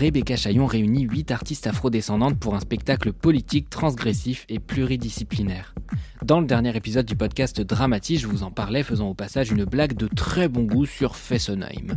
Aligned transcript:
Rebecca 0.00 0.34
Chaillon 0.34 0.64
réunit 0.64 1.02
8 1.02 1.30
artistes 1.30 1.66
afrodescendantes 1.66 2.38
pour 2.38 2.54
un 2.54 2.60
spectacle 2.60 3.12
politique 3.12 3.68
transgressif 3.68 4.46
et 4.48 4.58
pluridisciplinaire. 4.58 5.74
Dans 6.24 6.40
le 6.40 6.46
dernier 6.46 6.76
épisode 6.76 7.06
du 7.06 7.16
podcast 7.16 7.62
Dramatis, 7.62 8.18
je 8.18 8.26
vous 8.26 8.42
en 8.42 8.50
parlais, 8.50 8.82
faisant 8.82 9.08
au 9.08 9.14
passage 9.14 9.50
une 9.50 9.64
blague 9.64 9.94
de 9.94 10.06
très 10.06 10.48
bon 10.48 10.64
goût 10.64 10.84
sur 10.84 11.16
Fessenheim. 11.16 11.96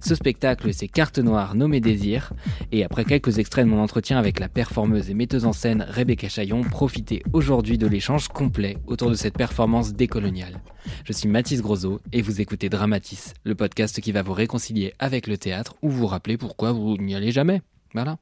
Ce 0.00 0.14
spectacle, 0.14 0.72
c'est 0.72 0.86
Carte 0.86 1.18
Noire 1.18 1.56
nommée 1.56 1.80
Désir, 1.80 2.32
et 2.70 2.84
après 2.84 3.04
quelques 3.04 3.38
extraits 3.38 3.64
de 3.64 3.70
mon 3.70 3.82
entretien 3.82 4.16
avec 4.16 4.38
la 4.38 4.48
performeuse 4.48 5.10
et 5.10 5.14
metteuse 5.14 5.44
en 5.44 5.52
scène 5.52 5.84
Rebecca 5.88 6.28
Chaillon, 6.28 6.62
profitez 6.62 7.24
aujourd'hui 7.32 7.76
de 7.76 7.88
l'échange 7.88 8.28
complet 8.28 8.78
autour 8.86 9.10
de 9.10 9.16
cette 9.16 9.36
performance 9.36 9.92
décoloniale. 9.92 10.60
Je 11.04 11.12
suis 11.12 11.28
Mathis 11.28 11.60
Grosso 11.60 12.00
et 12.12 12.22
vous 12.22 12.40
écoutez 12.40 12.68
Dramatis, 12.68 13.34
le 13.42 13.56
podcast 13.56 14.00
qui 14.00 14.12
va 14.12 14.22
vous 14.22 14.34
réconcilier 14.34 14.94
avec 15.00 15.26
le 15.26 15.36
théâtre 15.36 15.74
ou 15.82 15.90
vous 15.90 16.06
rappeler 16.06 16.36
pourquoi 16.36 16.70
vous 16.70 16.96
n'y 16.96 17.16
allez 17.16 17.32
jamais. 17.32 17.60
Voilà. 17.92 18.18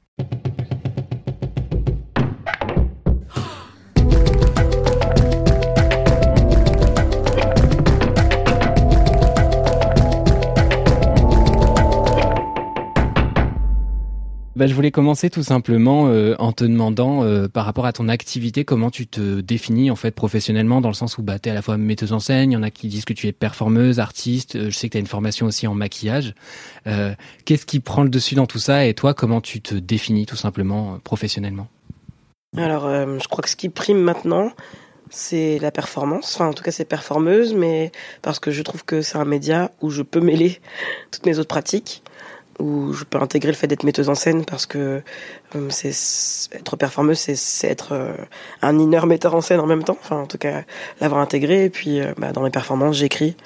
Bah, 14.63 14.69
je 14.69 14.75
voulais 14.75 14.93
commencer 14.93 15.29
tout 15.29 15.43
simplement 15.43 16.07
euh, 16.07 16.37
en 16.39 16.53
te 16.53 16.63
demandant 16.63 17.25
euh, 17.25 17.49
par 17.49 17.65
rapport 17.65 17.85
à 17.85 17.93
ton 17.93 18.09
activité, 18.09 18.65
comment 18.65 18.93
tu 18.93 19.09
te 19.09 19.41
définis 19.41 19.91
en 19.91 19.97
fait 19.97 20.13
professionnellement 20.13 20.81
dans 20.81 20.89
le 20.89 20.95
sens 20.95 21.19
où 21.19 21.23
bah, 21.25 21.41
tu 21.41 21.49
es 21.49 21.51
à 21.51 21.55
la 21.57 21.63
fois 21.63 21.77
metteuse 21.77 22.13
en 22.13 22.21
scène, 22.21 22.53
il 22.53 22.55
y 22.55 22.57
en 22.57 22.63
a 22.63 22.71
qui 22.71 22.87
disent 22.87 23.05
que 23.05 23.13
tu 23.13 23.27
es 23.27 23.33
performeuse, 23.33 23.99
artiste, 23.99 24.55
euh, 24.55 24.71
je 24.71 24.79
sais 24.79 24.87
que 24.87 24.93
tu 24.93 24.99
as 24.99 25.01
une 25.01 25.09
formation 25.09 25.47
aussi 25.47 25.67
en 25.67 25.75
maquillage. 25.75 26.37
Qu'est-ce 27.45 27.67
qui 27.67 27.81
prend 27.81 28.05
le 28.05 28.09
dessus 28.09 28.37
dans 28.37 28.47
tout 28.47 28.61
ça 28.61 28.87
et 28.87 28.95
toi, 28.95 29.15
comment 29.15 29.41
tu 29.41 29.61
te 29.61 29.75
définis 29.75 30.27
tout 30.27 30.37
simplement 30.37 31.01
professionnellement? 31.03 31.67
Alors, 32.57 32.89
je 32.89 33.27
crois 33.27 33.43
que 33.43 33.51
ce 33.51 33.57
qui 33.57 33.69
prime 33.69 34.01
maintenant, 34.01 34.53
c'est 35.11 35.59
la 35.59 35.73
performance. 35.73 36.37
Enfin, 36.37 36.47
en 36.47 36.53
tout 36.53 36.63
cas, 36.63 36.71
c'est 36.71 36.85
performeuse, 36.85 37.53
mais 37.53 37.91
parce 38.23 38.39
que 38.39 38.53
je 38.53 38.63
trouve 38.63 38.85
que 38.85 39.03
c'est 39.03 39.19
un 39.19 39.25
média 39.25 39.73
où 39.81 39.91
je 39.91 40.03
peux 40.03 40.21
mêler 40.21 40.61
toutes 41.11 41.27
mes 41.27 41.41
autres 41.41 41.49
pratiques 41.49 42.05
où 42.63 42.93
je 42.93 43.05
peux 43.05 43.21
intégrer 43.21 43.51
le 43.51 43.57
fait 43.57 43.67
d'être 43.67 43.83
metteuse 43.83 44.09
en 44.09 44.15
scène 44.15 44.45
parce 44.45 44.67
que 44.67 45.03
euh, 45.57 45.67
c'est 45.71 45.93
être 46.53 46.77
performeuse, 46.77 47.19
c'est 47.19 47.69
être 47.69 47.93
euh, 47.93 48.15
un 48.63 48.79
inner 48.79 49.05
metteur 49.07 49.35
en 49.35 49.41
scène 49.41 49.61
en 49.61 49.67
même 49.67 49.83
temps. 49.83 49.99
Enfin, 50.01 50.17
en 50.17 50.27
tout 50.27 50.39
cas, 50.39 50.63
l'avoir 51.01 51.21
intégré. 51.21 51.65
Et 51.65 51.71
puis, 51.71 52.01
euh, 52.01 52.15
bah, 52.17 52.33
dans 52.33 52.43
mes 52.43 52.51
performances, 52.51 52.97
j'écris. 52.97 53.37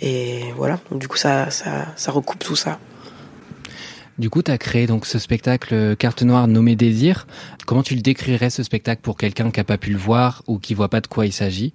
Et 0.00 0.40
voilà. 0.56 0.78
Du 0.92 1.08
coup, 1.08 1.16
ça, 1.16 1.50
ça, 1.50 1.86
ça 1.96 2.12
recoupe 2.12 2.38
tout 2.38 2.56
ça. 2.56 2.78
Du 4.16 4.30
coup, 4.30 4.42
tu 4.42 4.52
as 4.52 4.58
créé 4.58 4.86
donc 4.86 5.06
ce 5.06 5.18
spectacle 5.18 5.96
Carte 5.96 6.22
Noire 6.22 6.46
nommé 6.46 6.76
Désir. 6.76 7.26
Comment 7.66 7.82
tu 7.82 7.96
le 7.96 8.00
décrirais 8.00 8.50
ce 8.50 8.62
spectacle 8.62 9.02
pour 9.02 9.16
quelqu'un 9.16 9.50
qui 9.50 9.58
n'a 9.58 9.64
pas 9.64 9.78
pu 9.78 9.90
le 9.90 9.98
voir 9.98 10.44
ou 10.46 10.60
qui 10.60 10.74
voit 10.74 10.88
pas 10.88 11.00
de 11.00 11.08
quoi 11.08 11.26
il 11.26 11.32
s'agit? 11.32 11.74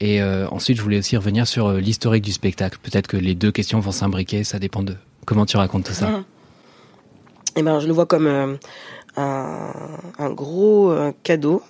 Et 0.00 0.22
ensuite, 0.22 0.76
je 0.76 0.82
voulais 0.82 0.98
aussi 0.98 1.16
revenir 1.16 1.46
sur 1.46 1.72
l'historique 1.72 2.22
du 2.22 2.32
spectacle. 2.32 2.78
Peut-être 2.82 3.06
que 3.06 3.16
les 3.16 3.34
deux 3.34 3.50
questions 3.50 3.80
vont 3.80 3.92
s'imbriquer, 3.92 4.44
ça 4.44 4.58
dépend 4.58 4.82
de 4.82 4.94
Comment 5.26 5.44
tu 5.44 5.56
racontes 5.56 5.84
tout 5.84 5.92
ça 5.92 6.22
Eh 7.56 7.62
ben, 7.62 7.80
je 7.80 7.86
le 7.86 7.92
vois 7.92 8.06
comme 8.06 8.26
euh, 8.26 8.56
un, 9.16 10.30
gros 10.30 10.90
euh, 10.90 11.12
cadeau 11.24 11.62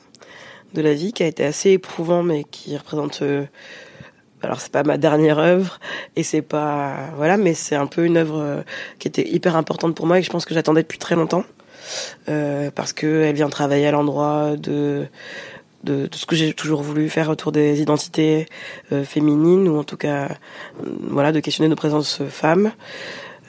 de 0.75 0.83
la 0.83 0.93
vie 0.93 1.13
qui 1.13 1.23
a 1.23 1.27
été 1.27 1.45
assez 1.45 1.71
éprouvant, 1.71 2.23
mais 2.23 2.45
qui 2.45 2.77
représente. 2.77 3.23
Euh, 3.23 3.47
alors 4.43 4.61
c'est 4.61 4.71
pas 4.71 4.83
ma 4.83 4.99
dernière 4.99 5.39
œuvre 5.39 5.81
et 6.15 6.23
c'est 6.23 6.43
pas 6.43 7.09
voilà, 7.17 7.39
mais 7.39 7.55
c'est 7.55 7.75
un 7.75 7.87
peu 7.87 8.05
une 8.05 8.19
œuvre 8.19 8.65
qui 8.99 9.09
était 9.09 9.27
hyper 9.27 9.57
importante 9.57 9.97
pour 9.97 10.07
moi 10.07 10.19
et 10.19 10.23
je 10.23 10.31
pense 10.31 10.45
que 10.45 10.53
j'attendais 10.53 10.83
depuis 10.83 10.99
très 10.99 11.17
longtemps 11.17 11.45
parce 12.27 12.93
que 12.93 13.23
elle 13.23 13.35
vient 13.35 13.49
travailler 13.49 13.87
à 13.87 13.93
l'endroit 13.93 14.57
de 14.57 15.07
de, 15.85 16.09
ce 16.13 16.27
que 16.27 16.37
j'ai 16.37 16.53
toujours 16.53 16.83
voulu 16.83 17.09
faire 17.09 17.29
autour 17.31 17.53
des 17.53 17.81
identités 17.81 18.47
féminines 19.05 19.69
ou 19.69 19.79
en 19.79 19.85
tout 19.85 19.97
cas 19.97 20.37
voilà 20.83 21.33
de 21.33 21.41
questionner 21.41 21.69
nos 21.69 21.77
présences 21.77 22.23
femmes 22.29 22.73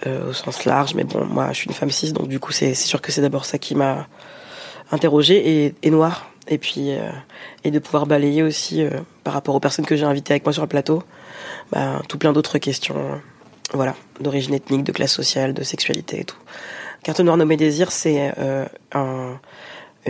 euh, 0.06 0.30
au 0.30 0.34
sens 0.34 0.66
large. 0.66 0.94
Mais 0.94 1.04
bon, 1.04 1.26
moi, 1.26 1.48
je 1.54 1.58
suis 1.58 1.68
une 1.68 1.74
femme 1.74 1.90
cis, 1.90 2.14
donc 2.14 2.28
du 2.28 2.40
coup, 2.40 2.52
c'est 2.52 2.76
sûr 2.76 3.02
que 3.02 3.12
c'est 3.12 3.22
d'abord 3.22 3.46
ça 3.46 3.58
qui 3.58 3.74
m'a 3.74 4.08
interrogée 4.92 5.66
et, 5.66 5.76
et 5.82 5.90
noir. 5.90 6.30
Et 6.48 6.60
puis, 6.60 6.92
euh, 6.92 7.10
et 7.64 7.72
de 7.72 7.80
pouvoir 7.80 8.06
balayer 8.06 8.44
aussi 8.44 8.84
euh, 8.84 8.92
par 9.24 9.34
rapport 9.34 9.56
aux 9.56 9.60
personnes 9.60 9.88
que 9.88 9.96
j'ai 9.96 10.06
invitées 10.06 10.34
avec 10.34 10.46
moi 10.46 10.54
sur 10.54 10.62
le 10.62 10.68
plateau, 10.68 11.02
bah, 11.72 12.04
tout 12.08 12.20
plein 12.20 12.32
d'autres 12.32 12.60
questions, 12.60 13.20
voilà, 13.74 13.96
d'origine 14.22 14.54
ethnique, 14.54 14.84
de 14.84 14.92
classe 14.92 15.14
sociale, 15.14 15.56
de 15.56 15.64
sexualité 15.64 16.20
et 16.20 16.26
tout. 16.26 16.38
Carte 17.02 17.20
noire 17.22 17.38
nommée 17.38 17.58
désir, 17.58 17.92
c'est 17.92 18.34
un, 18.92 19.40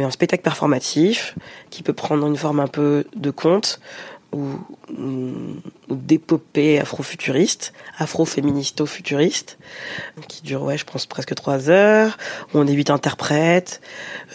un 0.04 0.12
spectacle 0.12 0.44
performatif 0.44 1.36
qui 1.70 1.84
peut 1.84 1.94
prendre 1.94 2.26
une 2.28 2.38
forme 2.38 2.60
un 2.60 2.68
peu 2.68 3.06
de 3.16 3.32
conte 3.32 3.80
ou, 4.34 4.52
d'épopée 5.90 6.80
afro-futuriste, 6.80 7.74
afro-féministo-futuriste, 7.98 9.58
qui 10.28 10.42
dure, 10.44 10.64
ouais, 10.64 10.78
je 10.78 10.86
pense 10.86 11.06
presque 11.06 11.34
trois 11.36 11.70
heures, 11.70 12.18
où 12.54 12.60
on 12.60 12.68
est 12.68 12.74
huit 12.74 12.90
interprètes, 12.90 13.82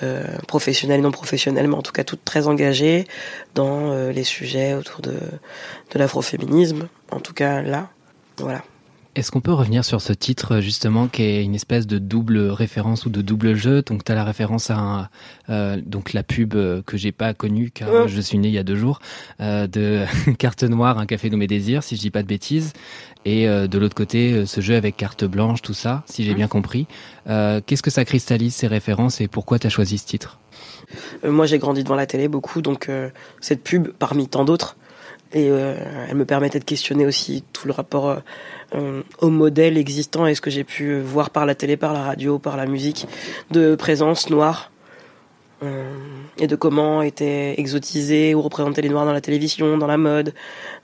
euh, 0.03 0.25
professionnels 0.49 1.03
non 1.03 1.11
professionnels, 1.11 1.69
mais 1.69 1.75
en 1.75 1.83
tout 1.83 1.93
cas 1.93 2.05
toutes 2.05 2.25
très 2.25 2.47
engagées 2.47 3.07
dans 3.55 3.91
euh, 3.91 4.13
les 4.13 4.25
sujets 4.25 4.75
autour 4.75 5.03
de, 5.03 5.13
de 5.13 5.99
l'afroféminisme, 5.99 6.89
en 7.11 7.21
tout 7.21 7.35
cas 7.35 7.63
là, 7.63 7.91
voilà. 8.39 8.63
Est-ce 9.15 9.31
qu'on 9.31 9.43
peut 9.43 9.53
revenir 9.53 9.85
sur 9.85 10.01
ce 10.01 10.15
titre 10.15 10.61
justement 10.61 11.07
qui 11.07 11.23
est 11.23 11.45
une 11.45 11.55
espèce 11.55 11.87
de 11.87 11.99
double 11.99 12.39
référence 12.39 13.05
ou 13.05 13.11
de 13.11 13.21
double 13.21 13.55
jeu? 13.55 13.83
Donc 13.83 14.05
tu 14.05 14.13
as 14.13 14.15
la 14.15 14.25
référence 14.25 14.71
à 14.71 15.11
euh, 15.51 15.79
donc 15.85 16.15
la 16.15 16.23
pub 16.23 16.55
euh, 16.55 16.81
que 16.81 16.97
j'ai 16.97 17.13
pas 17.13 17.35
connue 17.35 17.71
car 17.71 18.09
je 18.09 18.21
suis 18.23 18.39
né 18.39 18.49
il 18.49 18.55
y 18.55 18.59
a 18.59 18.63
deux 18.63 18.75
jours 18.75 19.01
euh, 19.43 19.67
de 19.67 20.07
carte 20.39 20.63
noire, 20.63 20.99
un 20.99 21.05
café 21.05 21.29
nommé 21.29 21.47
Désir 21.47 21.83
si 21.83 21.97
je 21.97 22.01
dis 22.01 22.11
pas 22.11 22.23
de 22.23 22.29
bêtises. 22.29 22.73
Et 23.25 23.47
de 23.47 23.79
l'autre 23.79 23.95
côté 23.95 24.47
ce 24.47 24.61
jeu 24.61 24.75
avec 24.75 24.97
carte 24.97 25.25
blanche 25.25 25.63
tout 25.63 25.75
ça 25.75 26.03
si 26.07 26.25
j'ai 26.25 26.35
bien 26.35 26.49
compris. 26.49 26.89
Qu'est-ce 27.27 27.83
que 27.83 27.91
ça 27.91 28.05
cristallise 28.05 28.53
ces 28.53 28.67
références 28.67 29.21
et 29.21 29.29
pourquoi 29.29 29.61
tu 29.61 29.69
as 29.69 29.71
choisi 29.71 29.99
ce 29.99 30.07
titre? 30.07 30.41
Moi 31.23 31.47
j'ai 31.47 31.59
grandi 31.59 31.85
devant 31.85 31.95
la 31.95 32.07
télé 32.07 32.27
beaucoup 32.27 32.63
donc 32.63 32.91
cette 33.41 33.63
pub 33.63 33.91
parmi 33.91 34.27
tant 34.27 34.45
d'autres 34.45 34.77
et 35.35 35.47
elle 35.47 36.17
me 36.17 36.25
permettait 36.25 36.59
de 36.59 36.65
questionner 36.65 37.07
aussi 37.07 37.43
tout 37.53 37.67
le 37.67 37.73
rapport 37.73 38.23
euh, 38.75 39.03
au 39.21 39.29
modèle 39.29 39.77
existant 39.77 40.27
et 40.27 40.35
ce 40.35 40.41
que 40.41 40.51
j'ai 40.51 40.65
pu 40.65 40.99
voir 40.99 41.29
par 41.29 41.45
la 41.45 41.55
télé, 41.55 41.77
par 41.77 41.93
la 41.93 42.03
radio, 42.03 42.39
par 42.39 42.57
la 42.57 42.65
musique 42.65 43.07
de 43.51 43.75
présence 43.75 44.31
noire 44.31 44.71
euh, 45.63 45.93
et 46.39 46.47
de 46.47 46.57
comment 46.57 47.03
étaient 47.03 47.61
exotisés 47.61 48.35
ou 48.35 48.41
représentés 48.41 48.81
les 48.81 48.89
noirs 48.89 49.05
dans 49.05 49.13
la 49.13 49.21
télévision, 49.21 49.77
dans 49.77 49.87
la 49.87 49.99
mode, 49.99 50.33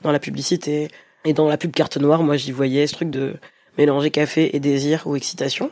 dans 0.02 0.12
la 0.12 0.18
publicité 0.18 0.88
et 1.24 1.32
dans 1.32 1.48
la 1.48 1.56
pub 1.56 1.72
carte 1.72 1.96
noire. 1.96 2.22
Moi, 2.22 2.36
j'y 2.36 2.52
voyais 2.52 2.86
ce 2.86 2.92
truc 2.92 3.08
de 3.08 3.36
mélanger 3.78 4.10
café 4.10 4.54
et 4.54 4.60
désir 4.60 5.06
ou 5.06 5.16
excitation. 5.16 5.70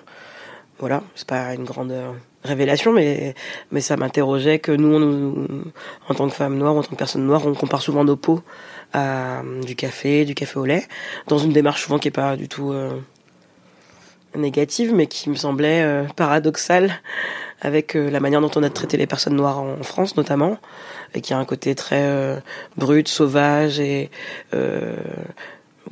Voilà, 0.79 1.03
c'est 1.15 1.27
pas 1.27 1.55
une 1.55 1.65
grande 1.65 1.93
euh, 1.93 2.13
révélation, 2.47 2.93
mais 2.93 3.35
mais 3.71 3.81
ça 3.81 3.97
m'interrogeait 3.97 4.59
que 4.59 4.73
nous, 4.73 5.47
en 6.09 6.15
tant 6.15 6.29
que 6.29 6.35
femmes 6.35 6.57
noires, 6.57 6.75
en 6.75 6.83
tant 6.83 6.91
que 6.91 6.97
personnes 6.97 7.27
noires, 7.27 7.47
on 7.47 7.55
compare 7.55 7.83
souvent 7.83 8.05
nos 8.05 8.17
peaux 8.17 8.43
à 8.93 9.41
euh, 9.41 9.63
du 9.63 9.77
café, 9.77 10.25
du 10.25 10.35
café 10.35 10.59
au 10.59 10.65
lait, 10.65 10.87
dans 11.29 11.39
une 11.39 11.53
démarche 11.53 11.83
souvent 11.83 11.99
qui 11.99 12.09
est 12.09 12.13
pas 12.13 12.37
du 12.37 12.49
tout 12.49 12.73
euh, 12.73 12.91
négative, 14.35 14.95
mais 14.95 15.07
qui 15.07 15.31
me 15.31 15.35
semblait 15.35 15.83
euh, 15.83 16.05
paradoxale 16.17 17.01
avec 17.63 17.95
la 17.95 18.21
manière 18.21 18.43
dont 18.43 18.51
on 18.55 18.63
a 18.63 18.69
traité 18.69 18.99
les 18.99 19.07
personnes 19.07 19.35
noires 19.35 19.59
en, 19.59 19.83
France 19.83 20.17
notamment, 20.17 20.59
et 21.15 21.23
qui 21.23 21.33
a 21.33 21.39
un 21.39 21.47
côté 21.47 21.75
très 21.75 22.39
brut, 22.77 23.09
sauvage 23.09 23.81
et 23.81 24.11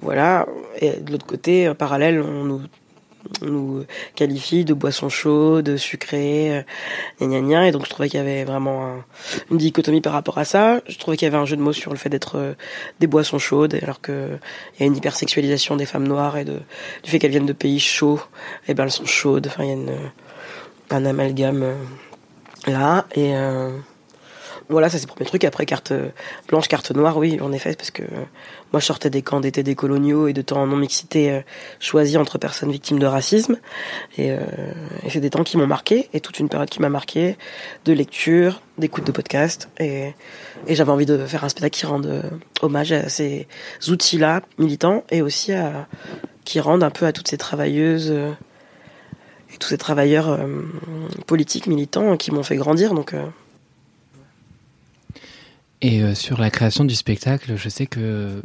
voilà. 0.03 0.47
Et 0.81 1.01
de 1.01 1.11
l'autre 1.11 1.25
côté, 1.25 1.73
parallèle, 1.75 2.21
on 2.21 2.45
nous 2.45 2.61
nous 3.43 3.85
qualifie 4.15 4.65
de 4.65 4.75
boissons 4.75 5.09
chaudes, 5.09 5.77
sucrées, 5.77 6.59
euh, 6.59 6.63
gna 7.21 7.41
gna 7.41 7.69
Et 7.69 7.73
donc 7.73 7.85
je 7.85 7.91
trouvais 7.91 8.09
qu'il 8.09 8.19
y 8.19 8.23
avait 8.23 8.45
vraiment 8.45 8.97
une 9.51 9.59
dichotomie 9.59 10.01
par 10.01 10.13
rapport 10.13 10.39
à 10.39 10.45
ça. 10.45 10.81
Je 10.89 10.99
trouvais 10.99 11.17
qu'il 11.17 11.27
y 11.27 11.31
avait 11.31 11.39
un 11.39 11.45
jeu 11.45 11.57
de 11.57 11.63
mots 11.63 11.73
sur 11.73 11.91
le 11.91 11.97
fait 11.97 12.09
d'être 12.09 12.37
euh, 12.37 12.55
des 13.01 13.07
boissons 13.07 13.39
chaudes, 13.39 13.79
alors 13.83 14.01
que 14.01 14.39
il 14.75 14.81
y 14.81 14.83
a 14.85 14.87
une 14.87 14.97
hypersexualisation 14.97 15.77
des 15.77 15.87
femmes 15.87 16.07
noires 16.07 16.37
et 16.37 16.45
du 16.45 16.53
fait 17.05 17.19
qu'elles 17.19 17.31
viennent 17.31 17.47
de 17.47 17.53
pays 17.53 17.81
chauds, 17.81 18.21
et 18.67 18.73
eh 18.73 18.75
ben 18.75 18.85
elles 18.85 18.91
sont 18.91 19.07
chaudes. 19.07 19.47
Enfin, 19.47 19.65
il 19.65 19.71
y 19.71 20.93
a 20.93 20.97
un 20.97 21.05
amalgame 21.05 21.63
euh, 21.63 21.75
là 22.67 23.07
et 23.15 23.35
voilà, 24.69 24.89
ça 24.89 24.99
c'est 24.99 25.05
le 25.05 25.09
premier 25.09 25.27
truc. 25.27 25.45
Après, 25.45 25.67
carte 25.67 25.93
blanche, 26.49 26.69
carte 26.69 26.91
noire, 26.91 27.17
oui, 27.17 27.39
en 27.41 27.53
effet, 27.53 27.75
parce 27.77 27.91
que 27.91 28.03
moi 28.73 28.81
je 28.81 28.87
sortais 28.87 29.11
des 29.11 29.23
camps 29.23 29.41
d'été 29.41 29.63
décoloniaux 29.63 30.27
et 30.27 30.33
de 30.33 30.43
temps 30.43 30.67
non 30.67 30.77
mixité 30.77 31.31
euh, 31.31 31.41
choisis 31.81 32.17
entre 32.17 32.39
personnes 32.39 32.73
victimes 32.73 32.99
de 32.99 33.07
racisme. 33.07 33.59
Et, 34.17 34.31
euh, 34.31 34.39
et 35.05 35.11
c'est 35.11 35.21
des 35.21 35.31
temps 35.31 35.45
qui 35.45 35.57
m'ont 35.57 35.67
marqué, 35.67 36.09
et 36.13 36.21
toute 36.21 36.39
une 36.41 36.49
période 36.49 36.71
qui 36.71 36.81
m'a 36.81 36.89
marqué, 36.89 37.37
de 37.85 37.93
lecture, 37.93 38.63
d'écoute 38.79 39.05
de 39.05 39.13
podcast. 39.13 39.69
Et, 39.79 40.15
et 40.67 40.75
j'avais 40.75 40.91
envie 40.91 41.07
de 41.07 41.27
faire 41.27 41.45
un 41.45 41.49
spectacle 41.49 41.77
qui 41.77 41.87
rende 41.87 42.07
euh, 42.07 42.23
hommage 42.63 42.93
à 42.93 43.09
ces 43.09 43.47
outils-là, 43.89 44.41
militants, 44.59 45.05
et 45.11 45.23
aussi 45.23 45.53
à, 45.53 45.87
qui 46.45 46.61
rendent 46.61 46.85
un 46.85 46.91
peu 46.91 47.07
à 47.07 47.13
toutes 47.13 47.29
ces 47.29 47.39
travailleuses 47.39 48.11
euh, 48.11 48.33
et 49.53 49.59
tous 49.59 49.69
ces 49.69 49.79
travailleurs 49.79 50.31
euh, 50.31 50.63
politiques, 51.27 51.67
militants, 51.67 52.17
qui 52.17 52.33
m'ont 52.33 52.43
fait 52.43 52.57
grandir. 52.57 52.95
Donc 52.95 53.15
et 55.85 56.01
euh, 56.01 56.15
sur 56.15 56.41
la 56.41 56.49
création 56.49 56.87
du 56.87 56.95
spectacle, 56.95 57.57
je 57.57 57.69
sais 57.69 57.85
que 57.85 58.43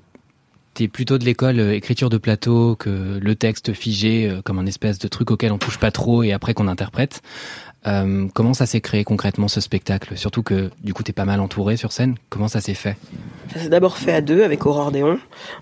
tu 0.74 0.83
es 0.83 0.88
plutôt 0.89 1.18
de 1.18 1.24
l'école 1.24 1.62
euh, 1.62 1.74
écriture 1.74 2.09
de 2.09 2.18
plateau 2.18 2.75
que 2.75 3.18
le 3.18 3.36
texte 3.36 3.71
figé 3.71 4.30
euh, 4.30 4.41
comme 4.41 4.59
un 4.59 4.65
espèce 4.65 5.00
de 5.00 5.07
truc 5.07 5.31
auquel 5.31 5.53
on 5.53 5.57
touche 5.57 5.80
pas 5.80 5.89
trop 5.89 6.21
et 6.21 6.33
après 6.33 6.53
qu'on 6.53 6.68
interprète. 6.68 7.21
Comment 8.33 8.53
ça 8.53 8.65
s'est 8.65 8.81
créé 8.81 9.06
concrètement 9.06 9.47
ce 9.47 9.62
spectacle? 9.62 10.18
Surtout 10.18 10.44
que 10.44 10.69
du 10.83 10.94
coup 10.94 11.01
tu 11.01 11.12
es 11.12 11.13
pas 11.13 11.24
mal 11.24 11.39
entouré 11.39 11.77
sur 11.77 11.94
scène. 11.94 12.15
Comment 12.30 12.50
ça 12.50 12.59
s'est 12.59 12.74
fait? 12.74 12.97
Ça 13.53 13.62
s'est 13.62 13.69
d'abord 13.69 13.97
fait 13.97 14.12
à 14.12 14.19
deux 14.19 14.44
avec 14.44 14.65
Aurore 14.65 14.92
Déon. 14.92 15.18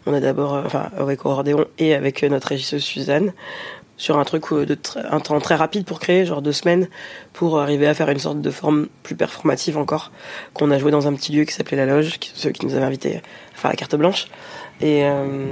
On 0.07 0.13
a 0.13 0.19
d'abord, 0.19 0.53
enfin 0.65 0.89
avec 0.97 1.25
Aurore 1.27 1.43
Déon 1.43 1.65
et 1.77 1.93
avec 1.93 2.23
notre 2.23 2.47
régisseuse 2.47 2.83
Suzanne 2.83 3.33
sur 3.97 4.17
un 4.19 4.23
truc 4.23 4.51
euh, 4.53 4.65
de 4.65 4.77
un 5.09 5.19
temps 5.19 5.39
très 5.39 5.55
rapide 5.55 5.85
pour 5.85 5.99
créer, 5.99 6.25
genre 6.25 6.41
deux 6.41 6.51
semaines, 6.51 6.87
pour 7.33 7.59
arriver 7.59 7.87
à 7.87 7.93
faire 7.93 8.09
une 8.09 8.19
sorte 8.19 8.41
de 8.41 8.51
forme 8.51 8.87
plus 9.03 9.15
performative 9.15 9.77
encore, 9.77 10.11
qu'on 10.53 10.71
a 10.71 10.77
joué 10.77 10.91
dans 10.91 11.07
un 11.07 11.13
petit 11.13 11.33
lieu 11.33 11.43
qui 11.43 11.53
s'appelait 11.53 11.77
La 11.77 11.85
Loge, 11.85 12.19
ceux 12.33 12.51
qui 12.51 12.65
nous 12.65 12.75
avaient 12.75 12.85
invités 12.85 13.17
à 13.17 13.21
faire 13.55 13.71
la 13.71 13.75
carte 13.75 13.95
blanche. 13.95 14.27
Et, 14.79 15.03
euh, 15.03 15.47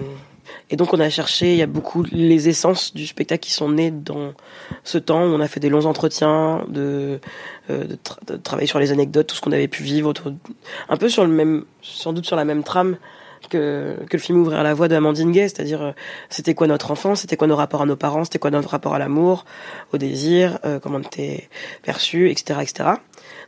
et 0.69 0.75
donc 0.75 0.93
on 0.93 0.99
a 0.99 1.09
cherché, 1.09 1.53
il 1.53 1.57
y 1.57 1.63
a 1.63 1.67
beaucoup 1.67 2.03
les 2.11 2.47
essences 2.49 2.93
du 2.93 3.07
spectacle 3.07 3.41
qui 3.41 3.51
sont 3.51 3.69
nées 3.69 3.91
dans 3.91 4.33
ce 4.83 4.99
temps 4.99 5.23
où 5.23 5.33
on 5.33 5.39
a 5.39 5.47
fait 5.47 5.59
des 5.59 5.69
longs 5.69 5.85
entretiens, 5.85 6.65
de, 6.67 7.19
euh, 7.71 7.83
travailler 8.43 8.67
sur 8.67 8.79
les 8.79 8.91
anecdotes, 8.91 9.27
tout 9.27 9.35
ce 9.35 9.41
qu'on 9.41 9.51
avait 9.51 9.67
pu 9.67 9.83
vivre, 9.83 10.09
autour, 10.09 10.31
un 10.89 10.97
peu 10.97 11.09
sur 11.09 11.23
le 11.23 11.31
même, 11.31 11.65
sans 11.81 12.13
doute 12.13 12.25
sur 12.25 12.35
la 12.35 12.45
même 12.45 12.63
trame 12.63 12.97
que, 13.49 13.95
le 14.11 14.19
film 14.19 14.39
Ouvrir 14.39 14.63
la 14.63 14.73
voie 14.73 14.87
de 14.87 14.95
Amandine 14.95 15.31
Gay, 15.31 15.47
c'est-à-dire 15.47 15.81
euh, 15.81 15.91
c'était 16.29 16.53
quoi 16.53 16.67
notre 16.67 16.91
enfance, 16.91 17.21
c'était 17.21 17.37
quoi 17.37 17.47
nos 17.47 17.55
rapports 17.55 17.81
à 17.81 17.85
nos 17.85 17.95
parents, 17.95 18.23
c'était 18.23 18.39
quoi 18.39 18.51
notre 18.51 18.69
rapport 18.69 18.93
à 18.93 18.99
l'amour, 18.99 19.45
au 19.93 19.97
désir, 19.97 20.59
euh, 20.65 20.79
comment 20.79 20.97
on 20.97 21.01
était 21.01 21.49
perçu, 21.83 22.29
etc., 22.29 22.59
etc. 22.61 22.89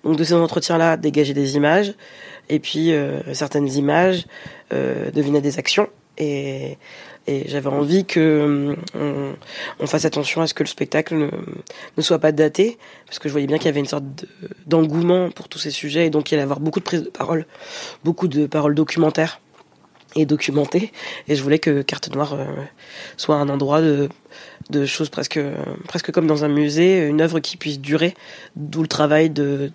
Donc 0.04 0.18
de 0.18 0.24
ces 0.24 0.34
entretiens-là, 0.34 0.98
dégager 0.98 1.34
des 1.34 1.56
images, 1.56 1.94
et 2.50 2.60
puis 2.60 2.94
euh, 2.94 3.34
certaines 3.34 3.68
images 3.68 4.26
devinaient 4.72 5.42
des 5.42 5.60
actions, 5.60 5.88
et, 6.18 6.78
j'avais 7.28 7.68
envie 7.68 8.06
que 8.06 8.76
on, 8.96 9.88
fasse 9.88 10.06
attention 10.06 10.42
à 10.42 10.48
ce 10.48 10.54
que 10.54 10.64
le 10.64 10.68
spectacle 10.68 11.16
ne, 11.16 11.30
ne 11.98 12.02
soit 12.02 12.20
pas 12.20 12.32
daté, 12.32 12.78
parce 13.06 13.20
que 13.20 13.28
je 13.28 13.34
voyais 13.34 13.48
bien 13.48 13.58
qu'il 13.58 13.66
y 13.66 13.70
avait 13.70 13.82
une 13.82 13.86
sorte 13.86 14.06
d'engouement 14.66 15.30
pour 15.30 15.50
tous 15.50 15.60
ces 15.60 15.72
sujets, 15.72 16.08
et 16.08 16.10
donc 16.10 16.32
il 16.32 16.36
allait 16.36 16.42
y 16.42 16.44
avoir 16.44 16.62
beaucoup 16.62 16.80
de 16.80 16.86
prises 16.86 17.04
de 17.04 17.10
parole, 17.10 17.46
beaucoup 18.06 18.30
de 18.30 18.46
paroles 18.46 18.76
documentaires 18.76 19.42
et 20.16 20.26
documenté. 20.26 20.92
Et 21.28 21.36
je 21.36 21.44
voulais 21.44 21.60
que 21.60 21.82
Carte 21.82 22.14
Noire 22.14 22.34
euh, 22.34 22.46
soit 23.18 23.36
un 23.36 23.50
endroit 23.50 23.82
de, 23.82 24.10
de 24.70 24.86
choses 24.86 25.10
presque, 25.10 25.40
presque 25.88 26.12
comme 26.12 26.28
dans 26.28 26.44
un 26.44 26.48
musée, 26.48 27.06
une 27.08 27.22
œuvre 27.22 27.40
qui 27.40 27.58
puisse 27.58 27.80
durer, 27.80 28.16
d'où 28.56 28.82
le 28.82 28.88
travail 28.88 29.30
de, 29.30 29.72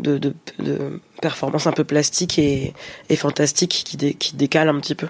de, 0.00 0.18
de, 0.18 1.00
performance 1.22 1.66
un 1.66 1.72
peu 1.72 1.84
plastique 1.84 2.38
et, 2.38 2.74
et 3.08 3.16
fantastique 3.16 3.82
qui, 3.84 3.96
dé, 3.96 4.14
qui 4.14 4.36
décale 4.36 4.68
un 4.68 4.78
petit 4.80 4.94
peu. 4.94 5.08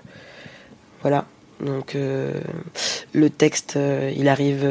Voilà. 1.02 1.26
Donc 1.60 1.94
euh, 1.94 2.34
le 3.12 3.30
texte, 3.30 3.74
euh, 3.76 4.12
il 4.14 4.28
arrive 4.28 4.68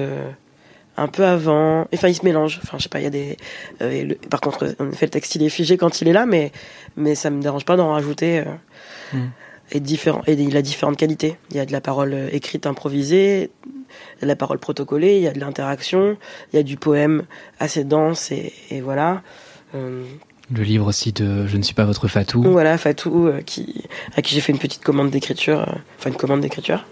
un 0.97 1.07
peu 1.07 1.25
avant. 1.25 1.87
Enfin, 1.93 2.07
il 2.07 2.15
se 2.15 2.23
mélange. 2.23 2.59
Enfin, 2.63 2.77
je 2.77 2.83
sais 2.83 2.89
pas. 2.89 2.99
Il 2.99 3.03
y 3.03 3.07
a 3.07 3.09
des. 3.09 3.37
Par 4.29 4.39
contre, 4.39 4.75
en 4.79 4.91
effet, 4.91 5.07
le 5.07 5.09
texte 5.09 5.33
il 5.35 5.41
est 5.41 5.49
figé 5.49 5.77
quand 5.77 6.01
il 6.01 6.07
est 6.07 6.13
là, 6.13 6.27
mais 6.27 6.51
mais 6.95 7.15
ça 7.15 7.31
me 7.31 7.41
dérange 7.41 7.65
pas 7.65 7.75
d'en 7.75 7.91
rajouter. 7.91 8.43
Mm 9.11 9.25
est 9.71 9.79
différent 9.79 10.21
et 10.27 10.33
il 10.33 10.55
a 10.57 10.61
différentes 10.61 10.97
qualités. 10.97 11.37
Il 11.51 11.57
y 11.57 11.59
a 11.59 11.65
de 11.65 11.71
la 11.71 11.81
parole 11.81 12.13
euh, 12.13 12.29
écrite 12.31 12.65
improvisée, 12.65 13.51
de 14.21 14.27
la 14.27 14.35
parole 14.35 14.59
protocolée, 14.59 15.17
il 15.17 15.23
y 15.23 15.27
a 15.27 15.33
de 15.33 15.39
l'interaction, 15.39 16.17
il 16.51 16.57
y 16.57 16.59
a 16.59 16.63
du 16.63 16.77
poème 16.77 17.23
assez 17.59 17.83
dense 17.83 18.31
et, 18.31 18.53
et 18.69 18.81
voilà. 18.81 19.21
Euh, 19.73 20.03
le 20.53 20.63
livre 20.63 20.87
aussi 20.87 21.11
de 21.11 21.47
Je 21.47 21.57
ne 21.57 21.63
suis 21.63 21.73
pas 21.73 21.85
votre 21.85 22.07
Fatou. 22.07 22.43
Voilà, 22.43 22.77
Fatou, 22.77 23.27
euh, 23.27 23.41
qui, 23.41 23.83
à 24.15 24.21
qui 24.21 24.35
j'ai 24.35 24.41
fait 24.41 24.51
une 24.51 24.59
petite 24.59 24.83
commande 24.83 25.09
d'écriture, 25.09 25.61
euh, 25.61 25.73
enfin 25.97 26.11
une 26.11 26.17
commande 26.17 26.41
d'écriture. 26.41 26.85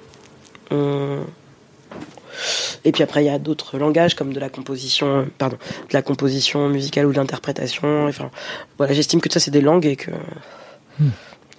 Et 2.83 2.91
puis 2.91 3.03
après, 3.03 3.23
il 3.23 3.27
y 3.27 3.29
a 3.29 3.37
d'autres 3.37 3.77
langages 3.77 4.15
comme 4.15 4.33
de 4.33 4.39
la 4.39 4.49
composition, 4.49 5.27
pardon, 5.37 5.57
de 5.89 5.93
la 5.93 6.01
composition 6.01 6.67
musicale 6.67 7.05
ou 7.05 7.11
de 7.11 7.17
l'interprétation. 7.17 8.07
Enfin, 8.07 8.31
voilà, 8.79 8.93
j'estime 8.93 9.21
que 9.21 9.31
ça 9.31 9.39
c'est 9.39 9.51
des 9.51 9.61
langues 9.61 9.85
et 9.85 9.95
que. 9.95 10.09
Hmm 10.99 11.09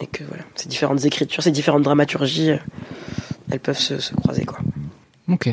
et 0.01 0.07
que 0.07 0.25
voilà, 0.25 0.45
ces 0.55 0.69
différentes 0.69 1.05
écritures, 1.05 1.43
ces 1.43 1.51
différentes 1.51 1.83
dramaturgies, 1.83 2.53
euh, 2.53 2.59
elles 3.51 3.61
peuvent 3.61 3.79
se, 3.79 3.99
se, 3.99 4.15
croiser 4.15 4.45
quoi. 4.45 4.59
Ok. 5.29 5.49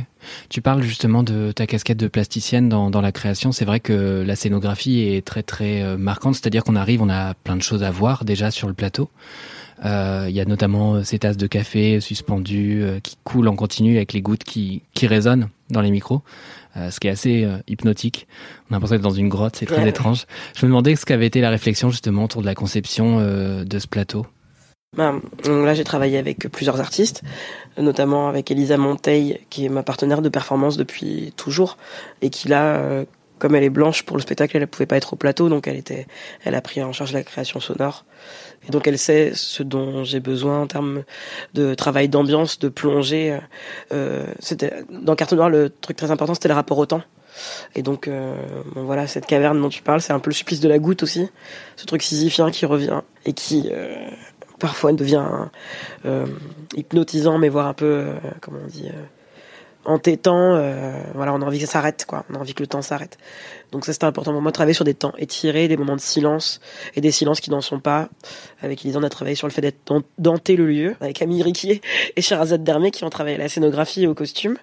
Tu 0.49 0.61
parles 0.61 0.81
justement 0.81 1.23
de 1.23 1.53
ta 1.53 1.65
casquette 1.65 1.97
de 1.97 2.07
plasticienne 2.07 2.67
dans, 2.67 2.89
dans 2.89 2.99
la 2.99 3.13
création. 3.13 3.53
C'est 3.53 3.63
vrai 3.63 3.79
que 3.79 4.21
la 4.25 4.35
scénographie 4.35 4.99
est 4.99 5.25
très 5.25 5.43
très 5.43 5.81
euh, 5.81 5.97
marquante, 5.97 6.35
c'est-à-dire 6.35 6.63
qu'on 6.63 6.75
arrive, 6.75 7.01
on 7.01 7.09
a 7.09 7.33
plein 7.35 7.55
de 7.55 7.61
choses 7.61 7.83
à 7.83 7.91
voir 7.91 8.25
déjà 8.25 8.51
sur 8.51 8.67
le 8.67 8.73
plateau. 8.73 9.09
Euh, 9.85 10.25
il 10.29 10.35
y 10.35 10.41
a 10.41 10.45
notamment 10.45 11.03
ces 11.03 11.19
tasses 11.19 11.37
de 11.37 11.47
café 11.47 11.99
suspendues 12.01 12.85
qui 13.01 13.17
coulent 13.23 13.47
en 13.47 13.55
continu 13.55 13.95
avec 13.95 14.13
les 14.13 14.21
gouttes 14.21 14.43
qui, 14.43 14.83
qui 14.93 15.07
résonnent 15.07 15.49
dans 15.71 15.81
les 15.81 15.89
micros, 15.89 16.21
ce 16.75 16.99
qui 16.99 17.07
est 17.07 17.11
assez 17.11 17.47
hypnotique. 17.67 18.27
On 18.69 18.73
a 18.73 18.75
l'impression 18.75 18.95
d'être 18.95 19.03
dans 19.03 19.09
une 19.11 19.29
grotte, 19.29 19.55
c'est 19.57 19.65
très 19.65 19.83
ouais. 19.83 19.89
étrange. 19.89 20.25
Je 20.55 20.65
me 20.65 20.69
demandais 20.69 20.95
ce 20.95 21.05
qu'avait 21.05 21.27
été 21.27 21.41
la 21.41 21.49
réflexion 21.49 21.89
justement 21.89 22.25
autour 22.25 22.41
de 22.41 22.45
la 22.45 22.55
conception 22.55 23.19
de 23.19 23.79
ce 23.79 23.87
plateau. 23.87 24.25
Ben, 24.97 25.21
là, 25.45 25.73
j'ai 25.73 25.85
travaillé 25.85 26.17
avec 26.17 26.49
plusieurs 26.49 26.81
artistes, 26.81 27.23
notamment 27.77 28.27
avec 28.27 28.51
Elisa 28.51 28.77
Monteil, 28.77 29.39
qui 29.49 29.65
est 29.65 29.69
ma 29.69 29.83
partenaire 29.83 30.21
de 30.21 30.27
performance 30.27 30.75
depuis 30.75 31.33
toujours, 31.37 31.77
et 32.21 32.29
qui 32.29 32.49
là, 32.49 33.05
comme 33.41 33.55
elle 33.55 33.63
est 33.63 33.71
blanche 33.71 34.03
pour 34.03 34.17
le 34.17 34.21
spectacle, 34.21 34.55
elle 34.55 34.61
ne 34.61 34.67
pouvait 34.67 34.85
pas 34.85 34.97
être 34.97 35.13
au 35.13 35.15
plateau, 35.15 35.49
donc 35.49 35.67
elle 35.67 35.75
était, 35.75 36.05
elle 36.43 36.53
a 36.53 36.61
pris 36.61 36.83
en 36.83 36.93
charge 36.93 37.11
la 37.11 37.23
création 37.23 37.59
sonore. 37.59 38.05
Et 38.67 38.71
donc 38.71 38.85
elle 38.85 38.99
sait 38.99 39.31
ce 39.33 39.63
dont 39.63 40.03
j'ai 40.03 40.19
besoin 40.19 40.61
en 40.61 40.67
termes 40.67 41.01
de 41.55 41.73
travail 41.73 42.07
d'ambiance, 42.07 42.59
de 42.59 42.69
plongée. 42.69 43.35
Euh, 43.91 44.27
c'était 44.37 44.83
dans 44.91 45.15
Carte 45.15 45.33
Noire, 45.33 45.49
le 45.49 45.71
truc 45.71 45.97
très 45.97 46.11
important, 46.11 46.35
c'était 46.35 46.49
le 46.49 46.53
rapport 46.53 46.77
au 46.77 46.85
temps. 46.85 47.01
Et 47.73 47.81
donc, 47.81 48.07
euh, 48.07 48.35
voilà, 48.75 49.07
cette 49.07 49.25
caverne 49.25 49.59
dont 49.59 49.69
tu 49.69 49.81
parles, 49.81 50.01
c'est 50.01 50.13
un 50.13 50.19
peu 50.19 50.29
le 50.29 50.35
supplice 50.35 50.59
de 50.59 50.69
la 50.69 50.77
goutte 50.77 51.01
aussi, 51.01 51.27
ce 51.77 51.87
truc 51.87 52.03
sisyphien 52.03 52.51
qui 52.51 52.67
revient 52.67 53.01
et 53.25 53.33
qui 53.33 53.71
euh, 53.71 53.95
parfois 54.59 54.93
devient 54.93 55.25
hypnotisant, 56.75 57.39
mais 57.39 57.49
voire 57.49 57.65
un 57.65 57.73
peu, 57.73 58.09
comment 58.39 58.59
on 58.63 58.67
dit, 58.67 58.91
euh, 59.85 59.89
entêtant. 59.89 60.51
voilà, 61.13 61.33
on 61.33 61.41
a 61.41 61.45
envie 61.45 61.59
que 61.59 61.65
ça 61.65 61.73
s'arrête, 61.73 62.05
quoi. 62.07 62.25
On 62.29 62.35
a 62.35 62.39
envie 62.39 62.53
que 62.53 62.63
le 62.63 62.67
temps 62.67 62.81
s'arrête. 62.81 63.17
Donc 63.71 63.85
ça, 63.85 63.93
c'était 63.93 64.05
important 64.05 64.31
pour 64.31 64.41
moi 64.41 64.51
de 64.51 64.53
travailler 64.53 64.73
sur 64.73 64.85
des 64.85 64.93
temps 64.93 65.13
étirés, 65.17 65.67
des 65.67 65.77
moments 65.77 65.95
de 65.95 66.01
silence 66.01 66.59
et 66.95 67.01
des 67.01 67.11
silences 67.11 67.39
qui 67.39 67.49
n'en 67.49 67.61
sont 67.61 67.79
pas. 67.79 68.09
Avec 68.61 68.83
Elisa, 68.83 68.99
on 68.99 69.03
a 69.03 69.09
travaillé 69.09 69.35
sur 69.35 69.47
le 69.47 69.53
fait 69.53 69.61
d'être 69.61 70.03
denté 70.17 70.55
le 70.55 70.67
lieu, 70.67 70.95
avec 70.99 71.17
Camille 71.17 71.43
Riquier 71.43 71.81
et 72.15 72.21
Sherazade 72.21 72.63
Dermé 72.63 72.91
qui 72.91 73.03
ont 73.03 73.09
travaillé 73.09 73.35
à 73.35 73.39
la 73.39 73.49
scénographie 73.49 74.03
et 74.03 74.07
au 74.07 74.13
costume. 74.13 74.57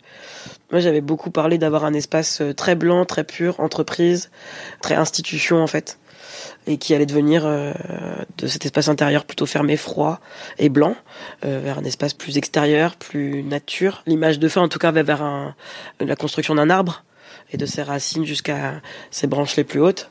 Moi, 0.71 0.81
j'avais 0.81 1.01
beaucoup 1.01 1.31
parlé 1.31 1.59
d'avoir 1.59 1.85
un 1.85 1.95
espace 1.95 2.43
très 2.57 2.75
blanc, 2.75 3.05
très 3.05 3.25
pur, 3.25 3.61
entreprise, 3.61 4.31
très 4.83 4.95
institution 4.95 5.63
en 5.63 5.67
fait 5.67 5.99
et 6.67 6.79
qui 6.79 6.95
allait 6.95 7.07
devenir 7.07 7.43
euh, 7.45 7.73
de 8.39 8.47
cet 8.47 8.65
espace 8.65 8.89
intérieur 8.89 9.25
plutôt 9.25 9.47
fermé, 9.47 9.77
froid 9.77 10.21
et 10.59 10.69
blanc, 10.69 10.97
euh, 11.45 11.61
vers 11.63 11.79
un 11.79 11.85
espace 11.85 12.15
plus 12.15 12.39
extérieur, 12.39 12.97
plus 12.97 13.43
nature. 13.43 14.03
L'image 14.07 14.39
de 14.39 14.49
fin, 14.49 14.63
en 14.63 14.69
tout 14.69 14.79
cas, 14.79 14.91
va 14.91 15.03
vers 15.03 15.55
la 16.01 16.17
construction 16.17 16.55
d'un 16.55 16.71
arbre 16.71 17.05
et 17.53 17.57
de 17.57 17.67
ses 17.67 17.83
racines 17.83 18.25
jusqu'à 18.25 18.81
ses 19.11 19.27
branches 19.27 19.57
les 19.57 19.65
plus 19.65 19.81
hautes. 19.81 20.11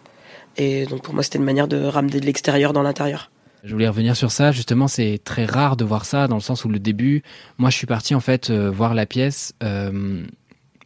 Et 0.58 0.86
donc 0.86 1.04
pour 1.04 1.14
moi, 1.14 1.24
c'était 1.24 1.38
une 1.38 1.46
manière 1.46 1.68
de 1.68 1.84
ramener 1.84 2.20
de 2.20 2.26
l'extérieur 2.26 2.74
dans 2.74 2.82
l'intérieur. 2.82 3.30
Je 3.64 3.74
voulais 3.74 3.88
revenir 3.88 4.16
sur 4.16 4.32
ça. 4.32 4.52
Justement, 4.52 4.88
c'est 4.88 5.20
très 5.24 5.46
rare 5.46 5.78
de 5.78 5.84
voir 5.84 6.06
ça 6.06 6.28
dans 6.28 6.36
le 6.36 6.42
sens 6.42 6.64
où 6.66 6.70
le 6.70 6.80
début, 6.80 7.24
moi, 7.58 7.70
je 7.70 7.76
suis 7.76 7.88
parti 7.88 8.16
en 8.16 8.20
fait 8.20 8.50
euh, 8.50 8.70
voir 8.72 8.94
la 8.94 9.06
pièce. 9.06 9.54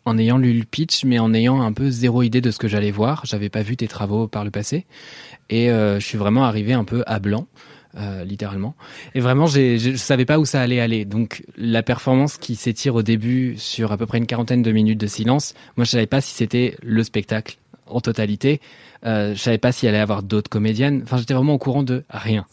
Euh, 0.07 0.11
en 0.11 0.17
ayant 0.17 0.37
lu 0.37 0.53
le 0.53 0.65
pitch, 0.65 1.05
mais 1.05 1.19
en 1.19 1.33
ayant 1.33 1.61
un 1.61 1.73
peu 1.73 1.89
zéro 1.89 2.23
idée 2.23 2.41
de 2.41 2.51
ce 2.51 2.57
que 2.57 2.67
j'allais 2.67 2.91
voir. 2.91 3.23
J'avais 3.25 3.49
pas 3.49 3.61
vu 3.61 3.77
tes 3.77 3.87
travaux 3.87 4.27
par 4.27 4.43
le 4.43 4.51
passé, 4.51 4.85
et 5.49 5.67
je 5.67 5.99
suis 5.99 6.17
vraiment 6.17 6.43
arrivé 6.43 6.73
un 6.73 6.83
peu 6.83 7.03
à 7.05 7.19
blanc. 7.19 7.47
Euh, 7.97 8.23
littéralement. 8.23 8.73
Et 9.15 9.19
vraiment, 9.19 9.47
j'ai, 9.47 9.77
je 9.77 9.97
savais 9.97 10.23
pas 10.23 10.39
où 10.39 10.45
ça 10.45 10.61
allait 10.61 10.79
aller. 10.79 11.03
Donc, 11.03 11.43
la 11.57 11.83
performance 11.83 12.37
qui 12.37 12.55
s'étire 12.55 12.95
au 12.95 13.03
début 13.03 13.55
sur 13.57 13.91
à 13.91 13.97
peu 13.97 14.05
près 14.05 14.17
une 14.17 14.27
quarantaine 14.27 14.61
de 14.61 14.71
minutes 14.71 14.99
de 14.99 15.07
silence, 15.07 15.55
moi, 15.75 15.83
je 15.83 15.89
savais 15.89 16.07
pas 16.07 16.21
si 16.21 16.33
c'était 16.33 16.77
le 16.81 17.03
spectacle 17.03 17.57
en 17.91 18.01
totalité. 18.01 18.61
Euh, 19.05 19.33
je 19.33 19.39
savais 19.39 19.57
pas 19.57 19.71
s'il 19.71 19.89
allait 19.89 19.97
y 19.97 20.01
avoir 20.01 20.23
d'autres 20.23 20.49
comédiennes. 20.49 21.01
Enfin, 21.03 21.17
j'étais 21.17 21.33
vraiment 21.33 21.53
au 21.53 21.57
courant 21.57 21.83
de 21.83 22.03
rien. 22.09 22.45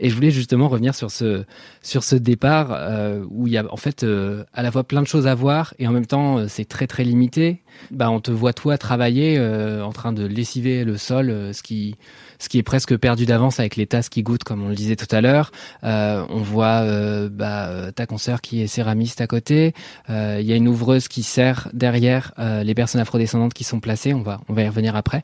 Et 0.00 0.10
je 0.10 0.14
voulais 0.14 0.30
justement 0.30 0.68
revenir 0.68 0.94
sur 0.94 1.10
ce 1.10 1.44
sur 1.82 2.02
ce 2.02 2.16
départ 2.16 2.68
euh, 2.72 3.24
où 3.30 3.46
il 3.46 3.52
y 3.52 3.56
a 3.56 3.64
en 3.72 3.76
fait 3.76 4.02
euh, 4.02 4.44
à 4.52 4.62
la 4.62 4.72
fois 4.72 4.84
plein 4.84 5.02
de 5.02 5.06
choses 5.06 5.26
à 5.26 5.34
voir 5.34 5.74
et 5.78 5.86
en 5.86 5.92
même 5.92 6.06
temps 6.06 6.48
c'est 6.48 6.64
très 6.64 6.86
très 6.86 7.04
limité. 7.04 7.62
Bah, 7.90 8.10
on 8.10 8.20
te 8.20 8.30
voit 8.30 8.52
toi 8.52 8.78
travailler 8.78 9.40
en 9.40 9.92
train 9.92 10.12
de 10.12 10.24
lessiver 10.24 10.84
le 10.84 10.96
sol, 10.96 11.50
ce 11.52 11.62
qui 11.62 11.96
ce 12.42 12.48
qui 12.48 12.58
est 12.58 12.64
presque 12.64 12.96
perdu 12.96 13.24
d'avance 13.24 13.60
avec 13.60 13.76
les 13.76 13.86
tasses 13.86 14.08
qui 14.08 14.24
goûtent, 14.24 14.42
comme 14.42 14.64
on 14.64 14.68
le 14.68 14.74
disait 14.74 14.96
tout 14.96 15.06
à 15.14 15.20
l'heure. 15.20 15.52
Euh, 15.84 16.26
on 16.28 16.38
voit 16.38 16.82
euh, 16.82 17.28
bah, 17.30 17.92
ta 17.94 18.04
consoeur 18.06 18.40
qui 18.40 18.60
est 18.60 18.66
céramiste 18.66 19.20
à 19.20 19.28
côté. 19.28 19.74
Euh, 20.10 20.38
il 20.40 20.46
y 20.46 20.52
a 20.52 20.56
une 20.56 20.66
ouvreuse 20.66 21.06
qui 21.06 21.22
sert 21.22 21.68
derrière 21.72 22.32
les 22.38 22.74
personnes 22.74 23.00
afrodescendantes 23.00 23.54
qui 23.54 23.62
sont 23.62 23.78
placées. 23.78 24.12
On 24.12 24.22
va, 24.22 24.40
on 24.48 24.54
va 24.54 24.62
y 24.62 24.68
revenir 24.68 24.96
après. 24.96 25.22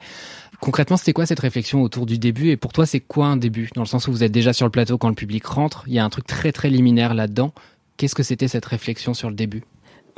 Concrètement, 0.60 0.96
c'était 0.96 1.12
quoi 1.12 1.26
cette 1.26 1.40
réflexion 1.40 1.82
autour 1.82 2.06
du 2.06 2.18
début? 2.18 2.50
Et 2.50 2.56
pour 2.56 2.72
toi, 2.72 2.86
c'est 2.86 3.00
quoi 3.00 3.26
un 3.26 3.36
début? 3.36 3.68
Dans 3.74 3.82
le 3.82 3.88
sens 3.88 4.06
où 4.06 4.12
vous 4.12 4.22
êtes 4.22 4.32
déjà 4.32 4.52
sur 4.52 4.66
le 4.66 4.70
plateau 4.70 4.96
quand 4.96 5.08
le 5.08 5.14
public 5.14 5.44
rentre, 5.44 5.84
il 5.88 5.94
y 5.94 5.98
a 5.98 6.04
un 6.04 6.10
truc 6.10 6.26
très 6.26 6.52
très 6.52 6.70
liminaire 6.70 7.14
là-dedans. 7.14 7.52
Qu'est-ce 7.96 8.14
que 8.14 8.22
c'était 8.22 8.48
cette 8.48 8.66
réflexion 8.66 9.12
sur 9.12 9.28
le 9.28 9.34
début? 9.34 9.64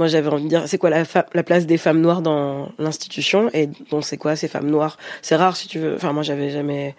Moi, 0.01 0.09
j'avais 0.09 0.29
envie 0.29 0.45
de 0.45 0.49
dire, 0.49 0.63
c'est 0.67 0.79
quoi 0.79 0.89
la, 0.89 1.05
la, 1.35 1.43
place 1.43 1.67
des 1.67 1.77
femmes 1.77 2.01
noires 2.01 2.23
dans 2.23 2.73
l'institution? 2.79 3.51
Et 3.53 3.69
donc, 3.91 4.03
c'est 4.03 4.17
quoi 4.17 4.35
ces 4.35 4.49
femmes 4.49 4.71
noires? 4.71 4.97
C'est 5.21 5.37
rare, 5.37 5.57
si 5.57 5.69
tu 5.69 5.79
veux. 5.79 5.95
Enfin, 5.95 6.15
moi, 6.15 6.23
j'avais 6.23 6.49
jamais 6.49 6.97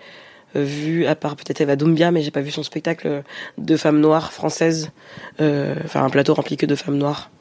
euh, 0.55 0.63
vu, 0.63 1.08
à 1.08 1.15
part 1.15 1.36
peut-être 1.36 1.62
Eva 1.62 1.75
Doumbia, 1.75 2.12
mais 2.12 2.22
j'ai 2.22 2.29
pas 2.29 2.41
vu 2.41 2.51
son 2.51 2.62
spectacle 2.62 3.24
de 3.58 3.75
femmes 3.75 4.00
noires 4.00 4.31
françaises. 4.31 4.91
Euh, 5.39 5.74
enfin, 5.84 6.03
un 6.03 6.12
plateau 6.12 6.36
rempli 6.36 6.58
que 6.58 6.67
de 6.67 6.75
femmes 6.75 6.98
noires. 6.98 7.31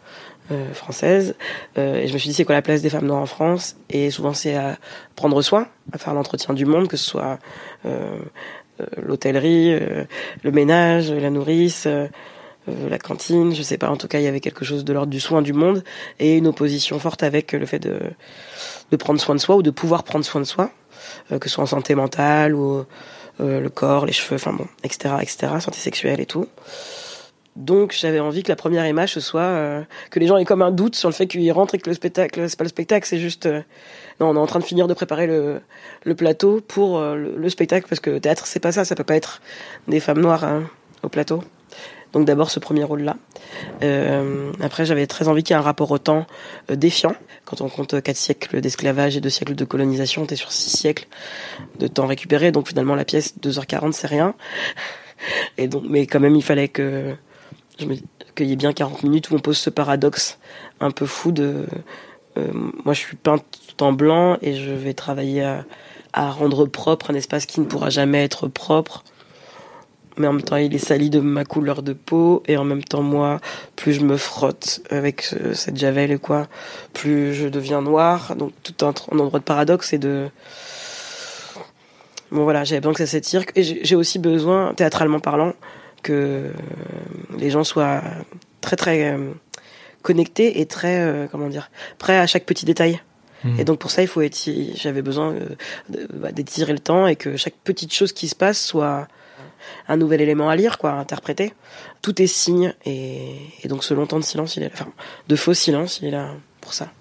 Euh, 0.53 0.75
françaises 0.75 1.37
et 1.77 2.09
je 2.09 2.13
me 2.13 2.19
suis 2.19 2.31
dit 2.31 2.35
c'est 2.35 2.45
quoi 2.45 2.57
la 2.57 2.63
place 2.63 2.83
des 2.83 2.91
femmes 2.91 3.07
noires 3.07 3.23
en 3.23 3.27
France? 3.27 3.77
Et 3.89 4.11
souvent 4.11 4.35
c'est 4.35 4.57
à 4.57 4.79
prendre 5.15 5.41
soin 5.43 5.69
à 5.93 5.99
faire 5.99 6.13
l'entretien 6.13 6.55
du 6.55 6.67
monde 6.67 6.89
que 6.89 6.97
ce 6.97 7.05
soit 7.05 7.39
l'hôtellerie 9.01 9.79
le 10.43 10.51
ménage 10.51 11.13
la 11.13 11.31
nourrice 11.31 11.87
la 12.67 12.99
cantine, 12.99 13.55
je 13.55 13.63
sais 13.63 13.79
pas. 13.79 13.89
En 13.89 13.97
tout 13.97 14.09
cas, 14.09 14.19
il 14.19 14.25
y 14.25 14.29
avait 14.29 14.41
quelque 14.41 14.65
chose 14.65 14.85
de 14.85 14.93
l'ordre 14.93 15.11
du 15.11 15.21
soin 15.21 15.43
du 15.43 15.53
monde 15.53 15.83
et 16.19 16.37
une 16.37 16.47
opposition 16.47 16.99
forte 16.99 17.23
avec 17.23 17.53
le 17.53 17.67
fait 17.67 17.79
de, 17.79 17.99
de 18.91 18.97
prendre 18.97 19.21
soin 19.21 19.35
de 19.35 19.41
soi 19.41 19.57
ou 19.57 19.63
de 19.63 19.71
pouvoir 19.71 20.05
prendre 20.05 20.25
soin 20.25 20.41
de 20.41 20.47
soi, 20.47 20.71
euh, 21.33 21.39
que 21.39 21.49
ce 21.49 21.55
soit 21.55 21.65
en 21.65 21.69
santé 21.69 21.95
mentale 21.95 22.55
ou 22.55 22.85
euh, 23.41 23.61
le 23.61 23.69
corps, 23.69 24.07
les 24.07 24.13
cheveux, 24.13 24.37
enfin 24.37 24.53
bon, 24.53 24.67
etc., 24.85 25.15
etc., 25.21 25.53
santé 25.61 25.79
sexuelle 25.79 26.21
et 26.21 26.27
tout. 26.27 26.47
Donc 27.57 27.93
j'avais 27.99 28.21
envie 28.21 28.43
que 28.43 28.49
la 28.49 28.57
première 28.57 28.87
image 28.87 29.15
ce 29.15 29.21
soit 29.21 29.85
que 30.11 30.21
les 30.21 30.29
gens 30.29 30.37
aient 30.37 30.45
comme 30.45 30.63
un 30.63 30.71
doute 30.71 30.95
sur 30.95 31.09
le 31.09 31.15
fait 31.15 31.27
qu'ils 31.27 31.51
rentrent 31.51 31.75
et 31.75 31.79
que 31.79 31.91
le 31.91 31.95
spectacle 31.95 32.49
c'est 32.49 32.57
pas 32.57 32.65
le 32.65 32.71
spectacle, 32.71 33.07
c'est 33.09 33.19
juste 33.19 33.49
non 34.21 34.31
on 34.31 34.37
est 34.37 34.39
en 34.39 34.47
train 34.47 34.61
de 34.61 34.65
finir 34.65 34.87
de 34.87 34.95
préparer 34.95 35.27
le, 35.27 35.61
le 36.05 36.15
plateau 36.15 36.61
pour 36.61 37.01
le, 37.01 37.49
spectacle 37.49 37.89
parce 37.89 38.01
que 38.01 38.19
théâtre 38.19 38.47
c'est 38.47 38.61
pas 38.61 38.71
ça, 38.71 38.85
ça 38.85 38.95
peut 38.95 39.05
pas 39.05 39.17
être 39.17 39.43
des 39.89 39.99
femmes 39.99 40.21
noires 40.21 40.45
hein, 40.45 40.71
au 41.03 41.09
plateau. 41.09 41.43
Donc 42.13 42.27
d'abord 42.27 42.51
ce 42.51 42.59
premier 42.59 42.85
rôle-là. 42.85 43.17
Euh, 43.83 44.53
après, 44.61 44.85
j'avais 44.85 45.07
très 45.07 45.29
envie 45.29 45.43
qu'il 45.43 45.55
y 45.55 45.57
ait 45.57 45.61
un 45.61 45.65
rapport 45.65 45.91
au 45.91 45.99
temps 45.99 46.27
euh, 46.71 46.77
défiant. 46.77 47.15
Quand 47.45 47.61
on 47.61 47.69
compte 47.69 48.03
quatre 48.03 48.17
siècles 48.17 48.61
d'esclavage 48.61 49.17
et 49.17 49.21
deux 49.21 49.31
siècles 49.31 49.55
de 49.55 49.65
colonisation, 49.65 50.27
t'es 50.27 50.37
sur 50.37 50.53
six 50.53 50.71
siècles 50.71 51.07
de 51.79 51.87
temps 51.87 52.07
récupéré. 52.07 52.53
Donc 52.53 52.69
finalement, 52.69 52.95
la 52.95 53.05
pièce 53.05 53.35
2h40, 53.41 53.93
c'est 53.93 54.07
rien. 54.07 54.35
Et 55.59 55.69
donc, 55.69 55.85
mais 55.89 56.07
quand 56.07 56.21
même, 56.21 56.37
il 56.37 56.43
fallait 56.43 56.69
que 56.69 57.15
qu'il 58.35 58.47
y 58.47 58.53
ait 58.53 58.57
bien 58.57 58.73
40 58.73 59.03
minutes 59.05 59.31
où 59.31 59.35
on 59.37 59.39
pose 59.39 59.57
ce 59.57 59.71
paradoxe 59.71 60.39
un 60.81 60.91
peu 60.91 61.07
fou 61.07 61.33
de 61.33 61.67
euh, 62.37 62.49
moi 62.85 62.95
je 62.95 63.01
suis 63.01 63.17
peinte 63.17 63.45
tout 63.69 63.83
en 63.83 63.93
blanc 63.93 64.37
et 64.43 64.55
je 64.55 64.71
vais 64.71 64.93
travailler 64.93 65.43
à, 65.43 65.65
à 66.13 66.31
rendre 66.31 66.67
propre 66.67 67.11
un 67.11 67.15
espace 67.15 67.47
qui 67.47 67.61
ne 67.61 67.65
pourra 67.65 67.91
jamais 67.91 68.23
être 68.23 68.49
propre 68.49 69.03
mais 70.21 70.29
en 70.29 70.35
même 70.35 70.43
temps 70.43 70.57
il 70.57 70.75
est 70.75 70.79
sali 70.79 71.11
de 71.11 71.21
ma 71.21 71.45
couleur 71.45 71.83
de 71.83 71.93
peau 71.93 72.43
et 72.47 72.57
en 72.57 72.65
même 72.65 72.85
temps 72.85 73.03
moi 73.03 73.41
plus 73.77 73.95
je 73.95 74.03
me 74.03 74.17
frotte 74.17 74.81
avec 74.91 75.35
cette 75.55 75.77
javel 75.77 76.13
et 76.13 76.19
quoi 76.19 76.47
plus 76.93 77.35
je 77.35 77.49
deviens 77.49 77.83
noir 77.83 78.37
donc 78.37 78.53
tout 78.63 78.87
un, 78.87 78.95
endroit 79.19 79.41
de 79.41 79.45
paradoxe 79.45 79.93
et 79.93 79.99
de 79.99 80.29
bon 82.31 82.45
voilà 82.45 82.65
j'avais 82.65 82.81
besoin 82.81 82.93
que 82.93 82.99
ça 82.99 83.07
s'étire 83.07 83.43
et 83.57 83.63
j'ai 83.63 83.97
aussi 83.97 84.19
besoin 84.19 84.75
théâtralement 84.75 85.21
parlant 85.21 85.55
que 86.03 86.53
les 87.39 87.51
gens 87.51 87.65
soient 87.65 88.03
très 88.61 88.77
très 88.77 89.13
euh, 89.13 89.33
connectés 90.03 90.61
et 90.61 90.67
très 90.67 91.01
euh, 91.01 91.27
comment 91.31 91.49
dire 91.49 91.71
prêts 91.99 92.19
à 92.19 92.27
chaque 92.27 92.45
petit 92.45 92.65
détail 92.65 93.01
mmh. 93.45 93.61
et 93.61 93.65
donc 93.65 93.79
pour 93.79 93.91
ça, 93.91 94.03
il 94.03 94.09
faut. 94.09 94.23
J'avais 94.75 95.03
besoin 95.03 95.33
euh, 95.33 96.07
bah, 96.15 96.33
d'étirer 96.33 96.73
le 96.73 96.79
temps 96.79 97.07
et 97.07 97.17
que 97.17 97.37
chaque 97.37 97.55
petite 97.65 97.93
chose 97.93 98.13
qui 98.13 98.29
se 98.29 98.35
passe 98.35 98.63
soit 98.63 99.09
un 99.89 99.97
nouvel 99.97 100.21
élément 100.21 100.49
à 100.49 100.57
lire, 100.57 100.79
quoi, 100.79 100.93
à 100.93 100.95
interpréter. 100.95 101.53
Tout 102.03 102.21
est 102.21 102.27
signe, 102.27 102.75
et, 102.85 103.37
donc 103.65 103.85
ce 103.85 103.95
long 103.95 104.07
temps 104.07 104.19
de 104.19 104.25
silence, 104.25 104.57
il 104.57 104.63
est 104.63 104.73
enfin, 104.73 104.93
de 105.29 105.37
faux 105.37 105.55
silence, 105.55 106.01
il 106.01 106.09
est 106.09 106.13
là 106.13 106.35
pour 106.61 106.75
ça. 106.75 106.93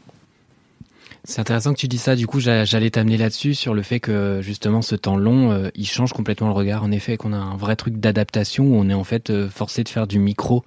C'est 1.26 1.42
intéressant 1.42 1.74
que 1.74 1.80
tu 1.80 1.88
dis 1.88 1.98
ça. 1.98 2.16
Du 2.16 2.28
coup, 2.28 2.40
j'allais 2.40 2.90
t'amener 2.90 3.18
là-dessus 3.18 3.54
sur 3.54 3.74
le 3.74 3.82
fait 3.82 4.00
que 4.00 4.40
justement 4.42 4.82
ce 4.82 4.96
temps 4.96 5.18
long, 5.18 5.52
euh, 5.52 5.70
il 5.76 5.88
change 5.88 6.14
complètement 6.14 6.48
le 6.48 6.54
regard. 6.54 6.84
En 6.84 6.92
effet, 6.92 7.18
qu'on 7.18 7.34
a 7.34 7.38
un 7.38 7.58
vrai 7.58 7.76
truc 7.76 7.98
d'adaptation 7.98 8.66
où 8.66 8.76
on 8.76 8.90
est 8.90 8.94
en 8.94 9.04
fait 9.04 9.30
euh, 9.30 9.50
forcé 9.50 9.84
de 9.84 9.90
faire 9.90 10.08
du 10.08 10.20
micro 10.20 10.64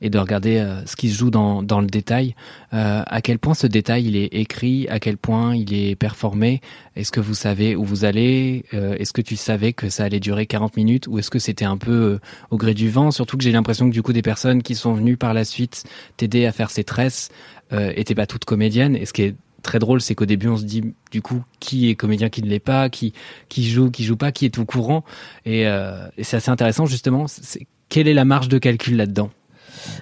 et 0.00 0.10
de 0.10 0.18
regarder 0.18 0.58
euh, 0.58 0.86
ce 0.86 0.94
qui 0.94 1.10
se 1.10 1.18
joue 1.18 1.30
dans, 1.30 1.60
le 1.60 1.86
détail. 1.86 2.36
À 2.70 3.20
quel 3.20 3.40
point 3.40 3.54
ce 3.54 3.66
détail 3.66 4.06
il 4.06 4.16
est 4.16 4.32
écrit, 4.32 4.86
à 4.88 5.00
quel 5.00 5.16
point 5.16 5.56
il 5.56 5.74
est 5.74 5.96
performé? 5.96 6.60
Est-ce 6.94 7.10
que 7.10 7.20
vous 7.20 7.34
savez 7.34 7.74
où 7.74 7.84
vous 7.84 8.04
allez? 8.04 8.64
Est-ce 8.72 9.12
que 9.12 9.22
tu 9.22 9.34
savais 9.34 9.72
que 9.72 9.88
ça 9.88 10.04
allait 10.04 10.20
durer 10.20 10.46
40 10.46 10.76
minutes 10.76 11.08
ou 11.08 11.18
est-ce 11.18 11.30
que 11.30 11.40
c'était 11.40 11.64
un 11.64 11.76
peu 11.76 12.20
au 12.50 12.56
gré 12.56 12.74
du 12.74 12.90
vent? 12.90 13.10
Surtout 13.10 13.36
que 13.36 13.42
j'ai 13.42 13.50
l'impression 13.50 13.88
que 13.88 13.94
du 13.94 14.02
coup 14.02 14.12
des 14.12 14.22
personnes 14.22 14.62
qui 14.62 14.76
sont 14.76 14.94
venues 14.94 15.16
par 15.16 15.34
la 15.34 15.44
suite 15.44 15.84
t'aider 16.16 16.46
à 16.46 16.52
faire 16.52 16.70
ces 16.70 16.84
tresses 16.84 17.30
euh, 17.72 17.92
étaient 17.96 18.14
pas 18.14 18.26
toutes 18.26 18.46
comédiennes. 18.46 18.96
Et 18.96 19.04
ce 19.04 19.12
qui 19.12 19.22
est 19.22 19.34
très 19.62 19.78
drôle, 19.78 20.00
c'est 20.00 20.14
qu'au 20.14 20.26
début, 20.26 20.48
on 20.48 20.56
se 20.56 20.64
dit 20.64 20.94
du 21.10 21.22
coup 21.22 21.42
qui 21.60 21.90
est 21.90 21.94
comédien, 21.94 22.28
qui 22.28 22.42
ne 22.42 22.48
l'est 22.48 22.58
pas, 22.58 22.88
qui 22.88 23.12
qui 23.48 23.68
joue, 23.68 23.90
qui 23.90 24.04
joue 24.04 24.16
pas, 24.16 24.32
qui 24.32 24.44
est 24.44 24.58
au 24.58 24.64
courant. 24.64 25.04
Et, 25.44 25.66
euh, 25.66 26.08
c'est 26.22 26.36
assez 26.36 26.50
intéressant 26.50 26.86
justement. 26.86 27.26
C'est, 27.26 27.66
quelle 27.88 28.08
est 28.08 28.14
la 28.14 28.24
marge 28.24 28.48
de 28.48 28.58
calcul 28.58 28.96
là-dedans? 28.96 29.30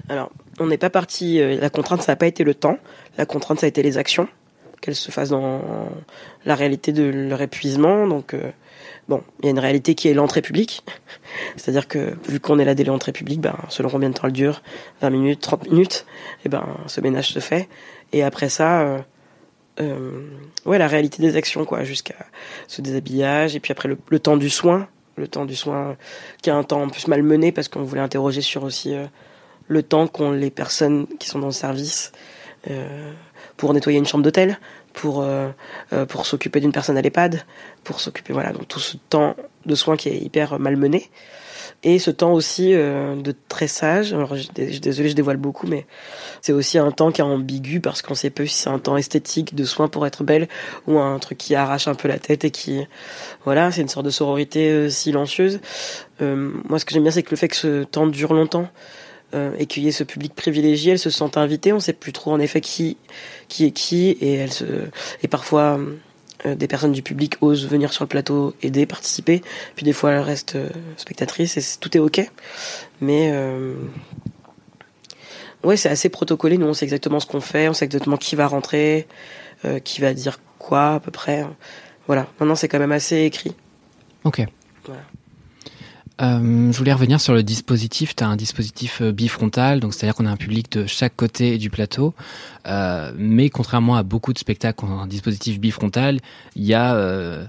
Alors, 0.09 0.31
on 0.59 0.67
n'est 0.67 0.79
pas 0.79 0.91
parti. 0.91 1.41
Euh, 1.41 1.59
la 1.61 1.71
contrainte, 1.71 2.03
ça 2.03 2.13
n'a 2.13 2.17
pas 2.17 2.27
été 2.27 2.45
le 2.45 2.55
temps. 2.55 2.79
La 3.19 3.27
contrainte, 3.27 3.61
ça 3.61 3.67
a 3.67 3.69
été 3.69 3.83
les 3.83 3.99
actions, 3.99 4.29
qu'elles 4.81 4.95
se 4.95 5.11
fassent 5.11 5.31
dans 5.31 5.61
la 6.45 6.55
réalité 6.55 6.93
de 6.93 7.05
leur 7.05 7.41
épuisement. 7.43 8.07
Donc, 8.07 8.35
euh, 8.35 8.51
bon, 9.09 9.23
il 9.41 9.47
y 9.47 9.49
a 9.49 9.51
une 9.53 9.59
réalité 9.59 9.95
qui 9.95 10.09
est 10.09 10.15
l'entrée 10.15 10.43
publique. 10.43 10.85
C'est-à-dire 11.57 11.87
que, 11.87 12.17
vu 12.29 12.41
qu'on 12.41 12.59
est 12.59 12.65
là 12.65 12.75
dès 12.75 12.85
l'entrée 12.85 13.13
publique, 13.13 13.41
ben, 13.41 13.57
selon 13.69 13.89
combien 13.89 14.09
de 14.09 14.15
temps 14.15 14.27
elle 14.27 14.33
dure, 14.33 14.63
20 15.03 15.11
minutes, 15.11 15.41
30 15.41 15.71
minutes, 15.71 16.07
et 16.39 16.43
eh 16.47 16.49
ben, 16.49 16.67
ce 16.87 17.01
ménage 17.01 17.29
se 17.29 17.39
fait. 17.39 17.69
Et 18.13 18.23
après 18.23 18.49
ça, 18.49 19.05
ouais, 19.79 20.79
la 20.79 20.89
réalité 20.89 21.23
des 21.23 21.37
actions, 21.37 21.65
quoi, 21.65 21.85
jusqu'à 21.85 22.15
ce 22.67 22.83
déshabillage, 22.83 23.57
et 23.57 23.61
puis 23.61 23.73
après 23.73 23.89
le, 23.89 24.19
temps 24.19 24.37
du 24.37 24.51
soin, 24.51 24.89
le 25.17 25.29
temps 25.29 25.45
du 25.45 25.57
soin, 25.57 25.97
qui 26.43 26.51
a 26.51 26.57
un 26.57 26.65
temps 26.65 26.83
en 26.83 26.89
plus 26.89 27.09
malmené 27.09 27.53
parce 27.53 27.69
qu'on 27.69 27.83
voulait 27.83 28.01
interroger 28.01 28.41
sur 28.41 28.65
aussi 28.65 28.95
le 29.69 29.83
temps 29.83 30.07
qu'ont 30.07 30.31
les 30.31 30.51
personnes 30.51 31.07
qui 31.19 31.29
sont 31.29 31.39
dans 31.39 31.47
le 31.47 31.53
service 31.53 32.13
euh, 32.71 33.13
pour 33.57 33.73
nettoyer 33.75 33.99
une 33.99 34.07
chambre 34.07 34.25
d'hôtel, 34.25 34.59
pour 34.93 35.23
euh, 35.23 35.49
euh, 35.93 36.05
pour 36.05 36.27
s'occuper 36.27 36.61
d'une 36.61 36.73
personne 36.73 36.97
à 36.97 37.03
l'EHPAD, 37.03 37.45
pour 37.85 38.01
s'occuper 38.01 38.33
voilà 38.33 38.53
donc 38.53 38.69
tout 38.69 38.81
ce 38.81 38.97
temps 39.09 39.37
de 39.65 39.75
soins 39.75 39.97
qui 39.97 40.09
est 40.09 40.19
hyper 40.19 40.59
malmené 40.59 41.11
et 41.83 41.99
ce 41.99 42.11
temps 42.11 42.33
aussi 42.33 42.73
de 42.73 43.35
tressage. 43.49 44.13
Alors 44.13 44.35
je, 44.37 44.43
je, 44.43 44.79
désolé, 44.81 45.09
je 45.09 45.15
dévoile 45.15 45.37
beaucoup, 45.37 45.67
mais 45.67 45.87
c'est 46.41 46.53
aussi 46.53 46.79
un 46.79 46.91
temps 46.91 47.13
qui 47.13 47.21
est 47.21 47.25
ambigu 47.25 47.81
parce 47.81 48.03
qu'on 48.03 48.15
sait 48.15 48.31
peu 48.31 48.47
si 48.47 48.55
c'est 48.55 48.71
un 48.71 48.79
temps 48.79 48.97
esthétique 48.97 49.55
de 49.55 49.65
soins 49.65 49.89
pour 49.89 50.07
être 50.07 50.25
belle 50.25 50.49
ou 50.87 50.99
un 50.99 51.19
truc 51.19 51.39
qui 51.39 51.55
arrache 51.55 51.89
un 51.89 51.95
peu 51.95 52.09
la 52.09 52.19
tête 52.19 52.45
et 52.45 52.51
qui 52.51 52.87
voilà, 53.45 53.71
c'est 53.71 53.83
une 53.83 53.89
sorte 53.89 54.07
de 54.07 54.11
sororité 54.11 54.91
silencieuse. 54.91 55.61
moi, 56.21 56.79
ce 56.79 56.85
que 56.85 56.93
j'aime 56.93 57.03
bien, 57.03 57.13
c'est 57.13 57.23
que 57.23 57.31
le 57.31 57.37
fait 57.37 57.49
que 57.49 57.57
ce 57.57 57.85
temps 57.85 58.07
dure 58.07 58.35
longtemps 58.35 58.69
euh, 59.35 59.51
et 59.59 59.67
qu'il 59.67 59.83
y 59.83 59.89
ait 59.89 59.93
ce 59.93 60.05
public 60.05 60.35
privilégié, 60.37 60.93
elles 60.93 61.01
se 61.01 61.11
sentent 61.11 61.37
invitées, 61.37 61.73
on 61.73 61.81
sait 61.81 61.93
plus 61.93 62.13
trop 62.13 62.31
en 62.31 62.39
effet 62.39 62.61
qui 62.61 62.97
qui 63.49 63.65
est 63.65 63.73
qui 63.73 64.11
et 64.21 64.35
elles 64.35 64.53
se 64.53 64.65
et 65.23 65.27
parfois 65.27 65.79
euh, 65.79 65.97
des 66.55 66.69
personnes 66.69 66.93
du 66.93 67.03
public 67.03 67.37
osent 67.41 67.67
venir 67.67 67.93
sur 67.93 68.05
le 68.05 68.09
plateau 68.09 68.55
aider, 68.63 68.87
participer, 68.87 69.43
puis 69.75 69.85
des 69.85 69.93
fois 69.93 70.13
elles 70.13 70.21
restent 70.21 70.57
euh, 70.57 70.69
spectatrices 70.97 71.57
et 71.57 71.79
tout 71.81 71.97
est 71.97 72.01
ok. 72.01 72.31
Mais 73.01 73.33
Ouais, 75.67 75.77
c'est 75.77 75.89
assez 75.89 76.09
protocolé. 76.09 76.59
Nous, 76.59 76.67
on 76.67 76.75
sait 76.75 76.85
exactement 76.85 77.19
ce 77.19 77.27
qu'on 77.27 77.41
fait, 77.41 77.69
on 77.69 77.73
sait 77.73 77.87
exactement 77.87 78.17
qui 78.17 78.37
va 78.37 78.47
rentrer, 78.47 79.09
euh, 79.65 79.81
qui 79.81 80.01
va 80.01 80.15
dire 80.15 80.39
quoi 80.59 80.95
à 80.95 81.01
peu 81.01 81.11
près. 81.11 81.45
Voilà. 82.07 82.29
Maintenant, 82.39 82.55
c'est 82.55 82.69
quand 82.69 82.79
même 82.79 82.93
assez 82.93 83.23
écrit. 83.23 83.53
Ok. 84.23 84.43
Voilà. 84.85 85.03
Euh, 86.23 86.73
je 86.73 86.79
voulais 86.79 86.95
revenir 86.95 87.21
sur 87.21 87.35
le 87.35 87.43
dispositif. 87.43 88.17
Tu 88.17 88.25
as 88.25 88.29
un 88.29 88.37
dispositif 88.37 89.03
euh, 89.03 89.13
bifrontal, 89.13 89.81
donc 89.81 89.93
c'est-à-dire 89.93 90.15
qu'on 90.15 90.27
a 90.27 90.31
un 90.31 90.37
public 90.37 90.73
de 90.73 90.87
chaque 90.87 91.15
côté 91.15 91.59
du 91.59 91.69
plateau. 91.69 92.15
Euh, 92.67 93.13
mais 93.19 93.51
contrairement 93.51 93.97
à 93.97 94.03
beaucoup 94.03 94.33
de 94.33 94.39
spectacles 94.39 94.79
qui 94.79 94.85
ont 94.91 94.99
un 94.99 95.07
dispositif 95.07 95.61
bifrontal, 95.61 96.21
il 96.55 96.65
y 96.65 96.73
a 96.73 96.95
euh, 96.95 97.45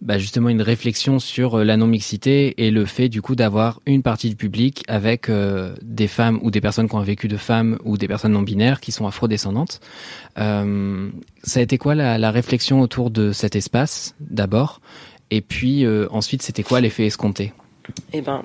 bah, 0.00 0.18
justement 0.18 0.48
une 0.48 0.62
réflexion 0.62 1.18
sur 1.18 1.58
euh, 1.58 1.64
la 1.64 1.76
non-mixité 1.76 2.64
et 2.64 2.70
le 2.70 2.84
fait 2.84 3.08
du 3.08 3.20
coup 3.20 3.34
d'avoir 3.34 3.80
une 3.84 4.02
partie 4.02 4.28
du 4.28 4.36
public 4.36 4.84
avec 4.86 5.28
des 5.82 6.06
femmes 6.06 6.38
ou 6.42 6.52
des 6.52 6.60
personnes 6.60 6.88
qui 6.88 6.94
ont 6.94 7.00
vécu 7.00 7.26
de 7.26 7.36
femmes 7.36 7.78
ou 7.84 7.98
des 7.98 8.06
personnes 8.06 8.32
non-binaires 8.32 8.80
qui 8.80 8.92
sont 8.92 9.08
afrodescendantes. 9.08 9.80
Ça 10.36 11.60
a 11.60 11.62
été 11.62 11.78
quoi 11.78 11.96
la, 11.96 12.16
la 12.18 12.30
réflexion 12.30 12.80
autour 12.80 13.10
de 13.10 13.32
cet 13.32 13.56
espace 13.56 14.14
d'abord? 14.20 14.80
Et 15.30 15.40
puis 15.40 15.84
ensuite, 16.10 16.42
c'était 16.42 16.62
quoi 16.62 16.80
l'effet 16.80 17.06
escompté? 17.06 17.52
Eh 18.12 18.20
ben, 18.20 18.42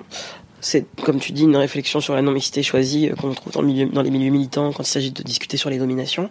c'est 0.60 0.84
comme 1.02 1.18
tu 1.18 1.32
dis 1.32 1.44
une 1.44 1.56
réflexion 1.56 2.00
sur 2.00 2.14
la 2.14 2.22
non-mixité 2.22 2.62
choisie 2.62 3.08
euh, 3.08 3.14
qu'on 3.14 3.32
trouve 3.32 3.52
dans, 3.52 3.62
le 3.62 3.66
milieu, 3.66 3.86
dans 3.86 4.02
les 4.02 4.10
milieux 4.10 4.30
militants 4.30 4.72
quand 4.72 4.82
il 4.82 4.90
s'agit 4.90 5.10
de 5.10 5.22
discuter 5.22 5.56
sur 5.56 5.70
les 5.70 5.78
dominations. 5.78 6.30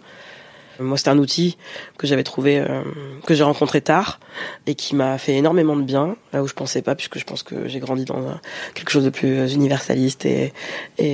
Moi, 0.78 0.96
c'est 0.96 1.08
un 1.08 1.18
outil 1.18 1.58
que 1.98 2.06
j'avais 2.06 2.22
trouvé, 2.22 2.58
euh, 2.58 2.82
que 3.26 3.34
j'ai 3.34 3.42
rencontré 3.42 3.82
tard 3.82 4.18
et 4.66 4.74
qui 4.74 4.94
m'a 4.94 5.18
fait 5.18 5.34
énormément 5.34 5.76
de 5.76 5.82
bien, 5.82 6.16
là 6.32 6.42
où 6.42 6.48
je 6.48 6.54
pensais 6.54 6.80
pas, 6.80 6.94
puisque 6.94 7.18
je 7.18 7.24
pense 7.24 7.42
que 7.42 7.68
j'ai 7.68 7.80
grandi 7.80 8.06
dans 8.06 8.40
quelque 8.72 8.90
chose 8.90 9.04
de 9.04 9.10
plus 9.10 9.52
universaliste 9.52 10.24
et, 10.24 10.52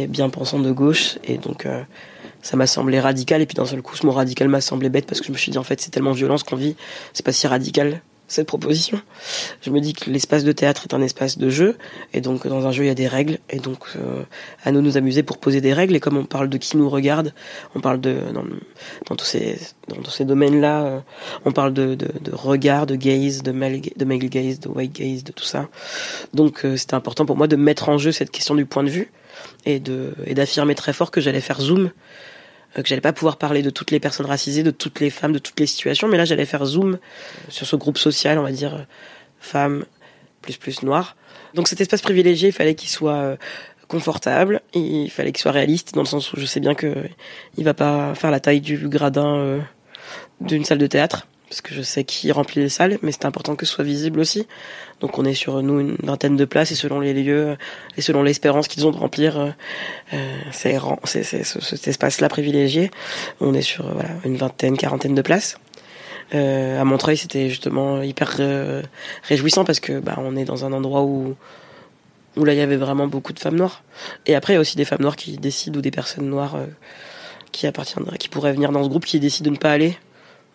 bien 0.06 0.28
pensant 0.28 0.60
de 0.60 0.70
gauche, 0.70 1.18
et 1.24 1.38
donc 1.38 1.66
euh, 1.66 1.82
ça 2.42 2.56
m'a 2.56 2.68
semblé 2.68 3.00
radical. 3.00 3.42
Et 3.42 3.46
puis 3.46 3.56
d'un 3.56 3.66
seul 3.66 3.82
coup, 3.82 3.96
ce 3.96 4.06
mot 4.06 4.12
radical 4.12 4.46
m'a 4.46 4.60
semblé 4.60 4.88
bête 4.88 5.06
parce 5.06 5.20
que 5.20 5.26
je 5.26 5.32
me 5.32 5.36
suis 5.36 5.50
dit 5.50 5.58
en 5.58 5.64
fait, 5.64 5.80
c'est 5.80 5.90
tellement 5.90 6.12
violent 6.12 6.38
ce 6.38 6.44
qu'on 6.44 6.54
vit, 6.54 6.76
c'est 7.12 7.26
pas 7.26 7.32
si 7.32 7.48
radical 7.48 8.02
cette 8.28 8.46
proposition. 8.46 9.00
Je 9.62 9.70
me 9.70 9.80
dis 9.80 9.92
que 9.92 10.10
l'espace 10.10 10.44
de 10.44 10.52
théâtre 10.52 10.86
est 10.88 10.94
un 10.94 11.02
espace 11.02 11.38
de 11.38 11.48
jeu, 11.48 11.76
et 12.12 12.20
donc 12.20 12.46
dans 12.46 12.66
un 12.66 12.72
jeu 12.72 12.84
il 12.84 12.88
y 12.88 12.90
a 12.90 12.94
des 12.94 13.06
règles, 13.06 13.38
et 13.50 13.58
donc 13.58 13.84
euh, 13.96 14.22
à 14.64 14.72
nous 14.72 14.80
nous 14.80 14.96
amuser 14.96 15.22
pour 15.22 15.38
poser 15.38 15.60
des 15.60 15.72
règles. 15.72 15.94
Et 15.96 16.00
comme 16.00 16.16
on 16.16 16.24
parle 16.24 16.48
de 16.48 16.58
qui 16.58 16.76
nous 16.76 16.88
regarde, 16.88 17.32
on 17.74 17.80
parle 17.80 18.00
de 18.00 18.16
dans, 18.32 18.44
dans 19.08 19.16
tous 19.16 19.24
ces 19.24 19.58
dans 19.88 20.02
tous 20.02 20.10
ces 20.10 20.24
domaines-là, 20.24 20.84
euh, 20.84 21.00
on 21.44 21.52
parle 21.52 21.72
de, 21.72 21.94
de, 21.94 22.08
de, 22.20 22.34
regard, 22.34 22.86
de 22.86 22.96
gaze, 22.96 23.42
de 23.42 23.52
male, 23.52 23.80
gaze, 23.80 24.60
de 24.60 24.68
white 24.68 24.92
gaze, 24.92 25.24
de 25.24 25.32
tout 25.32 25.44
ça. 25.44 25.68
Donc 26.34 26.64
euh, 26.64 26.76
c'était 26.76 26.94
important 26.94 27.26
pour 27.26 27.36
moi 27.36 27.46
de 27.46 27.56
mettre 27.56 27.88
en 27.88 27.98
jeu 27.98 28.12
cette 28.12 28.30
question 28.30 28.54
du 28.54 28.66
point 28.66 28.82
de 28.82 28.90
vue 28.90 29.10
et 29.64 29.78
de 29.80 30.14
et 30.24 30.34
d'affirmer 30.34 30.74
très 30.74 30.92
fort 30.92 31.10
que 31.10 31.20
j'allais 31.20 31.40
faire 31.40 31.60
zoom 31.60 31.90
que 32.82 32.88
j'allais 32.88 33.00
pas 33.00 33.12
pouvoir 33.12 33.36
parler 33.36 33.62
de 33.62 33.70
toutes 33.70 33.90
les 33.90 34.00
personnes 34.00 34.26
racisées, 34.26 34.62
de 34.62 34.70
toutes 34.70 35.00
les 35.00 35.10
femmes, 35.10 35.32
de 35.32 35.38
toutes 35.38 35.58
les 35.60 35.66
situations, 35.66 36.08
mais 36.08 36.16
là 36.16 36.24
j'allais 36.24 36.46
faire 36.46 36.64
zoom 36.64 36.98
sur 37.48 37.66
ce 37.66 37.76
groupe 37.76 37.98
social, 37.98 38.38
on 38.38 38.42
va 38.42 38.52
dire 38.52 38.86
femmes 39.40 39.84
plus 40.42 40.56
plus 40.56 40.82
noires. 40.82 41.16
Donc 41.54 41.68
cet 41.68 41.80
espace 41.80 42.02
privilégié, 42.02 42.48
il 42.48 42.52
fallait 42.52 42.74
qu'il 42.74 42.90
soit 42.90 43.36
confortable, 43.88 44.60
il 44.74 45.10
fallait 45.10 45.32
qu'il 45.32 45.40
soit 45.42 45.52
réaliste 45.52 45.94
dans 45.94 46.02
le 46.02 46.06
sens 46.06 46.32
où 46.32 46.40
je 46.40 46.46
sais 46.46 46.60
bien 46.60 46.74
que 46.74 46.94
il 47.56 47.64
va 47.64 47.74
pas 47.74 48.14
faire 48.14 48.30
la 48.30 48.40
taille 48.40 48.60
du 48.60 48.88
gradin 48.88 49.36
euh, 49.36 49.60
d'une 50.40 50.64
salle 50.64 50.78
de 50.78 50.86
théâtre 50.86 51.26
parce 51.48 51.60
que 51.60 51.74
je 51.74 51.82
sais 51.82 52.04
qui 52.04 52.32
remplit 52.32 52.60
les 52.60 52.68
salles, 52.68 52.98
mais 53.02 53.12
c'est 53.12 53.24
important 53.24 53.54
que 53.54 53.66
ce 53.66 53.72
soit 53.72 53.84
visible 53.84 54.18
aussi. 54.18 54.46
Donc 55.00 55.18
on 55.18 55.24
est 55.24 55.34
sur 55.34 55.62
nous 55.62 55.80
une 55.80 55.96
vingtaine 56.02 56.36
de 56.36 56.44
places 56.44 56.72
et 56.72 56.74
selon 56.74 57.00
les 57.00 57.14
lieux 57.14 57.56
et 57.96 58.00
selon 58.00 58.22
l'espérance 58.22 58.66
qu'ils 58.66 58.86
ont 58.86 58.90
de 58.90 58.96
remplir 58.96 59.38
euh, 60.12 60.40
ces, 60.50 60.78
ces, 61.04 61.22
ces, 61.22 61.44
cet 61.44 61.88
espace-là 61.88 62.28
privilégié, 62.28 62.90
on 63.40 63.54
est 63.54 63.62
sur 63.62 63.86
voilà 63.92 64.10
une 64.24 64.36
vingtaine, 64.36 64.76
quarantaine 64.76 65.14
de 65.14 65.22
places. 65.22 65.58
Euh, 66.34 66.80
à 66.80 66.84
Montreuil, 66.84 67.16
c'était 67.16 67.48
justement 67.48 68.02
hyper 68.02 68.36
euh, 68.40 68.82
réjouissant 69.22 69.64
parce 69.64 69.80
que 69.80 70.00
bah, 70.00 70.16
on 70.18 70.36
est 70.36 70.44
dans 70.44 70.64
un 70.64 70.72
endroit 70.72 71.02
où 71.02 71.36
où 72.36 72.44
là 72.44 72.52
il 72.52 72.58
y 72.58 72.62
avait 72.62 72.76
vraiment 72.76 73.06
beaucoup 73.06 73.32
de 73.32 73.38
femmes 73.38 73.56
noires. 73.56 73.82
Et 74.26 74.34
après 74.34 74.52
il 74.52 74.56
y 74.56 74.58
a 74.58 74.60
aussi 74.60 74.76
des 74.76 74.84
femmes 74.84 75.02
noires 75.02 75.16
qui 75.16 75.38
décident 75.38 75.78
ou 75.78 75.82
des 75.82 75.90
personnes 75.90 76.28
noires 76.28 76.56
euh, 76.56 76.66
qui 77.52 77.66
appartiendraient, 77.66 78.18
qui 78.18 78.28
pourraient 78.28 78.52
venir 78.52 78.72
dans 78.72 78.82
ce 78.82 78.88
groupe, 78.88 79.06
qui 79.06 79.20
décident 79.20 79.50
de 79.50 79.54
ne 79.54 79.60
pas 79.60 79.72
aller 79.72 79.96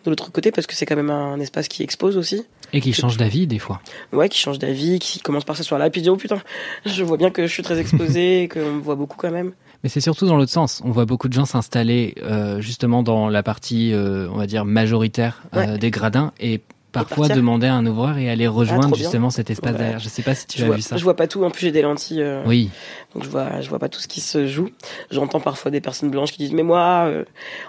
de 0.04 0.10
l'autre 0.10 0.30
côté 0.32 0.50
parce 0.50 0.66
que 0.66 0.74
c'est 0.74 0.86
quand 0.86 0.96
même 0.96 1.10
un 1.10 1.38
espace 1.40 1.68
qui 1.68 1.82
expose 1.82 2.16
aussi. 2.16 2.44
Et 2.72 2.80
qui 2.80 2.92
change 2.92 3.16
d'avis 3.16 3.46
des 3.46 3.58
fois. 3.58 3.80
Ouais, 4.12 4.28
qui 4.28 4.38
change 4.38 4.58
d'avis, 4.58 4.98
qui 4.98 5.20
commence 5.20 5.44
par 5.44 5.56
s'asseoir 5.56 5.78
là 5.78 5.90
puis 5.90 6.02
dit 6.02 6.10
oh 6.10 6.16
putain, 6.16 6.40
je 6.86 7.04
vois 7.04 7.16
bien 7.16 7.30
que 7.30 7.46
je 7.46 7.52
suis 7.52 7.62
très 7.62 7.78
exposé, 7.78 8.48
qu'on 8.52 8.72
me 8.72 8.80
voit 8.80 8.96
beaucoup 8.96 9.16
quand 9.16 9.30
même. 9.30 9.52
Mais 9.82 9.88
c'est 9.88 10.00
surtout 10.00 10.26
dans 10.26 10.36
l'autre 10.36 10.52
sens. 10.52 10.80
On 10.84 10.90
voit 10.90 11.06
beaucoup 11.06 11.28
de 11.28 11.32
gens 11.32 11.44
s'installer 11.44 12.14
euh, 12.22 12.60
justement 12.60 13.02
dans 13.02 13.28
la 13.28 13.42
partie, 13.42 13.92
euh, 13.92 14.28
on 14.30 14.36
va 14.36 14.46
dire, 14.46 14.64
majoritaire 14.64 15.42
euh, 15.54 15.72
ouais. 15.72 15.78
des 15.78 15.90
gradins 15.90 16.32
et 16.38 16.60
parfois 16.92 17.28
demander 17.28 17.66
à 17.66 17.74
un 17.74 17.86
ouvreur 17.86 18.18
et 18.18 18.28
aller 18.28 18.46
rejoindre 18.46 18.90
ah, 18.92 18.96
justement 18.96 19.30
cet 19.30 19.50
espace 19.50 19.72
ouais. 19.72 19.78
derrière. 19.78 19.98
Je 19.98 20.08
sais 20.08 20.22
pas 20.22 20.34
si 20.34 20.46
tu 20.46 20.58
je 20.58 20.64
as 20.64 20.66
vois, 20.66 20.76
vu 20.76 20.82
ça. 20.82 20.96
Je 20.96 21.02
vois 21.02 21.16
pas 21.16 21.26
tout. 21.26 21.42
En 21.42 21.50
plus, 21.50 21.62
j'ai 21.62 21.72
des 21.72 21.82
lentilles. 21.82 22.22
Euh, 22.22 22.42
oui. 22.46 22.70
Donc 23.14 23.24
je 23.24 23.28
vois, 23.28 23.60
je 23.60 23.68
vois 23.68 23.78
pas 23.78 23.88
tout 23.88 24.00
ce 24.00 24.08
qui 24.08 24.20
se 24.20 24.46
joue. 24.46 24.68
J'entends 25.10 25.40
parfois 25.40 25.70
des 25.70 25.80
personnes 25.80 26.10
blanches 26.10 26.32
qui 26.32 26.38
disent 26.38 26.52
mais 26.52 26.62
moi, 26.62 27.06
euh, 27.06 27.24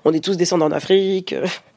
on 0.06 0.14
est 0.14 0.24
tous 0.24 0.38
descendants 0.38 0.70
d'Afrique. 0.70 1.34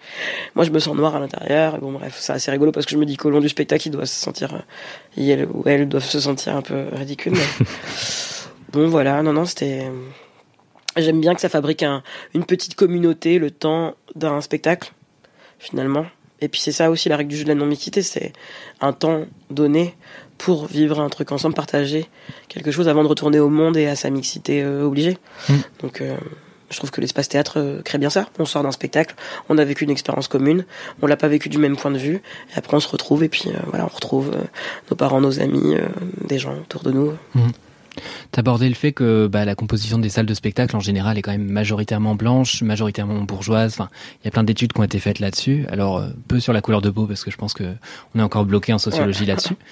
moi, 0.55 0.65
je 0.65 0.71
me 0.71 0.79
sens 0.79 0.97
noir 0.97 1.15
à 1.15 1.21
l'intérieur. 1.21 1.79
Bon 1.79 1.93
bref, 1.93 2.17
c'est 2.19 2.33
assez 2.33 2.51
rigolo 2.51 2.73
parce 2.73 2.85
que 2.85 2.93
je 2.93 2.99
me 2.99 3.07
dis 3.07 3.17
qu'au 3.17 3.31
long 3.31 3.41
du 3.41 3.49
spectacle, 3.49 3.89
ils 3.89 3.93
doivent 3.93 4.07
se 4.07 4.21
sentir, 4.21 4.55
euh, 4.55 4.59
ils 5.17 5.47
ou 5.53 5.63
elles 5.67 5.89
doivent 5.89 6.05
se 6.05 6.21
sentir 6.21 6.57
un 6.57 6.63
peu 6.63 6.87
ridicules. 6.93 7.33
Mais... 7.33 7.67
bon 8.73 8.89
voilà, 8.89 9.23
non 9.23 9.33
non, 9.33 9.45
c'était. 9.45 9.91
J'aime 10.97 11.21
bien 11.21 11.35
que 11.35 11.43
ça 11.43 11.51
fabrique 11.51 11.83
un, 11.83 12.03
une 12.35 12.45
petite 12.45 12.75
communauté 12.75 13.39
le 13.39 13.51
temps 13.51 13.95
d'un 14.15 14.41
spectacle, 14.41 14.93
finalement. 15.59 16.07
Et 16.40 16.49
puis 16.49 16.61
c'est 16.61 16.72
ça 16.72 16.90
aussi 16.90 17.09
la 17.09 17.16
règle 17.16 17.31
du 17.31 17.37
jeu 17.37 17.44
de 17.44 17.49
la 17.49 17.55
non-mixité, 17.55 18.03
c'est 18.03 18.33
un 18.81 18.92
temps 18.92 19.25
donné 19.51 19.94
pour 20.38 20.66
vivre 20.66 21.01
un 21.01 21.09
truc 21.09 21.33
ensemble, 21.33 21.55
partager 21.55 22.09
quelque 22.49 22.70
chose 22.70 22.88
avant 22.88 23.03
de 23.03 23.09
retourner 23.09 23.38
au 23.38 23.49
monde 23.49 23.77
et 23.77 23.87
à 23.87 23.96
sa 23.96 24.11
mixité 24.11 24.62
euh, 24.62 24.85
obligée. 24.85 25.16
Mm. 25.49 25.55
Donc 25.81 26.01
euh, 26.01 26.16
je 26.70 26.77
trouve 26.77 26.90
que 26.90 27.01
l'espace 27.01 27.29
théâtre 27.29 27.59
euh, 27.59 27.81
crée 27.83 27.96
bien 27.96 28.11
ça. 28.11 28.29
On 28.38 28.44
sort 28.44 28.62
d'un 28.62 28.72
spectacle, 28.72 29.14
on 29.49 29.57
a 29.57 29.64
vécu 29.64 29.85
une 29.85 29.90
expérience 29.90 30.29
commune, 30.29 30.66
on 31.01 31.07
l'a 31.07 31.16
pas 31.16 31.29
vécu 31.29 31.49
du 31.49 31.57
même 31.57 31.77
point 31.77 31.90
de 31.90 31.99
vue, 31.99 32.16
et 32.55 32.59
après 32.59 32.77
on 32.77 32.81
se 32.81 32.88
retrouve 32.88 33.25
et 33.25 33.31
puis 33.31 33.44
euh, 33.49 33.59
voilà, 33.68 33.85
on 33.85 33.94
retrouve 33.94 34.33
nos 34.90 34.96
parents, 34.96 35.20
nos 35.20 35.40
amis, 35.40 35.77
des 36.22 36.38
gens 36.38 36.55
autour 36.55 36.83
de 36.83 36.90
nous. 36.90 37.12
Mm. 37.35 37.49
T'abordais 38.31 38.69
le 38.69 38.75
fait 38.75 38.93
que 38.93 39.27
bah, 39.27 39.45
la 39.45 39.55
composition 39.55 39.99
des 39.99 40.09
salles 40.09 40.27
de 40.27 40.35
spectacle 40.35 40.77
en 40.77 40.81
général 40.81 41.19
est 41.19 41.23
quand 41.23 41.31
même 41.31 41.49
majoritairement 41.49 42.15
blanche, 42.15 42.63
majoritairement 42.63 43.23
bourgeoise. 43.23 43.73
Enfin, 43.75 43.89
il 44.23 44.27
y 44.27 44.29
a 44.29 44.31
plein 44.31 44.45
d'études 44.45 44.73
qui 44.73 44.81
ont 44.81 44.85
été 44.85 44.99
faites 44.99 45.19
là-dessus. 45.19 45.67
Alors 45.71 45.99
euh, 45.99 46.09
peu 46.29 46.41
sur 46.41 46.53
la 46.53 46.61
couleur 46.61 46.83
de 46.83 46.91
peau 46.91 47.07
parce 47.07 47.25
que 47.25 47.31
je 47.31 47.37
pense 47.37 47.55
que 47.55 47.65
on 48.15 48.21
est 48.21 48.23
encore 48.23 48.45
bloqué 48.45 48.73
en 48.73 48.79
sociologie 48.79 49.21
ouais. 49.21 49.27
là-dessus. 49.27 49.57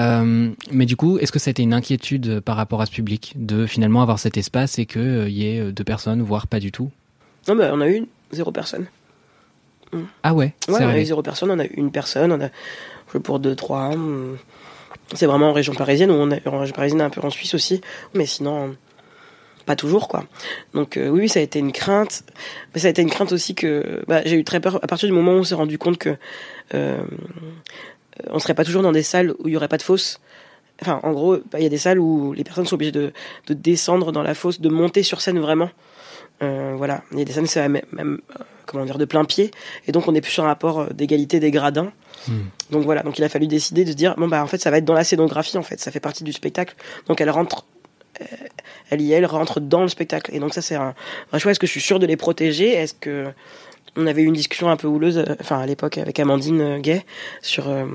Euh, 0.00 0.50
mais 0.72 0.86
du 0.86 0.96
coup, 0.96 1.18
est-ce 1.18 1.30
que 1.30 1.38
ça 1.38 1.50
a 1.50 1.52
été 1.52 1.62
une 1.62 1.72
inquiétude 1.72 2.40
par 2.40 2.56
rapport 2.56 2.80
à 2.80 2.86
ce 2.86 2.90
public 2.90 3.32
de 3.36 3.64
finalement 3.64 4.02
avoir 4.02 4.18
cet 4.18 4.36
espace 4.36 4.80
et 4.80 4.86
qu'il 4.86 5.00
euh, 5.00 5.28
y 5.28 5.46
ait 5.46 5.70
deux 5.70 5.84
personnes, 5.84 6.20
voire 6.20 6.48
pas 6.48 6.58
du 6.58 6.72
tout? 6.72 6.90
Non, 7.46 7.54
mais 7.54 7.70
on 7.72 7.80
a 7.80 7.88
eu 7.88 8.04
zéro 8.32 8.50
personne. 8.50 8.86
Ah 10.24 10.34
ouais. 10.34 10.52
Ouais, 10.66 10.82
on 10.82 10.88
a 10.88 10.98
eu 10.98 11.04
zéro 11.04 11.22
personne. 11.22 11.52
On 11.52 11.58
a 11.60 11.64
eu 11.64 11.74
une 11.76 11.92
personne. 11.92 12.32
On 12.32 12.40
a 12.40 12.48
joué 13.12 13.20
pour 13.20 13.38
deux, 13.38 13.54
trois. 13.54 13.92
C'est 15.14 15.26
vraiment 15.26 15.50
en 15.50 15.52
région 15.52 15.74
parisienne, 15.74 16.10
ou 16.10 16.14
en 16.14 16.58
région 16.58 16.74
parisienne 16.74 17.00
un 17.00 17.10
peu 17.10 17.20
en 17.20 17.30
Suisse 17.30 17.54
aussi, 17.54 17.80
mais 18.14 18.26
sinon 18.26 18.74
pas 19.64 19.76
toujours 19.76 20.08
quoi. 20.08 20.24
Donc 20.74 20.96
euh, 20.96 21.08
oui, 21.08 21.28
ça 21.28 21.40
a 21.40 21.42
été 21.42 21.58
une 21.58 21.72
crainte, 21.72 22.22
mais 22.74 22.80
ça 22.80 22.88
a 22.88 22.90
été 22.90 23.02
une 23.02 23.10
crainte 23.10 23.32
aussi 23.32 23.54
que 23.54 24.02
bah, 24.06 24.22
j'ai 24.24 24.36
eu 24.36 24.44
très 24.44 24.60
peur 24.60 24.78
à 24.82 24.86
partir 24.86 25.08
du 25.08 25.14
moment 25.14 25.32
où 25.32 25.36
on 25.36 25.44
s'est 25.44 25.54
rendu 25.54 25.78
compte 25.78 25.98
que 25.98 26.16
euh, 26.74 27.02
on 28.30 28.38
serait 28.38 28.54
pas 28.54 28.64
toujours 28.64 28.82
dans 28.82 28.92
des 28.92 29.02
salles 29.02 29.34
où 29.38 29.48
il 29.48 29.54
y 29.54 29.56
aurait 29.56 29.68
pas 29.68 29.78
de 29.78 29.82
fosse. 29.82 30.20
Enfin, 30.82 31.00
en 31.02 31.12
gros, 31.12 31.36
il 31.36 31.42
bah, 31.50 31.60
y 31.60 31.66
a 31.66 31.68
des 31.68 31.78
salles 31.78 31.98
où 31.98 32.32
les 32.32 32.44
personnes 32.44 32.66
sont 32.66 32.74
obligées 32.74 32.92
de 32.92 33.12
descendre 33.48 34.12
dans 34.12 34.22
la 34.22 34.34
fosse, 34.34 34.60
de 34.60 34.68
monter 34.68 35.02
sur 35.02 35.20
scène 35.20 35.38
vraiment. 35.38 35.70
Euh, 36.42 36.74
voilà, 36.76 37.02
il 37.12 37.18
y 37.18 37.22
a 37.22 37.24
des 37.24 37.32
scènes 37.32 37.46
c'est 37.46 37.68
même, 37.68 37.82
même 37.92 38.20
comment 38.66 38.84
dire 38.84 38.98
de 38.98 39.04
plein 39.04 39.24
pied, 39.24 39.50
et 39.86 39.92
donc 39.92 40.08
on 40.08 40.14
est 40.14 40.20
plus 40.20 40.32
sur 40.32 40.44
un 40.44 40.48
rapport 40.48 40.92
d'égalité 40.92 41.38
des 41.38 41.50
gradins. 41.50 41.92
Mmh. 42.26 42.32
Donc 42.70 42.84
voilà, 42.84 43.02
donc 43.02 43.18
il 43.18 43.24
a 43.24 43.28
fallu 43.28 43.46
décider 43.46 43.84
de 43.84 43.90
se 43.90 43.96
dire 43.96 44.14
bon 44.16 44.28
bah 44.28 44.42
en 44.42 44.46
fait 44.46 44.58
ça 44.58 44.70
va 44.70 44.78
être 44.78 44.84
dans 44.84 44.94
la 44.94 45.04
scénographie 45.04 45.58
en 45.58 45.62
fait, 45.62 45.78
ça 45.80 45.90
fait 45.90 46.00
partie 46.00 46.24
du 46.24 46.32
spectacle. 46.32 46.74
Donc 47.06 47.20
elle 47.20 47.30
rentre 47.30 47.66
elle 48.90 49.00
y 49.00 49.12
est, 49.12 49.16
elle 49.16 49.26
rentre 49.26 49.60
dans 49.60 49.82
le 49.82 49.88
spectacle. 49.88 50.34
Et 50.34 50.38
donc 50.38 50.54
ça 50.54 50.62
c'est 50.62 50.76
un, 50.76 50.94
un 51.32 51.38
choix. 51.38 51.52
Est-ce 51.52 51.60
que 51.60 51.66
je 51.66 51.72
suis 51.72 51.80
sûr 51.80 51.98
de 51.98 52.06
les 52.06 52.16
protéger? 52.16 52.72
Est-ce 52.72 52.94
que 52.94 53.26
on 53.96 54.06
avait 54.06 54.22
eu 54.22 54.26
une 54.26 54.34
discussion 54.34 54.70
un 54.70 54.76
peu 54.76 54.88
houleuse, 54.88 55.24
enfin 55.40 55.60
à 55.60 55.66
l'époque 55.66 55.98
avec 55.98 56.18
Amandine 56.18 56.78
Gay 56.80 57.04
sur 57.42 57.68
euh, 57.68 57.86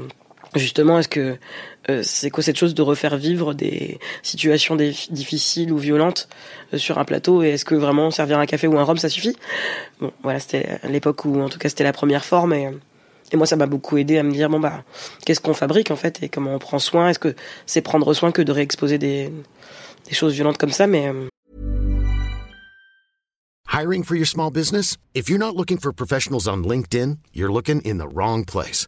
justement 0.55 0.99
est-ce 0.99 1.07
que 1.07 1.38
euh, 1.89 2.01
c'est 2.03 2.29
quoi 2.29 2.43
cette 2.43 2.57
chose 2.57 2.73
de 2.73 2.81
refaire 2.81 3.17
vivre 3.17 3.53
des 3.53 3.99
situations 4.23 4.75
difficiles 4.75 5.71
ou 5.71 5.77
violentes 5.77 6.29
euh, 6.73 6.77
sur 6.77 6.97
un 6.97 7.05
plateau 7.05 7.43
et 7.43 7.49
est-ce 7.49 7.65
que 7.65 7.75
vraiment 7.75 8.12
servir 8.12 8.39
un 8.39 8.45
café 8.45 8.67
ou 8.67 8.77
un 8.77 8.83
rhum 8.83 8.97
ça 8.97 9.09
suffit? 9.09 9.35
Bon 9.99 10.12
voilà 10.23 10.39
c'était 10.39 10.79
l'époque 10.89 11.25
où 11.25 11.41
en 11.41 11.49
tout 11.49 11.59
cas 11.59 11.69
c'était 11.69 11.83
la 11.83 11.93
première 11.93 12.25
forme 12.25 12.53
et 12.53 12.69
et 13.31 13.38
moi, 13.38 13.45
ça 13.45 13.55
m'a 13.55 13.67
beaucoup 13.67 13.97
aidé 13.97 14.17
à 14.17 14.23
me 14.23 14.31
dire 14.31 14.49
bon 14.49 14.59
bah, 14.59 14.83
qu'est-ce 15.25 15.39
qu'on 15.39 15.53
fabrique 15.53 15.91
en 15.91 15.95
fait 15.95 16.23
et 16.23 16.29
comment 16.29 16.55
on 16.55 16.59
prend 16.59 16.79
soin? 16.79 17.09
Est-ce 17.09 17.19
que 17.19 17.35
c'est 17.65 17.81
prendre 17.81 18.12
soin 18.13 18.31
que 18.31 18.41
de 18.41 18.51
réexposer 18.51 18.97
des, 18.97 19.31
des 20.07 20.15
choses 20.15 20.33
violentes 20.33 20.57
comme 20.57 20.71
ça? 20.71 20.88
Mais 20.88 21.12
Hiring 23.71 24.03
for 24.03 24.15
your 24.15 24.27
small 24.27 24.49
business? 24.51 24.97
If 25.13 25.29
you're 25.29 25.39
not 25.39 25.55
looking 25.55 25.77
for 25.77 25.93
professionals 25.93 26.47
on 26.47 26.63
LinkedIn, 26.63 27.19
you're 27.33 27.51
looking 27.51 27.81
in 27.81 27.97
the 27.99 28.07
wrong 28.12 28.45
place. 28.45 28.88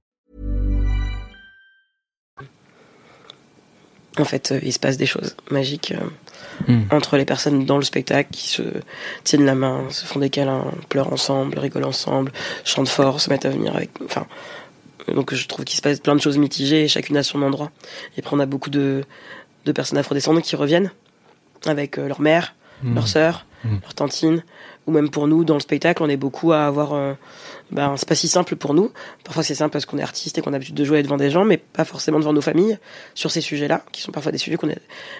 En 4.17 4.25
fait, 4.25 4.51
euh, 4.51 4.59
il 4.61 4.73
se 4.73 4.79
passe 4.79 4.97
des 4.97 5.05
choses 5.05 5.35
magiques 5.49 5.93
euh, 6.67 6.73
mm. 6.73 6.87
entre 6.91 7.17
les 7.17 7.25
personnes 7.25 7.65
dans 7.65 7.77
le 7.77 7.83
spectacle 7.83 8.29
qui 8.31 8.47
se 8.47 8.61
tiennent 9.23 9.45
la 9.45 9.55
main, 9.55 9.85
se 9.89 10.05
font 10.05 10.19
des 10.19 10.29
câlins, 10.29 10.65
pleurent 10.89 11.13
ensemble, 11.13 11.57
rigolent 11.57 11.87
ensemble, 11.87 12.31
chantent 12.65 12.89
fort, 12.89 13.21
se 13.21 13.29
mettent 13.29 13.45
à 13.45 13.49
venir 13.49 13.75
avec... 13.75 13.89
Enfin, 14.03 14.27
donc 15.07 15.33
je 15.33 15.47
trouve 15.47 15.65
qu'il 15.65 15.77
se 15.77 15.81
passe 15.81 15.99
plein 15.99 16.15
de 16.15 16.21
choses 16.21 16.37
mitigées, 16.37 16.87
chacune 16.87 17.17
à 17.17 17.23
son 17.23 17.41
endroit. 17.41 17.71
Et 18.17 18.21
puis 18.21 18.31
on 18.33 18.39
a 18.39 18.45
beaucoup 18.45 18.69
de, 18.69 19.03
de 19.65 19.71
personnes 19.71 19.97
afrodescendantes 19.97 20.43
qui 20.43 20.55
reviennent 20.55 20.91
avec 21.65 21.97
euh, 21.97 22.07
leur 22.07 22.21
mère, 22.21 22.55
mmh. 22.83 22.95
leur 22.95 23.07
sœur, 23.07 23.45
mmh. 23.63 23.75
leur 23.81 23.93
tantine, 23.93 24.43
ou 24.87 24.91
même 24.91 25.09
pour 25.09 25.27
nous 25.27 25.43
dans 25.43 25.53
le 25.53 25.59
spectacle, 25.59 26.03
on 26.03 26.09
est 26.09 26.17
beaucoup 26.17 26.51
à 26.51 26.65
avoir. 26.65 26.93
Euh, 26.93 27.13
ben, 27.71 27.95
c'est 27.97 28.07
pas 28.07 28.15
si 28.15 28.27
simple 28.27 28.55
pour 28.55 28.73
nous. 28.73 28.91
Parfois 29.23 29.43
c'est 29.43 29.55
simple 29.55 29.71
parce 29.71 29.85
qu'on 29.85 29.97
est 29.97 30.03
artiste 30.03 30.37
et 30.37 30.41
qu'on 30.41 30.51
a 30.51 30.53
l'habitude 30.53 30.75
de 30.75 30.83
jouer 30.83 31.03
devant 31.03 31.17
des 31.17 31.29
gens, 31.29 31.45
mais 31.45 31.57
pas 31.57 31.85
forcément 31.85 32.19
devant 32.19 32.33
nos 32.33 32.41
familles 32.41 32.77
sur 33.15 33.31
ces 33.31 33.41
sujets-là, 33.41 33.83
qui 33.91 34.01
sont 34.01 34.11
parfois 34.11 34.31
des 34.31 34.37
sujets 34.37 34.57
qu'on 34.57 34.69
a 34.69 34.75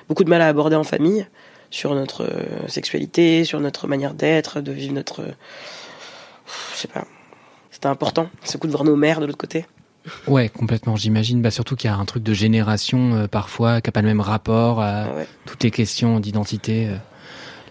beaucoup 0.07 0.23
de 0.23 0.29
mal 0.29 0.41
à 0.41 0.47
aborder 0.47 0.75
en 0.75 0.83
famille, 0.83 1.25
sur 1.71 1.95
notre 1.95 2.23
euh, 2.23 2.67
sexualité, 2.67 3.45
sur 3.45 3.59
notre 3.59 3.87
manière 3.87 4.13
d'être, 4.13 4.61
de 4.61 4.71
vivre 4.71 4.93
notre. 4.93 5.23
je 6.73 6.77
sais 6.77 6.87
pas. 6.87 7.05
C'était 7.71 7.87
important, 7.87 8.29
ce 8.43 8.57
coup 8.57 8.67
de 8.67 8.71
voir 8.71 8.83
nos 8.83 8.97
mères 8.97 9.21
de 9.21 9.25
l'autre 9.25 9.37
côté. 9.37 9.65
Ouais, 10.27 10.49
complètement, 10.49 10.95
j'imagine. 10.95 11.41
Bah, 11.41 11.51
surtout 11.51 11.75
qu'il 11.75 11.89
y 11.89 11.93
a 11.93 11.95
un 11.95 12.05
truc 12.05 12.23
de 12.23 12.33
génération 12.33 13.13
euh, 13.13 13.27
parfois 13.27 13.81
qui 13.81 13.87
n'a 13.87 13.91
pas 13.91 14.01
le 14.01 14.07
même 14.07 14.21
rapport 14.21 14.81
à 14.81 15.07
toutes 15.45 15.63
les 15.63 15.71
questions 15.71 16.19
d'identité 16.19 16.87
euh, 16.89 16.95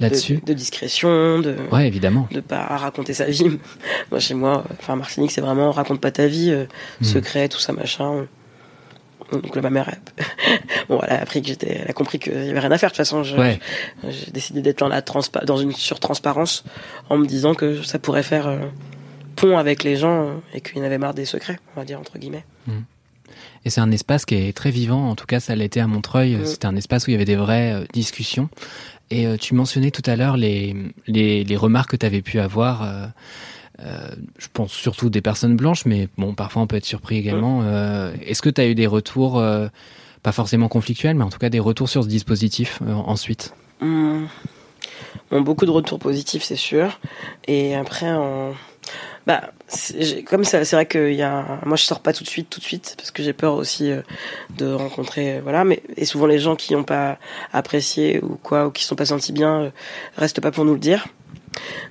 là-dessus. 0.00 0.40
De, 0.44 0.52
discrétion, 0.52 1.38
de. 1.40 1.56
Ouais, 1.70 1.86
évidemment. 1.86 2.28
De 2.30 2.40
pas 2.40 2.64
raconter 2.64 3.14
sa 3.14 3.26
vie. 3.26 3.58
moi, 4.10 4.20
chez 4.20 4.34
moi, 4.34 4.64
enfin, 4.78 4.96
Martinique, 4.96 5.30
c'est 5.30 5.40
vraiment 5.40 5.70
raconte 5.70 6.00
pas 6.00 6.10
ta 6.10 6.26
vie, 6.26 6.50
euh, 6.50 6.64
hmm. 7.00 7.04
secret, 7.04 7.48
tout 7.48 7.60
ça, 7.60 7.72
machin. 7.72 8.26
Donc 9.32 9.54
là, 9.54 9.62
ma 9.62 9.70
mère, 9.70 9.88
bon, 10.88 11.00
elle 11.04 11.12
a 11.12 11.20
appris 11.20 11.40
que 11.40 11.46
j'étais, 11.46 11.82
elle 11.82 11.90
a 11.90 11.92
compris 11.92 12.18
qu'il 12.18 12.32
y 12.32 12.50
avait 12.50 12.58
rien 12.58 12.72
à 12.72 12.78
faire. 12.78 12.88
De 12.88 12.94
toute 12.94 12.96
façon, 12.96 13.22
j'ai 13.22 13.60
décidé 14.32 14.60
d'être 14.60 14.80
dans 14.80 14.88
la 14.88 15.02
dans 15.44 15.56
une 15.56 15.72
surtransparence 15.72 16.64
en 17.08 17.18
me 17.18 17.26
disant 17.26 17.54
que 17.54 17.82
ça 17.82 18.00
pourrait 18.00 18.24
faire 18.24 18.48
avec 19.56 19.84
les 19.84 19.96
gens 19.96 20.26
euh, 20.26 20.34
et 20.54 20.60
qu'il 20.60 20.78
y 20.78 20.80
en 20.80 20.84
avait 20.84 20.98
marre 20.98 21.14
des 21.14 21.24
secrets, 21.24 21.58
on 21.74 21.80
va 21.80 21.84
dire 21.84 21.98
entre 21.98 22.18
guillemets. 22.18 22.44
Mmh. 22.66 22.72
Et 23.64 23.70
c'est 23.70 23.80
un 23.80 23.90
espace 23.90 24.24
qui 24.24 24.34
est 24.34 24.56
très 24.56 24.70
vivant, 24.70 25.10
en 25.10 25.14
tout 25.14 25.26
cas 25.26 25.40
ça 25.40 25.54
l'était 25.54 25.80
à 25.80 25.86
Montreuil, 25.86 26.36
mmh. 26.36 26.46
c'était 26.46 26.66
un 26.66 26.76
espace 26.76 27.06
où 27.06 27.10
il 27.10 27.12
y 27.12 27.16
avait 27.16 27.24
des 27.24 27.36
vraies 27.36 27.72
euh, 27.72 27.84
discussions. 27.92 28.48
Et 29.10 29.26
euh, 29.26 29.36
tu 29.36 29.54
mentionnais 29.54 29.90
tout 29.90 30.02
à 30.06 30.16
l'heure 30.16 30.36
les, 30.36 30.74
les, 31.06 31.44
les, 31.44 31.56
remarques 31.56 31.90
que 31.90 31.96
tu 31.96 32.06
avais 32.06 32.22
pu 32.22 32.38
avoir, 32.38 32.88
je 33.78 34.46
pense 34.52 34.72
surtout 34.72 35.10
des 35.10 35.20
personnes 35.20 35.56
blanches, 35.56 35.84
mais 35.84 36.08
bon, 36.16 36.34
parfois 36.34 36.62
on 36.62 36.66
peut 36.66 36.76
être 36.76 36.84
surpris 36.84 37.16
également. 37.16 37.62
Mmh. 37.62 38.12
Est-ce 38.24 38.42
que 38.42 38.50
tu 38.50 38.60
as 38.60 38.68
eu 38.68 38.74
des 38.74 38.86
retours, 38.86 39.42
pas 40.22 40.32
forcément 40.32 40.68
conflictuels, 40.68 41.16
mais 41.16 41.24
en 41.24 41.30
tout 41.30 41.38
cas 41.38 41.48
des 41.48 41.58
retours 41.58 41.88
sur 41.88 42.04
ce 42.04 42.08
dispositif 42.08 42.80
ensuite? 42.82 43.52
Bon, 45.30 45.40
beaucoup 45.40 45.66
de 45.66 45.70
retours 45.70 45.98
positifs, 45.98 46.42
c'est 46.42 46.56
sûr. 46.56 47.00
Et 47.46 47.74
après, 47.74 48.10
en 48.10 48.52
bah, 49.26 49.52
comme 50.26 50.44
ça, 50.44 50.64
c'est 50.64 50.76
vrai 50.76 50.86
que 50.86 51.12
y 51.12 51.22
a, 51.22 51.60
moi 51.64 51.76
je 51.76 51.84
sors 51.84 52.00
pas 52.00 52.12
tout 52.12 52.24
de 52.24 52.28
suite, 52.28 52.48
tout 52.50 52.60
de 52.60 52.64
suite, 52.64 52.94
parce 52.96 53.10
que 53.10 53.22
j'ai 53.22 53.32
peur 53.32 53.54
aussi 53.54 53.90
euh, 53.90 54.02
de 54.56 54.72
rencontrer, 54.72 55.36
euh, 55.36 55.40
voilà. 55.42 55.64
Mais 55.64 55.82
et 55.96 56.04
souvent 56.04 56.26
les 56.26 56.38
gens 56.38 56.56
qui 56.56 56.72
n'ont 56.72 56.84
pas 56.84 57.18
apprécié 57.52 58.20
ou 58.22 58.38
quoi, 58.42 58.66
ou 58.66 58.70
qui 58.70 58.84
sont 58.84 58.96
pas 58.96 59.06
sentis 59.06 59.32
bien, 59.32 59.62
euh, 59.62 59.70
restent 60.16 60.40
pas 60.40 60.50
pour 60.50 60.64
nous 60.64 60.74
le 60.74 60.80
dire. 60.80 61.06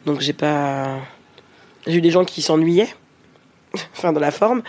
Donc 0.06 0.22
j'ai 0.22 0.34
pas, 0.34 0.98
j'ai 1.86 1.98
eu 1.98 2.02
des 2.02 2.12
gens 2.12 2.26
qui 2.26 2.42
s'ennuyaient, 2.42 2.94
enfin 3.94 4.12
dans 4.12 4.20
la 4.20 4.32
forme. 4.32 4.64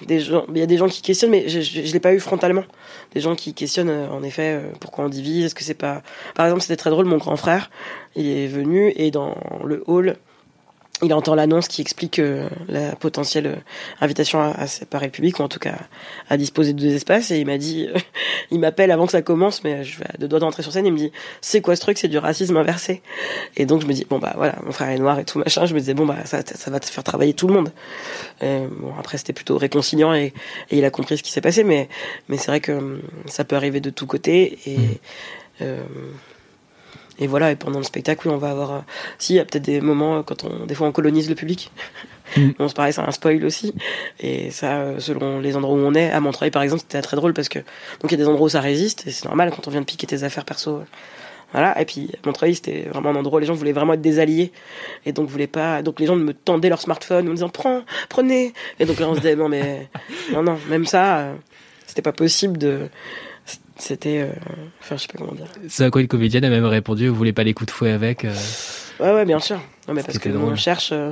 Il 0.00 0.58
y 0.58 0.62
a 0.62 0.66
des 0.66 0.76
gens 0.76 0.88
qui 0.88 1.02
questionnent, 1.02 1.30
mais 1.30 1.48
je, 1.48 1.60
je, 1.60 1.82
je 1.82 1.92
l'ai 1.92 2.00
pas 2.00 2.14
eu 2.14 2.20
frontalement. 2.20 2.64
Des 3.14 3.20
gens 3.20 3.34
qui 3.34 3.54
questionnent, 3.54 3.90
en 3.90 4.22
effet, 4.22 4.60
pourquoi 4.80 5.04
on 5.04 5.08
divise, 5.08 5.44
est-ce 5.44 5.54
que 5.54 5.64
c'est 5.64 5.74
pas, 5.74 6.02
par 6.34 6.46
exemple, 6.46 6.62
c'était 6.62 6.76
très 6.76 6.90
drôle, 6.90 7.06
mon 7.06 7.18
grand 7.18 7.36
frère, 7.36 7.70
il 8.16 8.26
est 8.26 8.46
venu 8.46 8.92
et 8.96 9.10
dans 9.10 9.36
le 9.64 9.82
hall 9.86 10.16
il 11.02 11.12
entend 11.12 11.34
l'annonce 11.34 11.68
qui 11.68 11.80
explique 11.80 12.18
euh, 12.18 12.48
la 12.68 12.94
potentielle 12.94 13.46
euh, 13.46 13.56
invitation 14.00 14.40
à, 14.40 14.66
séparer 14.66 15.06
le 15.06 15.12
public 15.12 15.38
ou 15.40 15.42
en 15.42 15.48
tout 15.48 15.58
cas 15.58 15.76
à 16.30 16.36
disposer 16.36 16.72
de 16.72 16.80
deux 16.80 16.94
espaces. 16.94 17.30
Et 17.30 17.38
il 17.38 17.46
m'a 17.46 17.58
dit 17.58 17.88
euh, 17.88 17.98
il 18.50 18.60
m'appelle 18.60 18.90
avant 18.90 19.06
que 19.06 19.12
ça 19.12 19.22
commence 19.22 19.64
mais 19.64 19.84
je 19.84 19.98
vais 19.98 20.06
de 20.18 20.26
doigts 20.26 20.38
d'entrer 20.38 20.62
sur 20.62 20.72
scène. 20.72 20.86
Il 20.86 20.92
me 20.92 20.98
dit 20.98 21.12
c'est 21.40 21.60
quoi 21.60 21.74
ce 21.76 21.80
truc? 21.80 21.98
C'est 21.98 22.08
du 22.08 22.18
racisme 22.18 22.56
inversé. 22.56 23.02
Et 23.56 23.66
donc 23.66 23.82
je 23.82 23.86
me 23.86 23.92
dis 23.92 24.06
bon 24.08 24.18
bah 24.18 24.32
voilà 24.36 24.56
mon 24.64 24.72
frère 24.72 24.90
est 24.90 24.98
noir 24.98 25.18
et 25.18 25.24
tout 25.24 25.38
machin. 25.38 25.66
Je 25.66 25.74
me 25.74 25.80
disais 25.80 25.94
bon 25.94 26.06
bah 26.06 26.24
ça, 26.24 26.42
ça 26.44 26.70
va 26.70 26.78
te 26.78 26.86
faire 26.86 27.04
travailler 27.04 27.34
tout 27.34 27.48
le 27.48 27.54
monde. 27.54 27.72
Bon 28.40 28.92
après 28.98 29.18
c'était 29.18 29.32
plutôt 29.32 29.58
réconciliant 29.58 30.14
et, 30.14 30.32
et, 30.70 30.78
il 30.78 30.84
a 30.84 30.90
compris 30.90 31.18
ce 31.18 31.22
qui 31.22 31.32
s'est 31.32 31.40
passé. 31.40 31.64
Mais 31.64 31.88
mais 32.28 32.38
c'est 32.38 32.48
vrai 32.48 32.60
que 32.60 32.72
hum, 32.72 33.02
ça 33.26 33.44
peut 33.44 33.56
arriver 33.56 33.80
de 33.80 33.90
tous 33.90 34.06
côtés. 34.06 34.58
Et 34.66 34.78
mmh. 35.64 35.64
Et 37.18 37.26
voilà, 37.26 37.50
et 37.50 37.56
pendant 37.56 37.78
le 37.78 37.84
spectacle, 37.84 38.26
oui, 38.26 38.34
on 38.34 38.38
va 38.38 38.50
avoir. 38.50 38.72
Euh, 38.72 38.78
si, 39.18 39.34
il 39.34 39.36
y 39.36 39.40
a 39.40 39.44
peut-être 39.44 39.64
des 39.64 39.80
moments 39.80 40.18
euh, 40.18 40.22
quand 40.22 40.44
on, 40.44 40.66
des 40.66 40.74
fois, 40.74 40.86
on 40.86 40.92
colonise 40.92 41.28
le 41.28 41.34
public. 41.34 41.70
Mm. 42.36 42.50
on 42.58 42.68
se 42.68 42.74
paraît, 42.74 42.92
c'est 42.92 43.00
un 43.00 43.10
spoil 43.10 43.44
aussi. 43.44 43.74
Et 44.20 44.50
ça, 44.50 44.78
euh, 44.78 45.00
selon 45.00 45.40
les 45.40 45.56
endroits 45.56 45.74
où 45.74 45.80
on 45.80 45.94
est, 45.94 46.10
à 46.10 46.20
Montreuil, 46.20 46.50
par 46.50 46.62
exemple, 46.62 46.82
c'était 46.82 47.02
très 47.02 47.16
drôle 47.16 47.34
parce 47.34 47.48
que 47.48 47.58
donc 47.58 48.10
il 48.10 48.12
y 48.12 48.14
a 48.14 48.16
des 48.16 48.28
endroits 48.28 48.46
où 48.46 48.50
ça 48.50 48.60
résiste 48.60 49.06
et 49.06 49.10
c'est 49.10 49.26
normal 49.26 49.52
quand 49.54 49.68
on 49.68 49.70
vient 49.70 49.80
de 49.80 49.86
piquer 49.86 50.06
tes 50.06 50.22
affaires 50.22 50.44
perso. 50.44 50.82
Voilà. 51.52 51.78
Et 51.80 51.84
puis 51.84 52.10
Montreuil, 52.24 52.54
c'était 52.54 52.88
vraiment 52.90 53.10
un 53.10 53.16
endroit 53.16 53.36
où 53.36 53.40
les 53.40 53.46
gens 53.46 53.54
voulaient 53.54 53.72
vraiment 53.72 53.92
être 53.92 54.00
des 54.00 54.18
alliés 54.18 54.52
et 55.04 55.12
donc 55.12 55.28
voulaient 55.28 55.46
pas. 55.46 55.82
Donc 55.82 56.00
les 56.00 56.06
gens 56.06 56.16
me 56.16 56.32
tendaient 56.32 56.70
leur 56.70 56.80
smartphone 56.80 57.26
en 57.26 57.30
me 57.30 57.34
disant 57.34 57.50
prends, 57.50 57.82
prenez. 58.08 58.54
Et 58.80 58.86
donc 58.86 58.98
là, 58.98 59.08
on 59.10 59.14
se 59.14 59.20
disait 59.20 59.36
non 59.36 59.50
mais 59.50 59.88
non 60.32 60.42
non, 60.42 60.58
même 60.70 60.86
ça, 60.86 61.34
c'était 61.86 62.02
pas 62.02 62.12
possible 62.12 62.56
de 62.56 62.88
c'était. 63.82 64.20
Euh, 64.20 64.32
enfin, 64.80 64.96
je 64.96 65.02
sais 65.02 65.08
pas 65.08 65.18
comment 65.18 65.32
dire. 65.32 65.46
C'est 65.68 65.84
à 65.84 65.90
quoi 65.90 66.00
une 66.00 66.08
comédienne 66.08 66.44
a 66.44 66.50
même 66.50 66.64
répondu 66.64 67.08
Vous 67.08 67.14
voulez 67.14 67.32
pas 67.32 67.44
les 67.44 67.54
coups 67.54 67.66
de 67.66 67.72
fouet 67.72 67.90
avec 67.90 68.24
euh 68.24 68.32
Ouais, 69.00 69.12
ouais, 69.12 69.24
bien 69.24 69.40
sûr. 69.40 69.60
Non, 69.88 69.94
mais 69.94 70.02
parce 70.02 70.18
que 70.18 70.28
on 70.28 70.54
cherche 70.54 70.90
euh, 70.92 71.10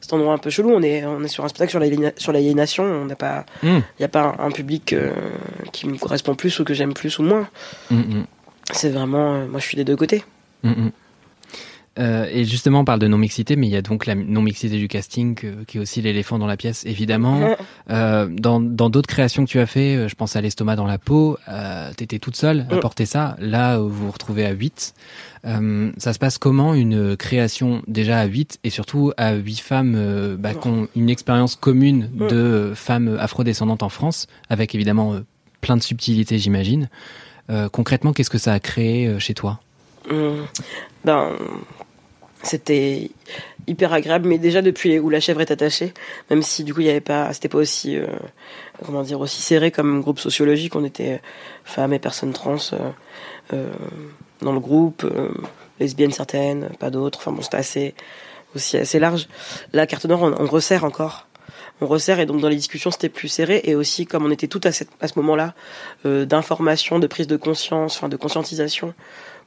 cet 0.00 0.12
endroit 0.12 0.32
un 0.32 0.38
peu 0.38 0.50
chelou. 0.50 0.70
On 0.70 0.82
est, 0.82 1.04
on 1.04 1.22
est 1.22 1.28
sur 1.28 1.44
un 1.44 1.48
spectacle 1.48 1.70
sur 1.70 1.80
la 1.80 2.12
sur 2.16 2.32
l'aliénation. 2.32 2.84
On 2.84 3.04
n'a 3.04 3.16
pas. 3.16 3.46
Il 3.62 3.70
hmm. 3.70 3.82
n'y 4.00 4.04
a 4.04 4.08
pas 4.08 4.34
un, 4.38 4.50
public 4.50 4.94
qui 5.72 5.86
me 5.86 5.96
correspond 5.98 6.34
plus 6.34 6.58
ou 6.58 6.64
que 6.64 6.74
j'aime 6.74 6.94
plus 6.94 7.18
ou 7.18 7.22
moins. 7.22 7.48
Hmm, 7.90 8.00
hmm. 8.00 8.24
C'est 8.72 8.90
vraiment. 8.90 9.46
moi, 9.46 9.60
je 9.60 9.64
suis 9.64 9.76
des 9.76 9.84
deux 9.84 9.96
côtés. 9.96 10.24
Euh, 11.98 12.26
et 12.30 12.44
justement, 12.44 12.80
on 12.80 12.84
parle 12.84 13.00
de 13.00 13.06
non-mixité, 13.06 13.56
mais 13.56 13.66
il 13.66 13.70
y 13.70 13.76
a 13.76 13.82
donc 13.82 14.06
la 14.06 14.14
non-mixité 14.14 14.78
du 14.78 14.88
casting, 14.88 15.34
qui 15.66 15.76
est 15.76 15.80
aussi 15.80 16.00
l'éléphant 16.00 16.38
dans 16.38 16.46
la 16.46 16.56
pièce, 16.56 16.84
évidemment. 16.86 17.56
Euh, 17.90 18.28
dans 18.30 18.60
d'autres 18.60 19.08
créations 19.08 19.44
que 19.44 19.50
tu 19.50 19.58
as 19.58 19.66
fait, 19.66 19.96
euh, 19.96 20.08
je 20.08 20.14
pense 20.14 20.36
à 20.36 20.40
l'estomac 20.40 20.76
dans 20.76 20.86
la 20.86 20.98
peau, 20.98 21.36
euh, 21.48 21.90
t'étais 21.94 22.18
toute 22.18 22.36
seule 22.36 22.66
à 22.70 22.76
porter 22.78 23.06
ça. 23.06 23.36
Là, 23.38 23.76
vous 23.78 23.88
vous 23.88 24.10
retrouvez 24.10 24.46
à 24.46 24.52
8. 24.52 24.94
ça 25.44 26.12
se 26.12 26.18
passe 26.18 26.38
comment 26.38 26.74
une 26.74 27.16
création 27.16 27.82
déjà 27.88 28.20
à 28.20 28.24
8 28.24 28.60
et 28.64 28.70
surtout 28.70 29.12
à 29.16 29.34
8 29.34 29.60
femmes 29.60 30.36
bah, 30.38 30.54
qui 30.54 30.68
ont 30.68 30.88
une 30.96 31.10
expérience 31.10 31.56
commune 31.56 32.08
de 32.14 32.72
femmes 32.74 33.16
afrodescendantes 33.18 33.82
en 33.82 33.88
France, 33.88 34.26
avec 34.48 34.74
évidemment 34.74 35.16
plein 35.60 35.76
de 35.76 35.82
subtilités, 35.82 36.38
j'imagine. 36.38 36.88
concrètement, 37.72 38.12
qu'est-ce 38.12 38.30
que 38.30 38.38
ça 38.38 38.52
a 38.52 38.60
créé 38.60 39.18
chez 39.18 39.34
toi? 39.34 39.60
Ben, 41.04 41.36
c'était 42.42 43.10
hyper 43.66 43.92
agréable, 43.92 44.28
mais 44.28 44.38
déjà 44.38 44.62
depuis 44.62 44.98
où 44.98 45.10
la 45.10 45.20
chèvre 45.20 45.40
est 45.40 45.50
attachée, 45.50 45.94
même 46.30 46.42
si 46.42 46.64
du 46.64 46.74
coup 46.74 46.80
il 46.80 46.86
y 46.86 46.90
avait 46.90 47.00
pas, 47.00 47.32
c'était 47.32 47.48
pas 47.48 47.58
aussi, 47.58 47.96
euh, 47.96 48.06
comment 48.84 49.02
dire, 49.02 49.20
aussi 49.20 49.40
serré 49.40 49.70
comme 49.70 50.00
groupe 50.00 50.18
sociologique. 50.18 50.74
On 50.74 50.84
était 50.84 51.20
femmes 51.64 51.92
et 51.92 51.98
personnes 51.98 52.32
trans 52.32 52.56
euh, 52.72 52.90
euh, 53.52 53.70
dans 54.40 54.52
le 54.52 54.60
groupe, 54.60 55.06
lesbiennes 55.78 56.12
certaines, 56.12 56.70
pas 56.80 56.90
d'autres. 56.90 57.20
Enfin 57.20 57.32
bon, 57.32 57.42
c'était 57.42 57.56
assez 57.56 57.94
aussi 58.54 58.76
assez 58.76 58.98
large. 58.98 59.28
Là, 59.72 59.86
carte 59.86 60.04
noire, 60.06 60.22
on, 60.22 60.46
resserre 60.46 60.84
encore. 60.84 61.28
On 61.80 61.86
resserre 61.86 62.20
et 62.20 62.26
donc 62.26 62.40
dans 62.40 62.48
les 62.48 62.56
discussions 62.56 62.90
c'était 62.90 63.08
plus 63.08 63.28
serré 63.28 63.60
et 63.64 63.74
aussi 63.74 64.06
comme 64.06 64.24
on 64.24 64.30
était 64.30 64.46
tout 64.46 64.60
à, 64.64 64.68
à 64.68 65.08
ce 65.08 65.18
moment-là 65.18 65.54
d'information, 66.04 66.98
de 66.98 67.06
prise 67.06 67.26
de 67.26 67.36
conscience, 67.36 67.96
enfin 67.96 68.08
de 68.08 68.16
conscientisation 68.16 68.94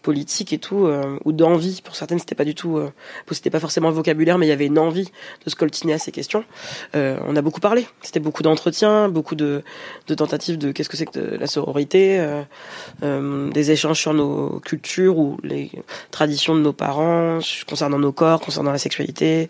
politique 0.05 0.53
et 0.53 0.59
tout, 0.59 0.85
euh, 0.85 1.17
ou 1.25 1.31
d'envie. 1.31 1.81
Pour 1.83 1.95
certaines, 1.95 2.19
c'était 2.19 2.35
pas 2.35 2.45
du 2.45 2.53
tout, 2.53 2.77
euh, 2.77 2.91
c'était 3.31 3.49
pas 3.49 3.59
forcément 3.59 3.89
le 3.89 3.95
vocabulaire, 3.95 4.37
mais 4.37 4.45
il 4.45 4.49
y 4.49 4.51
avait 4.51 4.67
une 4.67 4.77
envie 4.77 5.09
de 5.43 5.49
se 5.49 5.55
coltiner 5.55 5.93
à 5.93 5.97
ces 5.97 6.11
questions. 6.11 6.43
Euh, 6.95 7.17
on 7.25 7.35
a 7.35 7.41
beaucoup 7.41 7.59
parlé. 7.59 7.87
C'était 8.03 8.19
beaucoup 8.19 8.43
d'entretiens, 8.43 9.09
beaucoup 9.09 9.33
de, 9.33 9.63
de 10.07 10.13
tentatives 10.13 10.59
de 10.59 10.71
qu'est-ce 10.71 10.89
que 10.89 10.97
c'est 10.97 11.07
que 11.07 11.19
la 11.19 11.47
sororité, 11.47 12.03
des 13.01 13.71
échanges 13.71 13.99
sur 13.99 14.13
nos 14.13 14.59
cultures 14.59 15.17
ou 15.17 15.37
les 15.43 15.71
traditions 16.11 16.53
de 16.53 16.61
nos 16.61 16.73
parents 16.73 17.39
concernant 17.67 17.97
nos 17.97 18.11
corps, 18.11 18.39
concernant 18.39 18.71
la 18.71 18.77
sexualité. 18.77 19.49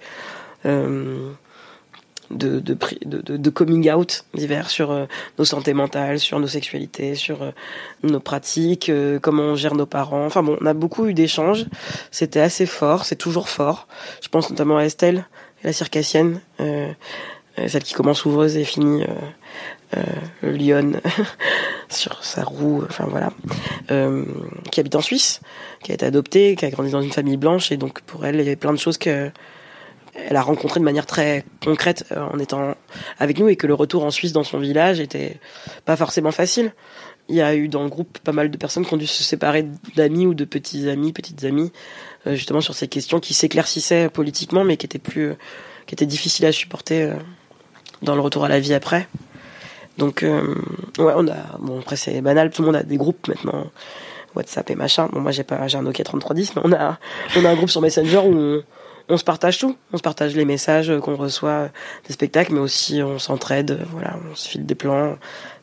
De, 2.35 2.59
de, 2.59 2.77
de, 3.05 3.37
de, 3.37 3.49
coming 3.49 3.89
out 3.89 4.25
divers 4.33 4.69
sur 4.69 4.91
euh, 4.91 5.05
nos 5.39 5.45
santé 5.45 5.73
mentales, 5.73 6.19
sur 6.19 6.39
nos 6.39 6.47
sexualités, 6.47 7.15
sur 7.15 7.41
euh, 7.41 7.51
nos 8.03 8.19
pratiques, 8.19 8.89
euh, 8.89 9.19
comment 9.19 9.43
on 9.43 9.55
gère 9.55 9.75
nos 9.75 9.85
parents. 9.85 10.25
Enfin 10.25 10.43
bon, 10.43 10.57
on 10.61 10.65
a 10.65 10.73
beaucoup 10.73 11.07
eu 11.07 11.13
d'échanges. 11.13 11.65
C'était 12.11 12.41
assez 12.41 12.65
fort, 12.65 13.05
c'est 13.05 13.15
toujours 13.15 13.49
fort. 13.49 13.87
Je 14.21 14.27
pense 14.27 14.49
notamment 14.49 14.77
à 14.77 14.83
Estelle, 14.83 15.25
la 15.63 15.73
circassienne, 15.73 16.41
celle 16.59 17.83
qui 17.83 17.93
commence 17.93 18.25
ouvreuse 18.25 18.55
et 18.57 18.65
finit 18.65 19.03
lionne 20.43 21.01
sur 21.89 22.23
sa 22.23 22.43
roue. 22.43 22.83
Enfin 22.87 23.07
voilà, 23.09 23.31
qui 24.71 24.79
habite 24.79 24.95
en 24.95 25.01
Suisse, 25.01 25.41
qui 25.81 25.91
a 25.91 25.95
été 25.95 26.05
adoptée, 26.05 26.55
qui 26.55 26.65
a 26.65 26.69
grandi 26.69 26.91
dans 26.91 27.01
une 27.01 27.11
famille 27.11 27.37
blanche 27.37 27.71
et 27.71 27.77
donc 27.77 28.01
pour 28.01 28.25
elle, 28.25 28.35
il 28.35 28.39
y 28.39 28.47
avait 28.47 28.55
plein 28.55 28.73
de 28.73 28.79
choses 28.79 28.97
que 28.97 29.31
elle 30.15 30.35
a 30.37 30.41
rencontré 30.41 30.79
de 30.79 30.85
manière 30.85 31.05
très 31.05 31.43
concrète 31.63 32.05
euh, 32.11 32.21
en 32.21 32.39
étant 32.39 32.75
avec 33.19 33.37
nous 33.39 33.49
et 33.49 33.55
que 33.55 33.67
le 33.67 33.73
retour 33.73 34.05
en 34.05 34.11
Suisse 34.11 34.31
dans 34.31 34.43
son 34.43 34.59
village 34.59 34.99
était 34.99 35.39
pas 35.83 35.95
forcément 35.95 36.31
facile. 36.31 36.73
Il 37.27 37.35
y 37.35 37.41
a 37.41 37.55
eu 37.55 37.67
dans 37.67 37.83
le 37.83 37.89
groupe 37.89 38.19
pas 38.19 38.31
mal 38.31 38.49
de 38.49 38.57
personnes 38.57 38.85
qui 38.85 38.93
ont 38.93 38.97
dû 38.97 39.07
se 39.07 39.23
séparer 39.23 39.65
d'amis 39.95 40.25
ou 40.25 40.33
de 40.33 40.45
petits 40.45 40.89
amis, 40.89 41.11
petites 41.11 41.43
amies, 41.43 41.71
euh, 42.27 42.35
justement 42.35 42.61
sur 42.61 42.75
ces 42.75 42.87
questions 42.87 43.19
qui 43.19 43.33
s'éclaircissaient 43.33 44.09
politiquement, 44.09 44.63
mais 44.63 44.77
qui 44.77 44.85
étaient 44.85 44.99
plus, 44.99 45.29
euh, 45.29 45.37
qui 45.85 45.95
étaient 45.95 46.05
difficiles 46.05 46.45
à 46.45 46.51
supporter 46.51 47.11
dans 48.01 48.15
le 48.15 48.21
retour 48.21 48.45
à 48.45 48.49
la 48.49 48.59
vie 48.59 48.73
après. 48.73 49.07
Donc, 49.97 50.23
ouais, 50.23 51.13
on 51.15 51.27
a, 51.29 51.57
bon 51.59 51.79
après 51.79 51.95
c'est 51.95 52.19
banal, 52.19 52.49
tout 52.49 52.61
le 52.61 52.65
monde 52.65 52.75
a 52.75 52.83
des 52.83 52.97
groupes 52.97 53.29
maintenant, 53.29 53.71
WhatsApp 54.35 54.69
et 54.69 54.75
machin. 54.75 55.07
Bon 55.13 55.21
moi 55.21 55.31
j'ai 55.31 55.43
pas, 55.43 55.67
j'ai 55.67 55.77
un 55.77 55.83
Nokia 55.83 56.03
3310, 56.03 56.55
mais 56.55 56.61
on 56.65 56.73
a, 56.73 56.99
on 57.37 57.45
a 57.45 57.49
un 57.49 57.55
groupe 57.55 57.69
sur 57.69 57.81
Messenger 57.81 58.17
où 58.17 58.35
on, 58.35 58.63
on 59.09 59.17
se 59.17 59.23
partage 59.23 59.59
tout. 59.59 59.75
On 59.93 59.97
se 59.97 60.01
partage 60.01 60.35
les 60.35 60.45
messages 60.45 60.91
qu'on 60.99 61.15
reçoit 61.15 61.69
des 62.07 62.13
spectacles, 62.13 62.53
mais 62.53 62.59
aussi 62.59 63.01
on 63.03 63.19
s'entraide. 63.19 63.85
Voilà, 63.91 64.17
on 64.31 64.35
se 64.35 64.47
file 64.47 64.65
des 64.65 64.75
plans. 64.75 65.17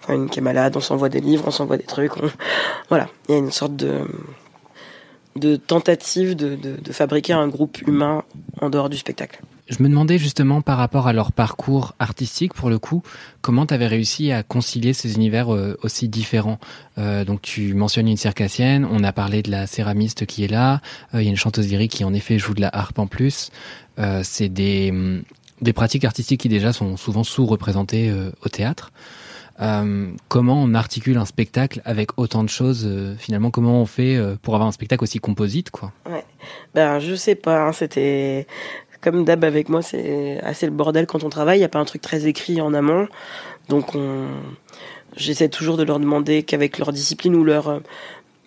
Quand 0.07 0.15
une 0.15 0.29
qui 0.29 0.41
est 0.41 0.43
malade, 0.43 0.77
on 0.77 0.81
s'envoie 0.81 1.09
des 1.09 1.21
livres, 1.21 1.45
on 1.47 1.51
s'envoie 1.51 1.77
des 1.77 1.85
trucs. 1.85 2.13
Voilà, 2.89 3.09
il 3.29 3.33
y 3.33 3.35
a 3.35 3.39
une 3.39 3.53
sorte 3.53 3.75
de 3.77 5.57
tentative 5.57 6.37
de 6.37 6.93
fabriquer 6.93 7.33
un 7.33 7.49
groupe 7.49 7.81
humain 7.83 8.23
en 8.61 8.69
dehors 8.69 8.89
du 8.89 8.99
spectacle. 8.99 9.41
Je 9.69 9.83
me 9.83 9.89
demandais 9.89 10.19
justement 10.19 10.61
par 10.61 10.77
rapport 10.77 11.07
à 11.07 11.13
leur 11.13 11.31
parcours 11.31 11.95
artistique, 12.01 12.53
pour 12.53 12.69
le 12.69 12.79
coup, 12.79 13.03
comment 13.43 13.65
tu 13.65 13.73
avais 13.73 13.87
réussi 13.87 14.33
à 14.33 14.43
concilier 14.43 14.93
ces 14.93 15.15
univers 15.15 15.55
euh, 15.55 15.79
aussi 15.83 16.09
différents. 16.09 16.59
Euh, 16.99 17.25
donc 17.25 17.43
tu 17.43 17.73
mentionnes 17.73 18.09
une 18.09 18.17
circassienne, 18.17 18.87
on 18.91 19.05
a 19.05 19.13
parlé 19.13 19.41
de 19.43 19.51
la 19.53 19.69
céramiste 19.69 20.27
qui 20.27 20.43
est 20.45 20.49
là, 20.49 20.81
euh, 21.15 21.23
il 21.23 21.25
y 21.25 21.29
a 21.29 21.31
une 21.31 21.37
chanteuse 21.37 21.69
lyrique 21.69 21.93
qui 21.93 22.05
en 22.05 22.13
effet 22.13 22.39
joue 22.39 22.55
de 22.55 22.61
la 22.61 22.71
harpe 22.73 22.99
en 22.99 23.07
plus. 23.07 23.51
C'est 24.23 24.49
des, 24.49 24.91
mm, 24.91 25.23
des 25.61 25.73
pratiques 25.73 26.05
artistiques 26.05 26.41
qui 26.41 26.49
déjà 26.49 26.73
sont 26.73 26.97
souvent 26.97 27.23
sous-représentées 27.23 28.13
au 28.45 28.49
théâtre. 28.49 28.91
comment 30.29 30.61
on 30.61 30.75
articule 30.75 31.19
un 31.19 31.25
spectacle 31.25 31.83
avec 31.85 32.19
autant 32.19 32.43
de 32.43 32.49
choses 32.49 32.91
Finalement, 33.19 33.51
comment 33.51 33.81
on 33.81 33.87
fait 33.87 34.19
pour 34.43 34.55
avoir 34.55 34.67
un 34.69 34.73
spectacle 34.73 35.05
aussi 35.05 35.19
composite, 35.21 35.71
quoi? 35.71 35.93
Ouais. 36.11 36.25
Ben, 36.75 36.99
je 36.99 37.15
sais 37.15 37.37
pas. 37.37 37.69
Hein, 37.69 37.73
C'était 37.73 38.47
comme 39.03 39.25
d'hab 39.25 39.45
avec 39.45 39.69
moi, 39.69 39.83
c'est 39.83 40.41
assez 40.43 40.65
le 40.65 40.73
bordel 40.73 41.07
quand 41.07 41.25
on 41.25 41.29
travaille. 41.29 41.59
Il 41.59 41.61
n'y 41.61 41.67
a 41.67 41.69
pas 41.69 41.81
un 41.81 41.85
truc 41.85 42.01
très 42.01 42.27
écrit 42.27 42.61
en 42.61 42.73
amont. 42.73 43.09
Donc 43.69 43.95
on... 43.95 44.29
j'essaie 45.17 45.49
toujours 45.49 45.77
de 45.77 45.83
leur 45.83 45.99
demander 45.99 46.45
qu'avec 46.45 46.79
leur 46.79 46.93
discipline 46.93 47.35
ou 47.35 47.45
leur... 47.45 47.83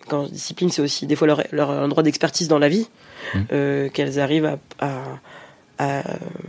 Quand 0.08 0.30
discipline, 0.30 0.70
c'est 0.70 0.82
aussi 0.82 1.06
des 1.06 1.16
fois 1.16 1.26
leur, 1.26 1.42
leur 1.50 1.70
endroit 1.70 2.02
d'expertise 2.04 2.46
dans 2.46 2.60
la 2.60 2.68
vie, 2.68 2.88
mmh. 3.34 3.38
euh, 3.52 3.88
qu'elles 3.88 4.20
arrivent 4.20 4.46
à, 4.46 4.58
à, 4.78 5.02
à, 5.78 6.02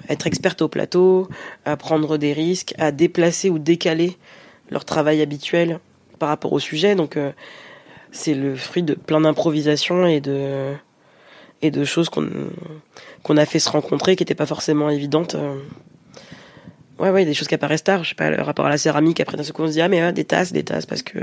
être 0.10 0.28
expertes 0.28 0.62
au 0.62 0.68
plateau, 0.68 1.28
à 1.66 1.76
prendre 1.76 2.18
des 2.18 2.34
risques, 2.34 2.76
à 2.78 2.92
déplacer 2.92 3.50
ou 3.50 3.58
décaler 3.58 4.16
leur 4.70 4.86
travail 4.86 5.22
habituel 5.22 5.80
par 6.20 6.30
rapport 6.30 6.54
au 6.54 6.60
sujet. 6.60 6.94
Donc 6.94 7.18
euh, 7.18 7.32
c'est 8.12 8.36
le 8.36 8.56
fruit 8.56 8.84
de 8.84 8.94
plein 8.94 9.22
d'improvisation 9.22 10.06
et 10.06 10.22
de 10.22 10.74
et 11.62 11.72
de 11.72 11.84
choses 11.84 12.10
qu'on 12.10 12.30
qu'on 13.24 13.38
a 13.38 13.46
fait 13.46 13.60
se 13.60 13.70
rencontrer 13.70 14.16
qui 14.16 14.24
n'étaient 14.24 14.36
pas 14.36 14.46
forcément 14.46 14.90
évidentes. 14.90 15.36
Euh. 15.36 15.56
Ouais, 17.00 17.12
ouais, 17.12 17.26
des 17.26 17.36
choses 17.36 17.48
qui 17.48 17.54
apparaissent 17.54 17.84
tard. 17.84 18.04
Je 18.04 18.10
sais 18.10 18.16
pas, 18.16 18.32
le 18.32 18.42
rapport 18.42 18.66
à 18.66 18.70
la 18.70 18.78
céramique. 18.80 19.20
Après, 19.20 19.38
d'un 19.38 19.44
seul 19.44 19.54
coup, 19.54 19.62
on 19.62 19.68
se 19.68 19.74
dit, 19.74 19.82
ah, 19.82 19.88
mais 19.88 20.02
ah, 20.02 20.12
des 20.12 20.24
tasses, 20.24 20.52
des 20.52 20.64
tasses, 20.64 20.88
parce 20.88 21.04
que, 21.04 21.20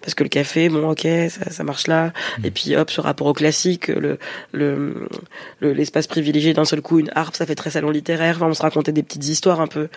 parce 0.00 0.14
que 0.14 0.22
le 0.22 0.30
café, 0.30 0.70
bon, 0.70 0.88
ok, 0.88 1.06
ça, 1.28 1.50
ça 1.50 1.64
marche 1.64 1.86
là. 1.86 2.06
Mmh. 2.38 2.46
Et 2.46 2.50
puis, 2.50 2.76
hop, 2.76 2.90
ce 2.90 3.02
rapport 3.02 3.26
au 3.26 3.34
classique, 3.34 3.88
le, 3.88 4.18
le, 4.52 5.06
l'espace 5.60 6.06
privilégié 6.06 6.54
d'un 6.54 6.64
seul 6.64 6.80
coup, 6.80 6.98
une 6.98 7.10
harpe, 7.14 7.36
ça 7.36 7.44
fait 7.44 7.56
très 7.56 7.68
salon 7.68 7.90
littéraire. 7.90 8.36
Enfin, 8.36 8.46
on 8.46 8.54
se 8.54 8.62
racontait 8.62 8.92
des 8.92 9.02
petites 9.02 9.28
histoires 9.28 9.60
un 9.60 9.66
peu, 9.66 9.88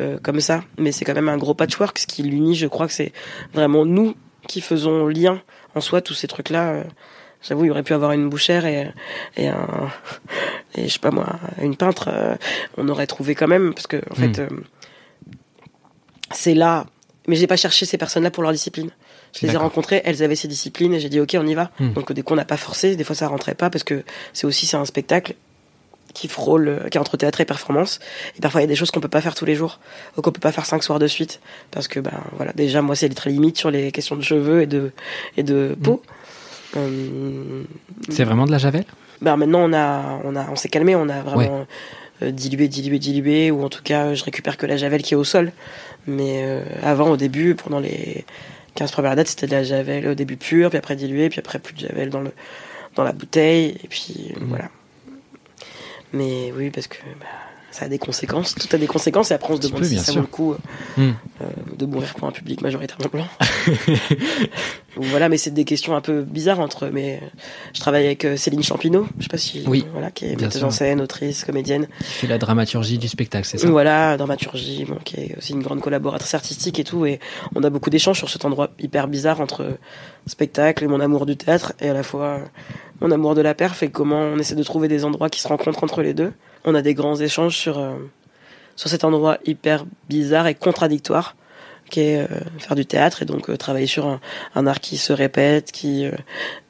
euh, 0.00 0.18
comme 0.20 0.40
ça. 0.40 0.64
Mais 0.78 0.90
c'est 0.90 1.04
quand 1.04 1.14
même 1.14 1.28
un 1.28 1.38
gros 1.38 1.54
patchwork. 1.54 1.96
Ce 2.00 2.08
qui 2.08 2.24
l'unit, 2.24 2.56
je 2.56 2.66
crois 2.66 2.88
que 2.88 2.92
c'est 2.92 3.12
vraiment 3.54 3.84
nous 3.84 4.16
qui 4.48 4.60
faisons 4.60 5.06
lien 5.06 5.40
en 5.76 5.80
soi, 5.80 6.00
tous 6.00 6.14
ces 6.14 6.26
trucs-là. 6.26 6.70
Euh, 6.72 6.84
J'avoue, 7.42 7.64
il 7.64 7.70
aurait 7.70 7.82
pu 7.82 7.92
avoir 7.92 8.12
une 8.12 8.28
bouchère 8.28 8.66
et, 8.66 8.92
et 9.36 9.48
un, 9.48 9.90
et 10.74 10.88
je 10.88 10.92
sais 10.92 10.98
pas 10.98 11.10
moi, 11.10 11.26
une 11.60 11.76
peintre. 11.76 12.08
Euh, 12.12 12.36
on 12.76 12.88
aurait 12.88 13.06
trouvé 13.06 13.34
quand 13.34 13.48
même, 13.48 13.74
parce 13.74 13.86
que 13.86 14.00
en 14.10 14.14
fait, 14.14 14.38
hmm. 14.38 14.54
euh, 14.54 14.60
c'est 16.30 16.54
là. 16.54 16.86
Mais 17.28 17.36
j'ai 17.36 17.46
pas 17.46 17.56
cherché 17.56 17.86
ces 17.86 17.98
personnes-là 17.98 18.30
pour 18.30 18.42
leur 18.42 18.52
discipline. 18.52 18.90
Je 19.34 19.46
les 19.46 19.54
ai 19.54 19.56
rencontrées, 19.56 20.02
elles 20.04 20.22
avaient 20.22 20.36
ces 20.36 20.48
disciplines 20.48 20.92
et 20.92 21.00
j'ai 21.00 21.08
dit 21.08 21.20
ok, 21.20 21.36
on 21.38 21.46
y 21.46 21.54
va. 21.54 21.70
Hmm. 21.78 21.92
Donc 21.92 22.12
des 22.12 22.22
coup, 22.22 22.32
on 22.34 22.36
n'a 22.36 22.44
pas 22.44 22.56
forcé. 22.56 22.96
Des 22.96 23.04
fois, 23.04 23.14
ça 23.14 23.28
rentrait 23.28 23.54
pas 23.54 23.70
parce 23.70 23.84
que 23.84 24.02
c'est 24.32 24.46
aussi 24.46 24.66
c'est 24.66 24.76
un 24.76 24.84
spectacle 24.84 25.34
qui 26.14 26.28
frôle, 26.28 26.86
qui 26.90 26.98
est 26.98 27.00
entre 27.00 27.16
théâtre 27.16 27.40
et 27.40 27.44
performance. 27.44 27.98
Et 28.36 28.40
parfois, 28.40 28.60
il 28.60 28.64
y 28.64 28.66
a 28.66 28.68
des 28.68 28.74
choses 28.74 28.90
qu'on 28.90 29.00
peut 29.00 29.08
pas 29.08 29.20
faire 29.20 29.34
tous 29.34 29.44
les 29.44 29.54
jours, 29.54 29.80
ou 30.16 30.22
qu'on 30.22 30.32
peut 30.32 30.40
pas 30.40 30.52
faire 30.52 30.66
cinq 30.66 30.82
soirs 30.82 30.98
de 30.98 31.06
suite, 31.06 31.40
parce 31.70 31.88
que 31.88 32.00
ben 32.00 32.20
voilà, 32.36 32.52
déjà 32.52 32.82
moi 32.82 32.96
c'est 32.96 33.08
très 33.08 33.30
limite 33.30 33.56
sur 33.56 33.70
les 33.70 33.92
questions 33.92 34.16
de 34.16 34.22
cheveux 34.22 34.62
et 34.62 34.66
de 34.66 34.92
et 35.36 35.42
de 35.42 35.76
peau. 35.82 36.02
Euh, 36.76 37.62
c'est 38.08 38.24
vraiment 38.24 38.46
de 38.46 38.50
la 38.50 38.58
javel? 38.58 38.84
Bah 39.20 39.36
maintenant 39.36 39.60
on 39.60 39.72
a 39.72 40.20
on 40.24 40.34
a 40.36 40.50
on 40.50 40.56
s'est 40.56 40.68
calmé, 40.68 40.96
on 40.96 41.08
a 41.08 41.22
vraiment 41.22 41.66
euh, 42.22 42.30
dilué, 42.30 42.68
dilué, 42.68 42.98
dilué, 42.98 43.50
ou 43.50 43.62
en 43.62 43.68
tout 43.68 43.82
cas 43.82 44.14
je 44.14 44.24
récupère 44.24 44.56
que 44.56 44.66
la 44.66 44.76
javel 44.76 45.02
qui 45.02 45.14
est 45.14 45.16
au 45.16 45.24
sol. 45.24 45.52
Mais 46.06 46.42
euh, 46.42 46.64
avant, 46.82 47.10
au 47.10 47.16
début, 47.16 47.54
pendant 47.54 47.78
les 47.78 48.24
15 48.74 48.90
premières 48.90 49.14
dates, 49.14 49.28
c'était 49.28 49.46
de 49.46 49.52
la 49.52 49.62
javel 49.62 50.08
au 50.08 50.14
début 50.14 50.36
pure, 50.36 50.70
puis 50.70 50.78
après 50.78 50.96
dilué, 50.96 51.28
puis 51.28 51.38
après 51.38 51.58
plus 51.58 51.74
de 51.74 51.80
javel 51.80 52.10
dans 52.10 52.20
le 52.20 52.32
dans 52.96 53.04
la 53.04 53.12
bouteille, 53.12 53.76
et 53.82 53.88
puis 53.88 54.32
mmh. 54.36 54.44
voilà. 54.46 54.68
Mais 56.12 56.52
oui, 56.56 56.70
parce 56.70 56.88
que 56.88 56.98
bah, 57.20 57.26
ça 57.72 57.86
a 57.86 57.88
des 57.88 57.98
conséquences. 57.98 58.54
Tout 58.54 58.68
a 58.72 58.78
des 58.78 58.86
conséquences 58.86 59.30
et 59.30 59.34
après 59.34 59.52
on 59.52 59.56
se 59.56 59.62
demande 59.62 59.84
si 59.84 59.98
ça 59.98 60.12
vaut 60.12 60.20
le 60.20 60.26
coup 60.26 60.52
euh, 60.52 60.56
hmm. 60.98 61.14
euh, 61.40 61.44
de 61.76 61.86
mourir 61.86 62.14
pour 62.14 62.28
un 62.28 62.30
public 62.30 62.60
majoritairement 62.60 63.08
blanc. 63.10 63.26
voilà, 64.96 65.30
mais 65.30 65.38
c'est 65.38 65.50
des 65.50 65.64
questions 65.64 65.96
un 65.96 66.02
peu 66.02 66.22
bizarres 66.22 66.60
entre. 66.60 66.88
Mais 66.88 67.20
je 67.72 67.80
travaille 67.80 68.04
avec 68.04 68.26
euh, 68.26 68.36
Céline 68.36 68.62
Champineau, 68.62 69.08
je 69.18 69.22
sais 69.24 69.28
pas 69.30 69.38
si 69.38 69.64
oui, 69.66 69.86
voilà, 69.92 70.10
qui 70.10 70.26
est 70.26 70.40
metteuse 70.40 70.64
en 70.64 70.70
scène, 70.70 71.00
autrice, 71.00 71.44
comédienne. 71.44 71.88
Qui 72.00 72.12
fait 72.12 72.26
la 72.26 72.38
dramaturgie 72.38 72.98
du 72.98 73.08
spectacle, 73.08 73.46
c'est 73.46 73.58
ça? 73.58 73.70
Voilà, 73.70 74.18
dramaturgie, 74.18 74.84
bon, 74.84 74.98
qui 75.02 75.16
est 75.16 75.38
aussi 75.38 75.52
une 75.52 75.62
grande 75.62 75.80
collaboratrice 75.80 76.34
artistique 76.34 76.78
et 76.78 76.84
tout. 76.84 77.06
Et 77.06 77.20
on 77.54 77.64
a 77.64 77.70
beaucoup 77.70 77.90
d'échanges 77.90 78.18
sur 78.18 78.28
cet 78.28 78.44
endroit 78.44 78.70
hyper 78.78 79.08
bizarre 79.08 79.40
entre 79.40 79.78
spectacle 80.26 80.84
et 80.84 80.88
mon 80.88 81.00
amour 81.00 81.24
du 81.24 81.36
théâtre 81.36 81.72
et 81.80 81.88
à 81.88 81.94
la 81.94 82.02
fois 82.02 82.40
mon 83.00 83.10
amour 83.10 83.34
de 83.34 83.40
la 83.40 83.54
perf 83.54 83.82
et 83.82 83.90
comment 83.90 84.20
on 84.20 84.38
essaie 84.38 84.54
de 84.54 84.62
trouver 84.62 84.88
des 84.88 85.04
endroits 85.04 85.30
qui 85.30 85.40
se 85.40 85.48
rencontrent 85.48 85.82
entre 85.82 86.02
les 86.02 86.14
deux 86.14 86.32
on 86.64 86.74
a 86.74 86.82
des 86.82 86.94
grands 86.94 87.16
échanges 87.16 87.56
sur 87.56 87.78
euh, 87.78 87.96
sur 88.76 88.88
cet 88.88 89.04
endroit 89.04 89.38
hyper 89.44 89.84
bizarre 90.08 90.46
et 90.46 90.54
contradictoire 90.54 91.36
qui 91.90 92.00
est 92.00 92.20
euh, 92.20 92.40
faire 92.58 92.74
du 92.74 92.86
théâtre 92.86 93.22
et 93.22 93.26
donc 93.26 93.50
euh, 93.50 93.56
travailler 93.56 93.86
sur 93.86 94.06
un, 94.06 94.20
un, 94.54 94.66
art 94.66 94.80
qui 94.80 94.96
se 94.96 95.12
répète, 95.12 95.72
qui 95.72 96.06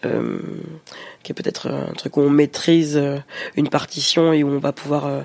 qui 0.02 1.31
est 1.31 1.35
peut-être 1.35 1.70
un 1.70 1.92
truc 1.92 2.16
où 2.16 2.22
on 2.22 2.31
maîtrise 2.31 3.00
une 3.57 3.68
partition 3.68 4.33
et 4.33 4.42
où 4.42 4.48
on 4.48 4.59
va 4.59 4.72
pouvoir 4.72 5.24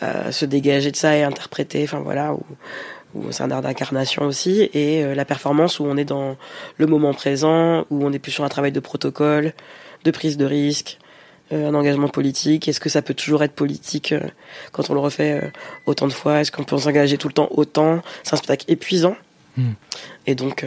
se 0.00 0.46
dégager 0.46 0.90
de 0.90 0.96
ça 0.96 1.14
et 1.14 1.22
interpréter. 1.22 1.82
Enfin 1.84 2.00
voilà, 2.00 2.32
où, 2.32 2.42
où 3.14 3.32
c'est 3.32 3.42
un 3.42 3.50
art 3.50 3.60
d'incarnation 3.60 4.22
aussi 4.22 4.70
et 4.72 5.14
la 5.14 5.26
performance 5.26 5.78
où 5.78 5.84
on 5.84 5.98
est 5.98 6.06
dans 6.06 6.38
le 6.78 6.86
moment 6.86 7.12
présent, 7.12 7.84
où 7.90 8.02
on 8.02 8.12
est 8.14 8.18
plus 8.18 8.32
sur 8.32 8.44
un 8.44 8.48
travail 8.48 8.72
de 8.72 8.80
protocole, 8.80 9.52
de 10.04 10.10
prise 10.10 10.38
de 10.38 10.46
risque, 10.46 10.98
euh, 10.98 11.03
un 11.50 11.74
engagement 11.74 12.08
politique? 12.08 12.68
Est-ce 12.68 12.80
que 12.80 12.88
ça 12.88 13.02
peut 13.02 13.14
toujours 13.14 13.42
être 13.42 13.54
politique 13.54 14.12
euh, 14.12 14.20
quand 14.72 14.90
on 14.90 14.94
le 14.94 15.00
refait 15.00 15.42
euh, 15.42 15.50
autant 15.86 16.06
de 16.06 16.12
fois? 16.12 16.40
Est-ce 16.40 16.52
qu'on 16.52 16.64
peut 16.64 16.78
s'engager 16.78 17.18
tout 17.18 17.28
le 17.28 17.34
temps 17.34 17.48
autant? 17.50 18.02
C'est 18.22 18.34
un 18.34 18.36
spectacle 18.36 18.64
épuisant. 18.68 19.16
Hmm. 19.56 19.72
Et 20.26 20.34
donc, 20.34 20.66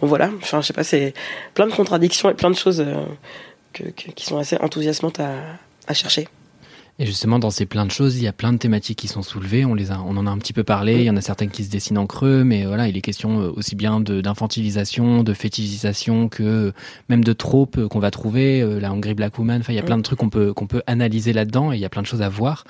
bon 0.00 0.06
voilà, 0.06 0.30
enfin 0.40 0.60
je 0.60 0.68
sais 0.68 0.72
pas, 0.72 0.84
c'est 0.84 1.14
plein 1.54 1.66
de 1.66 1.72
contradictions 1.72 2.30
et 2.30 2.34
plein 2.34 2.50
de 2.50 2.54
choses 2.54 2.86
qui 3.72 4.24
sont 4.24 4.38
assez 4.38 4.56
enthousiasmantes 4.58 5.18
à 5.18 5.94
chercher. 5.94 6.28
Et 7.00 7.06
justement, 7.06 7.40
dans 7.40 7.50
ces 7.50 7.66
plein 7.66 7.86
de 7.86 7.90
choses, 7.90 8.16
il 8.18 8.22
y 8.22 8.28
a 8.28 8.32
plein 8.32 8.52
de 8.52 8.58
thématiques 8.58 8.98
qui 8.98 9.08
sont 9.08 9.22
soulevées. 9.22 9.64
On 9.64 9.74
les 9.74 9.90
a, 9.90 10.00
on 10.00 10.16
en 10.16 10.28
a 10.28 10.30
un 10.30 10.38
petit 10.38 10.52
peu 10.52 10.62
parlé. 10.62 10.94
Il 10.94 11.04
y 11.04 11.10
en 11.10 11.16
a 11.16 11.20
certaines 11.20 11.50
qui 11.50 11.64
se 11.64 11.70
dessinent 11.70 11.98
en 11.98 12.06
creux, 12.06 12.44
mais 12.44 12.66
voilà, 12.66 12.86
il 12.86 12.96
est 12.96 13.00
question 13.00 13.40
euh, 13.40 13.52
aussi 13.56 13.74
bien 13.74 13.98
d'infantilisation, 13.98 15.24
de, 15.24 15.34
fétichisation 15.34 16.28
que 16.28 16.72
même 17.08 17.24
de 17.24 17.32
tropes 17.32 17.78
euh, 17.78 17.88
qu'on 17.88 17.98
va 17.98 18.12
trouver. 18.12 18.60
Euh, 18.62 18.78
la 18.78 18.90
Hungry 18.90 19.14
Black 19.14 19.36
Woman. 19.38 19.60
Enfin, 19.60 19.72
il 19.72 19.76
y 19.76 19.80
a 19.80 19.82
plein 19.82 19.96
de 19.96 20.02
trucs 20.02 20.20
qu'on 20.20 20.28
peut 20.28 20.52
qu'on 20.52 20.68
peut 20.68 20.82
analyser 20.86 21.32
là-dedans 21.32 21.72
et 21.72 21.76
il 21.76 21.80
y 21.80 21.84
a 21.84 21.88
plein 21.88 22.02
de 22.02 22.06
choses 22.06 22.22
à 22.22 22.28
voir. 22.28 22.64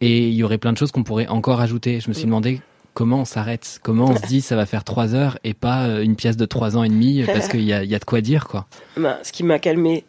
Et 0.00 0.28
il 0.28 0.34
y 0.34 0.42
aurait 0.42 0.58
plein 0.58 0.72
de 0.72 0.78
choses 0.78 0.90
qu'on 0.90 1.04
pourrait 1.04 1.26
encore 1.26 1.60
ajouter. 1.60 2.00
Je 2.00 2.08
me 2.08 2.14
suis 2.14 2.24
demandé 2.24 2.62
comment 2.94 3.20
on 3.20 3.24
s'arrête, 3.26 3.78
comment 3.82 4.06
on 4.06 4.16
se 4.16 4.26
dit 4.26 4.40
ça 4.40 4.56
va 4.56 4.64
faire 4.64 4.84
trois 4.84 5.14
heures 5.14 5.38
et 5.44 5.52
pas 5.52 6.00
une 6.00 6.16
pièce 6.16 6.38
de 6.38 6.46
trois 6.46 6.78
ans 6.78 6.82
et 6.82 6.88
demi 6.88 7.24
parce 7.26 7.48
qu'il 7.50 7.62
y 7.62 7.74
a, 7.74 7.84
y 7.84 7.94
a 7.94 7.98
de 7.98 8.04
quoi 8.04 8.22
dire 8.22 8.48
quoi. 8.48 8.66
Bah, 8.96 9.18
ce 9.22 9.32
qui 9.32 9.44
m'a 9.44 9.58
calmé 9.58 10.04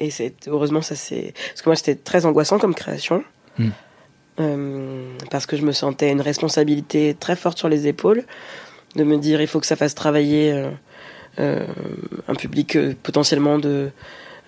et 0.00 0.10
c'est 0.10 0.48
heureusement 0.48 0.82
ça 0.82 0.94
c'est 0.94 1.34
parce 1.48 1.62
que 1.62 1.68
moi 1.68 1.76
c'était 1.76 1.94
très 1.94 2.26
angoissant 2.26 2.58
comme 2.58 2.74
création 2.74 3.24
hmm. 3.58 3.68
euh, 4.40 5.12
parce 5.30 5.46
que 5.46 5.56
je 5.56 5.62
me 5.62 5.72
sentais 5.72 6.10
une 6.10 6.20
responsabilité 6.20 7.16
très 7.18 7.36
forte 7.36 7.58
sur 7.58 7.68
les 7.68 7.86
épaules 7.86 8.24
de 8.96 9.04
me 9.04 9.18
dire 9.18 9.40
il 9.40 9.46
faut 9.46 9.60
que 9.60 9.66
ça 9.66 9.76
fasse 9.76 9.94
travailler 9.94 10.52
euh, 10.52 10.70
euh, 11.40 11.66
un 12.26 12.34
public 12.34 12.78
potentiellement 13.02 13.58
de 13.58 13.90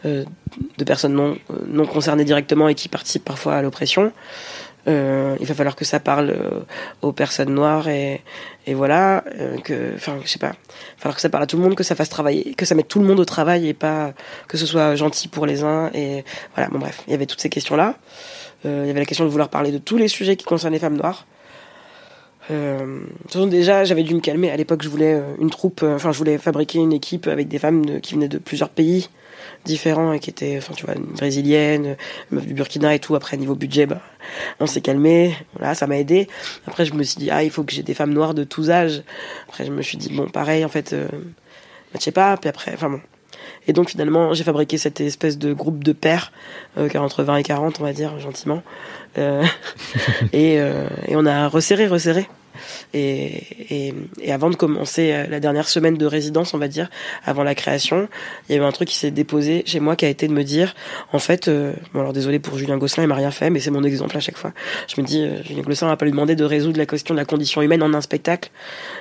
de 0.02 0.84
personnes 0.84 1.12
non 1.12 1.36
non 1.66 1.84
concernées 1.84 2.24
directement 2.24 2.70
et 2.70 2.74
qui 2.74 2.88
participent 2.88 3.24
parfois 3.24 3.56
à 3.56 3.62
l'oppression 3.62 4.12
euh, 4.88 5.36
il 5.40 5.46
va 5.46 5.54
falloir 5.54 5.76
que 5.76 5.84
ça 5.84 6.00
parle 6.00 6.30
euh, 6.30 6.60
aux 7.02 7.12
personnes 7.12 7.52
noires 7.52 7.88
et, 7.88 8.22
et 8.66 8.74
voilà 8.74 9.24
euh, 9.38 9.58
que 9.58 9.94
enfin 9.94 10.18
je 10.24 10.28
sais 10.28 10.38
pas. 10.38 10.52
Il 10.52 10.96
va 10.96 10.98
falloir 10.98 11.16
que 11.16 11.20
ça 11.20 11.28
parle 11.28 11.44
à 11.44 11.46
tout 11.46 11.56
le 11.56 11.62
monde 11.62 11.74
que 11.74 11.84
ça 11.84 11.94
fasse 11.94 12.08
travailler 12.08 12.54
que 12.54 12.64
ça 12.64 12.74
mette 12.74 12.88
tout 12.88 13.00
le 13.00 13.06
monde 13.06 13.20
au 13.20 13.24
travail 13.24 13.68
et 13.68 13.74
pas 13.74 14.12
que 14.48 14.56
ce 14.56 14.66
soit 14.66 14.94
gentil 14.94 15.28
pour 15.28 15.46
les 15.46 15.64
uns 15.64 15.90
et 15.94 16.24
voilà. 16.54 16.70
Bon 16.70 16.78
bref 16.78 17.02
il 17.06 17.10
y 17.10 17.14
avait 17.14 17.26
toutes 17.26 17.40
ces 17.40 17.50
questions 17.50 17.76
là 17.76 17.96
il 18.64 18.70
y 18.70 18.90
avait 18.90 19.00
la 19.00 19.06
question 19.06 19.24
de 19.24 19.30
vouloir 19.30 19.48
parler 19.48 19.72
de 19.72 19.78
tous 19.78 19.96
les 19.96 20.08
sujets 20.08 20.36
qui 20.36 20.44
concernent 20.44 20.74
les 20.74 20.78
femmes 20.78 20.98
noires. 20.98 21.26
Euh, 22.50 23.00
déjà, 23.46 23.84
j'avais 23.84 24.02
dû 24.02 24.14
me 24.14 24.20
calmer. 24.20 24.50
À 24.50 24.56
l'époque, 24.58 24.82
je 24.82 24.90
voulais 24.90 25.18
une 25.40 25.48
troupe, 25.48 25.82
enfin, 25.82 26.12
je 26.12 26.18
voulais 26.18 26.36
fabriquer 26.36 26.78
une 26.78 26.92
équipe 26.92 27.26
avec 27.26 27.48
des 27.48 27.58
femmes 27.58 28.02
qui 28.02 28.12
venaient 28.12 28.28
de 28.28 28.36
plusieurs 28.36 28.68
pays 28.68 29.08
différents 29.64 30.12
et 30.12 30.20
qui 30.20 30.30
étaient, 30.30 30.56
enfin, 30.58 30.74
tu 30.74 30.86
vois, 30.86 30.94
une 30.94 31.04
brésilienne, 31.04 31.96
une 32.30 32.36
meuf 32.36 32.46
du 32.46 32.54
Burkina 32.54 32.94
et 32.94 32.98
tout. 32.98 33.14
Après, 33.14 33.36
niveau 33.36 33.54
budget, 33.54 33.86
bah, 33.86 34.00
on 34.60 34.66
s'est 34.66 34.80
calmé. 34.80 35.34
Voilà, 35.58 35.74
ça 35.74 35.86
m'a 35.86 35.98
aidé. 35.98 36.28
Après, 36.66 36.84
je 36.84 36.94
me 36.94 37.02
suis 37.02 37.18
dit, 37.18 37.30
ah, 37.30 37.42
il 37.42 37.50
faut 37.50 37.64
que 37.64 37.72
j'ai 37.72 37.82
des 37.82 37.94
femmes 37.94 38.12
noires 38.12 38.34
de 38.34 38.44
tous 38.44 38.70
âges. 38.70 39.02
Après, 39.48 39.64
je 39.64 39.72
me 39.72 39.82
suis 39.82 39.98
dit, 39.98 40.12
bon, 40.12 40.28
pareil, 40.28 40.64
en 40.64 40.68
fait, 40.68 40.92
euh, 40.92 41.08
bah, 41.10 41.98
je 41.98 42.04
sais 42.04 42.12
pas. 42.12 42.36
Puis 42.36 42.48
après, 42.48 42.72
enfin 42.74 42.90
bon. 42.90 43.00
Et 43.66 43.72
donc 43.72 43.90
finalement, 43.90 44.34
j'ai 44.34 44.44
fabriqué 44.44 44.78
cette 44.78 45.00
espèce 45.00 45.38
de 45.38 45.52
groupe 45.52 45.84
de 45.84 45.92
pères, 45.92 46.32
euh, 46.78 46.88
entre 46.96 47.22
20 47.22 47.36
et 47.36 47.42
40, 47.42 47.80
on 47.80 47.84
va 47.84 47.92
dire, 47.92 48.18
gentiment. 48.18 48.62
Euh, 49.18 49.44
et, 50.32 50.60
euh, 50.60 50.88
et 51.06 51.16
on 51.16 51.26
a 51.26 51.48
resserré, 51.48 51.86
resserré. 51.86 52.28
Et, 52.94 53.94
avant 54.28 54.50
de 54.50 54.56
commencer 54.56 55.12
euh, 55.12 55.26
la 55.26 55.40
dernière 55.40 55.68
semaine 55.68 55.96
de 55.96 56.06
résidence, 56.06 56.54
on 56.54 56.58
va 56.58 56.68
dire, 56.68 56.88
avant 57.24 57.42
la 57.42 57.54
création, 57.54 58.08
il 58.48 58.54
y 58.54 58.58
a 58.58 58.62
eu 58.62 58.64
un 58.64 58.72
truc 58.72 58.88
qui 58.88 58.96
s'est 58.96 59.10
déposé 59.10 59.62
chez 59.66 59.80
moi 59.80 59.96
qui 59.96 60.04
a 60.04 60.08
été 60.08 60.28
de 60.28 60.32
me 60.32 60.44
dire, 60.44 60.74
en 61.12 61.18
fait, 61.18 61.48
euh, 61.48 61.72
bon 61.92 62.00
alors 62.00 62.12
désolé 62.12 62.38
pour 62.38 62.56
Julien 62.58 62.78
Gosselin, 62.78 63.04
il 63.04 63.08
m'a 63.08 63.14
rien 63.14 63.30
fait, 63.30 63.50
mais 63.50 63.60
c'est 63.60 63.70
mon 63.70 63.82
exemple 63.82 64.16
à 64.16 64.20
chaque 64.20 64.36
fois. 64.36 64.52
Je 64.88 65.00
me 65.00 65.06
dis, 65.06 65.22
euh, 65.22 65.42
Julien 65.44 65.62
Gosselin 65.62 65.90
va 65.90 65.96
pas 65.96 66.04
lui 66.04 66.12
demander 66.12 66.36
de 66.36 66.44
résoudre 66.44 66.78
la 66.78 66.86
question 66.86 67.14
de 67.14 67.18
la 67.18 67.24
condition 67.24 67.62
humaine 67.62 67.82
en 67.82 67.92
un 67.94 68.00
spectacle. 68.00 68.50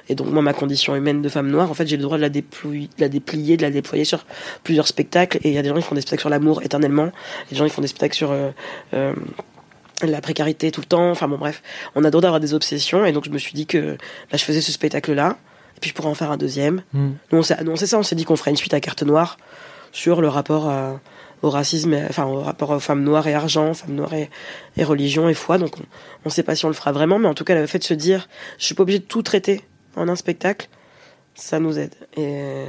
Et 0.07 0.15
donc 0.15 0.27
moi, 0.27 0.41
ma 0.41 0.53
condition 0.53 0.95
humaine 0.95 1.21
de 1.21 1.29
femme 1.29 1.49
noire, 1.49 1.69
en 1.69 1.73
fait, 1.73 1.87
j'ai 1.87 1.97
le 1.97 2.03
droit 2.03 2.17
de 2.17 2.21
la, 2.21 2.29
déployer, 2.29 2.89
de 2.97 3.01
la 3.01 3.09
déplier, 3.09 3.57
de 3.57 3.61
la 3.61 3.71
déployer 3.71 4.05
sur 4.05 4.25
plusieurs 4.63 4.87
spectacles. 4.87 5.37
Et 5.43 5.49
il 5.49 5.53
y 5.53 5.57
a 5.57 5.61
des 5.61 5.69
gens 5.69 5.75
qui 5.75 5.83
font 5.83 5.95
des 5.95 6.01
spectacles 6.01 6.21
sur 6.21 6.29
l'amour 6.29 6.61
éternellement, 6.63 7.11
des 7.49 7.55
gens 7.55 7.65
qui 7.65 7.71
font 7.71 7.81
des 7.81 7.87
spectacles 7.87 8.15
sur 8.15 8.33
la 10.01 10.21
précarité 10.21 10.71
tout 10.71 10.81
le 10.81 10.85
temps. 10.85 11.11
Enfin 11.11 11.27
bon, 11.27 11.37
bref, 11.37 11.61
on 11.95 12.03
a 12.03 12.09
droit 12.09 12.21
d'avoir 12.21 12.39
des 12.39 12.53
obsessions. 12.53 13.05
Et 13.05 13.11
donc, 13.11 13.25
je 13.25 13.29
me 13.29 13.37
suis 13.37 13.53
dit 13.53 13.65
que 13.65 13.97
bah, 14.31 14.37
je 14.37 14.43
faisais 14.43 14.61
ce 14.61 14.71
spectacle-là. 14.71 15.37
Et 15.77 15.79
puis, 15.79 15.89
je 15.89 15.95
pourrais 15.95 16.09
en 16.09 16.15
faire 16.15 16.31
un 16.31 16.37
deuxième. 16.37 16.83
Hmm. 16.93 17.11
Nous, 17.31 17.39
on 17.39 17.43
s'est 17.43 17.55
annoncé 17.55 17.87
ça. 17.87 17.97
On 17.97 18.03
s'est 18.03 18.15
dit 18.15 18.25
qu'on 18.25 18.35
ferait 18.35 18.51
une 18.51 18.57
suite 18.57 18.73
à 18.73 18.79
carte 18.79 19.03
noire 19.03 19.37
sur 19.91 20.21
le 20.21 20.27
rapport 20.27 20.71
au 21.41 21.49
racisme, 21.49 21.97
enfin, 22.09 22.25
au 22.25 22.41
rapport 22.41 22.69
aux 22.69 22.79
femmes 22.79 23.03
noires 23.03 23.27
et 23.27 23.33
argent, 23.33 23.73
femmes 23.73 23.95
noires 23.95 24.13
et, 24.13 24.83
religion 24.83 25.29
et 25.29 25.33
foi. 25.33 25.57
Donc, 25.57 25.79
on, 25.79 25.83
on 26.25 26.29
sait 26.29 26.43
pas 26.43 26.55
si 26.55 26.65
on 26.65 26.69
le 26.69 26.73
fera 26.73 26.91
vraiment. 26.91 27.17
Mais 27.17 27.27
en 27.27 27.33
tout 27.33 27.43
cas, 27.43 27.55
le 27.55 27.65
fait 27.65 27.79
de 27.79 27.83
se 27.83 27.93
dire, 27.93 28.27
je 28.57 28.65
suis 28.65 28.75
pas 28.75 28.83
obligé 28.83 28.99
de 28.99 29.05
tout 29.05 29.23
traiter 29.23 29.61
en 29.95 30.07
un 30.07 30.15
spectacle, 30.15 30.69
ça 31.35 31.59
nous 31.59 31.79
aide. 31.79 31.95
Et 32.17 32.65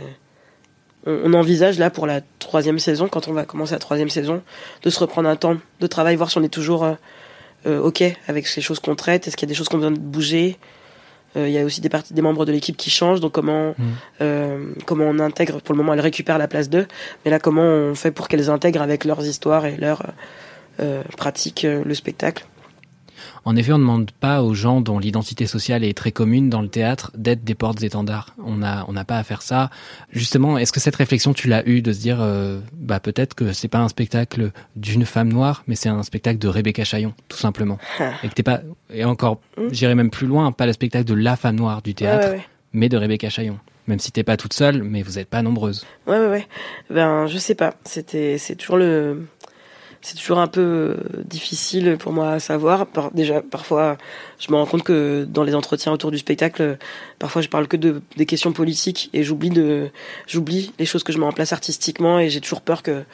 on, 1.06 1.32
envisage 1.34 1.78
là 1.78 1.90
pour 1.90 2.06
la 2.06 2.20
troisième 2.38 2.78
saison, 2.78 3.08
quand 3.08 3.28
on 3.28 3.32
va 3.32 3.44
commencer 3.44 3.72
la 3.72 3.78
troisième 3.78 4.10
saison, 4.10 4.42
de 4.82 4.90
se 4.90 4.98
reprendre 4.98 5.28
un 5.28 5.36
temps 5.36 5.56
de 5.80 5.86
travail, 5.86 6.16
voir 6.16 6.30
si 6.30 6.38
on 6.38 6.42
est 6.42 6.48
toujours 6.48 6.84
euh, 7.66 7.78
euh, 7.78 7.82
ok 7.82 8.02
avec 8.28 8.46
ces 8.46 8.60
choses 8.60 8.80
qu'on 8.80 8.94
traite, 8.94 9.26
est-ce 9.26 9.36
qu'il 9.36 9.48
y 9.48 9.50
a 9.50 9.52
des 9.52 9.56
choses 9.56 9.68
qu'on 9.68 9.78
besoin 9.78 9.92
de 9.92 9.98
bouger? 9.98 10.58
Euh, 11.36 11.46
il 11.46 11.54
y 11.54 11.58
a 11.58 11.64
aussi 11.64 11.80
des 11.80 11.88
parties 11.88 12.12
des 12.12 12.22
membres 12.22 12.44
de 12.44 12.52
l'équipe 12.52 12.76
qui 12.76 12.90
changent, 12.90 13.20
donc 13.20 13.32
comment 13.32 13.74
mmh. 13.78 14.24
comment 14.86 15.04
on 15.04 15.18
intègre. 15.18 15.60
Pour 15.60 15.74
le 15.74 15.78
moment, 15.78 15.94
elles 15.94 16.00
récupèrent 16.00 16.38
la 16.38 16.48
place 16.48 16.68
d'eux, 16.68 16.86
mais 17.24 17.30
là, 17.30 17.38
comment 17.38 17.62
on 17.62 17.94
fait 17.94 18.10
pour 18.10 18.28
qu'elles 18.28 18.50
intègrent 18.50 18.82
avec 18.82 19.04
leurs 19.04 19.24
histoires 19.24 19.66
et 19.66 19.76
leurs 19.76 20.02
pratiques 21.16 21.64
le 21.64 21.94
spectacle? 21.94 22.46
En 23.44 23.56
effet, 23.56 23.72
on 23.72 23.78
ne 23.78 23.82
demande 23.82 24.10
pas 24.12 24.42
aux 24.42 24.54
gens 24.54 24.80
dont 24.80 24.98
l'identité 24.98 25.46
sociale 25.46 25.84
est 25.84 25.96
très 25.96 26.12
commune 26.12 26.50
dans 26.50 26.62
le 26.62 26.68
théâtre 26.68 27.10
d'être 27.16 27.44
des 27.44 27.54
portes-étendards. 27.54 28.34
On 28.44 28.56
n'a 28.56 28.84
on 28.88 28.92
n'a 28.92 29.04
pas 29.04 29.18
à 29.18 29.24
faire 29.24 29.42
ça. 29.42 29.70
Justement, 30.12 30.58
est-ce 30.58 30.72
que 30.72 30.80
cette 30.80 30.96
réflexion, 30.96 31.32
tu 31.32 31.48
l'as 31.48 31.66
eue 31.66 31.82
de 31.82 31.92
se 31.92 32.00
dire, 32.00 32.18
euh, 32.20 32.60
bah 32.74 33.00
peut-être 33.00 33.34
que 33.34 33.52
c'est 33.52 33.68
pas 33.68 33.78
un 33.78 33.88
spectacle 33.88 34.50
d'une 34.76 35.04
femme 35.04 35.32
noire, 35.32 35.64
mais 35.66 35.74
c'est 35.74 35.88
un 35.88 36.02
spectacle 36.02 36.38
de 36.38 36.48
Rebecca 36.48 36.84
Chaillon, 36.84 37.14
tout 37.28 37.38
simplement. 37.38 37.78
Ah. 37.98 38.12
et 38.22 38.28
que 38.28 38.34
t'es 38.34 38.42
pas, 38.42 38.60
et 38.92 39.04
encore, 39.04 39.40
hmm. 39.56 39.68
j'irai 39.72 39.94
même 39.94 40.10
plus 40.10 40.26
loin, 40.26 40.52
pas 40.52 40.66
le 40.66 40.72
spectacle 40.72 41.04
de 41.04 41.14
la 41.14 41.36
femme 41.36 41.56
noire 41.56 41.82
du 41.82 41.94
théâtre, 41.94 42.34
mais 42.72 42.88
de 42.88 42.96
Rebecca 42.96 43.28
Chaillon. 43.28 43.58
Même 43.86 43.98
si 43.98 44.12
t'es 44.12 44.22
pas 44.22 44.36
toute 44.36 44.52
seule, 44.52 44.82
mais 44.82 45.02
vous 45.02 45.18
êtes 45.18 45.28
pas 45.28 45.42
nombreuses. 45.42 45.84
Ouais, 46.06 46.18
ouais, 46.18 46.28
ouais. 46.28 46.46
Ben, 46.90 47.26
je 47.26 47.38
sais 47.38 47.56
pas. 47.56 47.74
C'était, 47.84 48.38
c'est 48.38 48.54
toujours 48.54 48.76
le, 48.76 49.26
c'est 50.02 50.16
toujours 50.16 50.38
un 50.38 50.46
peu 50.46 50.60
euh, 50.60 50.96
difficile 51.24 51.96
pour 51.98 52.12
moi 52.12 52.30
à 52.30 52.40
savoir. 52.40 52.86
déjà, 53.12 53.42
parfois, 53.42 53.98
je 54.38 54.50
me 54.50 54.56
rends 54.56 54.66
compte 54.66 54.82
que 54.82 55.26
dans 55.28 55.42
les 55.42 55.54
entretiens 55.54 55.92
autour 55.92 56.10
du 56.10 56.18
spectacle, 56.18 56.78
parfois 57.18 57.42
je 57.42 57.48
parle 57.48 57.68
que 57.68 57.76
de 57.76 58.00
des 58.16 58.26
questions 58.26 58.52
politiques 58.52 59.10
et 59.12 59.22
j'oublie 59.22 59.50
de, 59.50 59.90
j'oublie 60.26 60.72
les 60.78 60.86
choses 60.86 61.04
que 61.04 61.12
je 61.12 61.18
mets 61.18 61.26
en 61.26 61.32
place 61.32 61.52
artistiquement 61.52 62.18
et 62.18 62.30
j'ai 62.30 62.40
toujours 62.40 62.62
peur 62.62 62.82
que 62.82 63.04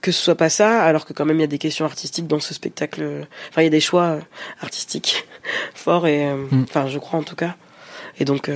que 0.00 0.12
ce 0.12 0.22
soit 0.22 0.36
pas 0.36 0.48
ça, 0.48 0.82
alors 0.82 1.04
que 1.04 1.12
quand 1.12 1.24
même 1.24 1.38
il 1.38 1.40
y 1.40 1.44
a 1.44 1.48
des 1.48 1.58
questions 1.58 1.84
artistiques 1.84 2.26
dans 2.26 2.38
ce 2.40 2.54
spectacle. 2.54 3.26
Enfin, 3.50 3.62
il 3.62 3.64
y 3.64 3.68
a 3.68 3.70
des 3.70 3.80
choix 3.80 4.04
euh, 4.04 4.20
artistiques 4.60 5.26
forts 5.74 6.06
et, 6.06 6.26
euh, 6.26 6.36
mm. 6.36 6.64
enfin, 6.68 6.88
je 6.88 6.98
crois 6.98 7.18
en 7.18 7.24
tout 7.24 7.36
cas. 7.36 7.56
Et 8.20 8.24
donc, 8.24 8.50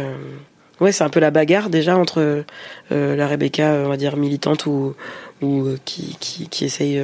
ouais, 0.81 0.93
c'est 0.93 1.05
un 1.05 1.11
peu 1.11 1.21
la 1.21 1.31
bagarre 1.31 1.71
déjà 1.71 1.97
entre 1.97 2.45
la 2.91 3.27
Rebecca, 3.29 3.83
on 3.85 3.89
va 3.89 3.97
dire 3.97 4.17
militante 4.17 4.67
ou 4.67 4.95
ou 5.41 5.69
qui 5.85 6.17
qui, 6.21 6.49
qui 6.49 6.65
essaye 6.65 7.03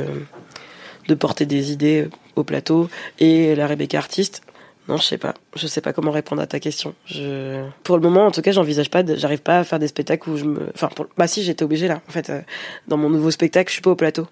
de 1.09 1.15
porter 1.15 1.47
des 1.47 1.73
idées 1.73 2.09
au 2.37 2.45
plateau 2.45 2.89
et 3.19 3.55
la 3.55 3.67
Rebecca 3.67 3.99
artiste. 3.99 4.43
Non, 4.89 4.97
je 4.97 5.03
sais 5.03 5.19
pas. 5.19 5.35
Je 5.55 5.67
sais 5.67 5.83
pas 5.83 5.93
comment 5.93 6.11
répondre 6.11 6.41
à 6.41 6.47
ta 6.47 6.61
question. 6.61 6.95
Je... 7.05 7.63
Pour 7.83 7.97
le 7.97 8.03
moment, 8.03 8.25
en 8.25 8.31
tout 8.31 8.41
cas, 8.41 8.53
j'envisage 8.53 8.89
pas. 8.89 9.03
J'arrive 9.17 9.43
pas 9.43 9.59
à 9.59 9.65
faire 9.65 9.79
des 9.79 9.89
spectacles 9.89 10.31
où 10.31 10.37
je 10.39 10.45
me. 10.45 10.71
Enfin, 10.75 10.89
pour... 10.89 11.07
bah 11.19 11.27
si, 11.27 11.43
j'étais 11.43 11.63
obligée 11.63 11.89
là. 11.89 12.01
En 12.09 12.11
fait, 12.13 12.31
euh, 12.31 12.41
dans 12.89 12.97
mon 12.97 13.11
nouveau 13.11 13.31
spectacle, 13.31 13.69
je 13.69 13.75
suis 13.75 13.83
pas 13.83 13.91
au 13.91 13.97
plateau. 13.97 14.27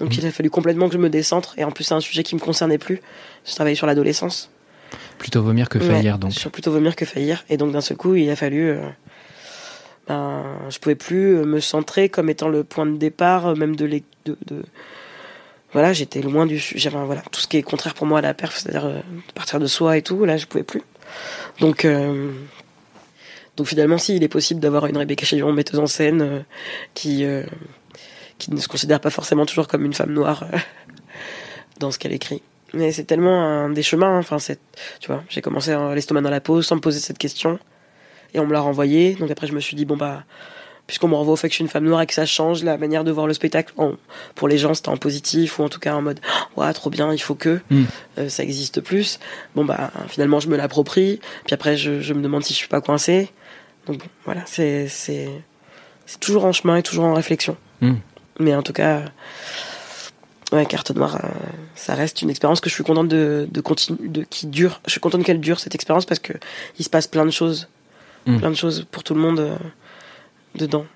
Donc, 0.00 0.10
mmh. 0.10 0.18
il 0.18 0.26
a 0.26 0.30
fallu 0.30 0.50
complètement 0.50 0.88
que 0.88 0.94
je 0.94 0.98
me 0.98 1.08
décentre. 1.08 1.54
Et 1.56 1.64
en 1.64 1.70
plus, 1.70 1.84
c'est 1.84 1.94
un 1.94 2.00
sujet 2.00 2.22
qui 2.22 2.34
me 2.34 2.40
concernait 2.40 2.76
plus. 2.76 3.00
Je 3.46 3.54
travaillais 3.54 3.76
sur 3.76 3.86
l'adolescence. 3.86 4.50
Plutôt 5.18 5.42
vomir 5.42 5.68
que 5.68 5.78
faillir, 5.78 6.18
donc. 6.18 6.32
Sur 6.32 6.50
plutôt 6.50 6.72
vomir 6.72 6.96
que 6.96 7.04
faillir. 7.04 7.44
Et 7.48 7.56
donc, 7.56 7.72
d'un 7.72 7.80
seul 7.80 7.96
coup, 7.96 8.14
il 8.14 8.28
a 8.30 8.36
fallu. 8.36 8.70
Euh, 8.70 8.88
ben, 10.08 10.44
je 10.68 10.78
pouvais 10.78 10.94
plus 10.94 11.36
me 11.44 11.60
centrer 11.60 12.08
comme 12.08 12.28
étant 12.28 12.48
le 12.48 12.62
point 12.62 12.84
de 12.84 12.96
départ, 12.96 13.56
même 13.56 13.74
de, 13.74 13.86
de, 13.86 14.36
de 14.46 14.62
voilà, 15.74 15.92
j'étais 15.92 16.22
loin 16.22 16.46
du, 16.46 16.56
j'avais 16.58 17.04
voilà 17.04 17.22
tout 17.32 17.40
ce 17.40 17.48
qui 17.48 17.56
est 17.56 17.62
contraire 17.62 17.94
pour 17.94 18.06
moi 18.06 18.20
à 18.20 18.22
la 18.22 18.32
perf, 18.32 18.56
c'est-à-dire 18.56 18.86
euh, 18.86 19.00
partir 19.34 19.58
de 19.58 19.66
soi 19.66 19.96
et 19.96 20.02
tout. 20.02 20.24
Là, 20.24 20.36
je 20.36 20.46
pouvais 20.46 20.62
plus. 20.62 20.82
Donc, 21.58 21.84
euh, 21.84 22.30
donc 23.56 23.66
finalement, 23.66 23.98
si 23.98 24.14
il 24.14 24.22
est 24.22 24.28
possible 24.28 24.60
d'avoir 24.60 24.86
une 24.86 24.96
Rebecca 24.96 25.26
Chaillon, 25.26 25.52
metteuse 25.52 25.80
en 25.80 25.88
scène, 25.88 26.22
euh, 26.22 26.40
qui 26.94 27.26
qui 28.38 28.52
ne 28.52 28.60
se 28.60 28.68
considère 28.68 29.00
pas 29.00 29.10
forcément 29.10 29.46
toujours 29.46 29.66
comme 29.66 29.84
une 29.84 29.94
femme 29.94 30.12
noire 30.12 30.44
dans 31.80 31.90
ce 31.90 31.98
qu'elle 31.98 32.12
écrit. 32.12 32.40
Mais 32.74 32.92
c'est 32.92 33.04
tellement 33.04 33.44
un 33.44 33.70
des 33.70 33.82
chemins. 33.82 34.18
Enfin, 34.18 34.38
c'est, 34.38 34.58
tu 35.00 35.08
vois, 35.08 35.22
j'ai 35.28 35.40
commencé 35.40 35.72
à 35.72 35.94
l'estomac 35.94 36.22
dans 36.22 36.30
la 36.30 36.40
pause 36.40 36.66
sans 36.66 36.76
me 36.76 36.80
poser 36.80 37.00
cette 37.00 37.18
question, 37.18 37.58
et 38.34 38.40
on 38.40 38.46
me 38.46 38.52
l'a 38.52 38.60
renvoyé. 38.60 39.14
Donc 39.14 39.30
après, 39.30 39.46
je 39.46 39.52
me 39.52 39.60
suis 39.60 39.76
dit 39.76 39.84
bon 39.84 39.96
bah 39.96 40.24
puisqu'on 40.86 41.08
me 41.08 41.14
renvoie 41.14 41.32
au 41.32 41.36
fait 41.36 41.48
que 41.48 41.52
je 41.52 41.56
suis 41.56 41.64
une 41.64 41.70
femme 41.70 41.84
noire 41.84 42.02
et 42.02 42.06
que 42.06 42.14
ça 42.14 42.26
change 42.26 42.62
la 42.62 42.76
manière 42.76 43.04
de 43.04 43.10
voir 43.10 43.26
le 43.26 43.32
spectacle. 43.34 43.72
pour 44.34 44.48
les 44.48 44.58
gens, 44.58 44.74
c'était 44.74 44.90
en 44.90 44.96
positif 44.96 45.58
ou 45.58 45.62
en 45.62 45.68
tout 45.68 45.80
cas 45.80 45.94
en 45.94 46.02
mode 46.02 46.20
ouais 46.56 46.72
trop 46.72 46.90
bien, 46.90 47.12
il 47.12 47.18
faut 47.18 47.34
que 47.34 47.60
hmm. 47.70 47.84
euh, 48.18 48.28
ça 48.28 48.42
existe 48.42 48.80
plus. 48.80 49.18
Bon 49.54 49.64
bah 49.64 49.90
finalement 50.08 50.40
je 50.40 50.48
me 50.48 50.56
l'approprie, 50.56 51.20
puis 51.44 51.54
après 51.54 51.76
je, 51.76 52.12
me 52.12 52.22
demande 52.22 52.44
si 52.44 52.52
je 52.52 52.58
suis 52.58 52.68
pas 52.68 52.80
coincée. 52.80 53.30
Donc 53.86 53.98
bon, 53.98 54.06
voilà, 54.24 54.42
c'est 54.46 54.88
c'est 54.88 55.30
c'est 56.06 56.20
toujours 56.20 56.44
en 56.44 56.52
chemin 56.52 56.76
et 56.76 56.82
toujours 56.82 57.04
en 57.04 57.14
réflexion. 57.14 57.56
Hmm. 57.80 57.94
Mais 58.38 58.54
en 58.54 58.62
tout 58.62 58.72
cas, 58.72 59.04
ouais, 60.52 60.66
carte 60.66 60.90
noire, 60.92 61.16
euh, 61.22 61.28
ça 61.74 61.94
reste 61.94 62.22
une 62.22 62.30
expérience 62.30 62.60
que 62.60 62.68
je 62.68 62.74
suis 62.74 62.84
contente 62.84 63.08
de, 63.08 63.48
de 63.50 63.60
continuer, 63.60 64.08
de 64.08 64.22
qui 64.22 64.46
dure. 64.46 64.80
Je 64.86 64.90
suis 64.92 65.00
contente 65.00 65.24
qu'elle 65.24 65.40
dure 65.40 65.60
cette 65.60 65.74
expérience 65.74 66.06
parce 66.06 66.20
que 66.20 66.32
il 66.78 66.84
se 66.84 66.90
passe 66.90 67.06
plein 67.06 67.24
de 67.24 67.30
choses, 67.30 67.68
Hmm. 68.26 68.38
plein 68.38 68.50
de 68.50 68.56
choses 68.56 68.86
pour 68.90 69.04
tout 69.04 69.14
le 69.14 69.20
monde 69.20 69.38
euh, 69.38 69.56
dedans. 70.54 70.86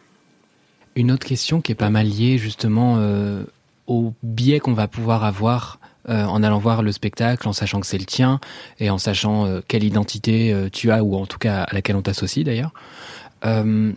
Une 0.97 1.13
autre 1.13 1.27
question 1.27 1.61
qui 1.61 1.73
est 1.73 1.75
pas 1.75 1.91
mal 1.91 2.07
liée 2.07 2.39
justement 2.39 2.97
euh, 2.99 3.45
au 3.87 4.15
biais 4.23 4.61
qu'on 4.61 4.73
va 4.73 4.89
pouvoir 4.89 5.25
avoir 5.25 5.79
euh, 6.09 6.25
en 6.25 6.43
allant 6.43 6.59
voir 6.59 6.83
le 6.83 6.91
spectacle, 6.91 7.47
en 7.47 7.53
sachant 7.53 7.81
que 7.81 7.87
c'est 7.87 7.99
le 7.99 8.07
tien 8.07 8.41
et 8.79 8.89
en 8.89 8.97
sachant 8.97 9.45
euh, 9.45 9.61
quelle 9.69 9.85
identité 9.85 10.55
euh, 10.55 10.71
tu 10.73 10.91
as 10.91 11.05
ou 11.05 11.17
en 11.17 11.27
tout 11.27 11.39
cas 11.39 11.65
à 11.65 11.75
laquelle 11.75 11.97
on 11.97 12.03
t'associe 12.03 12.45
d'ailleurs, 12.45 12.73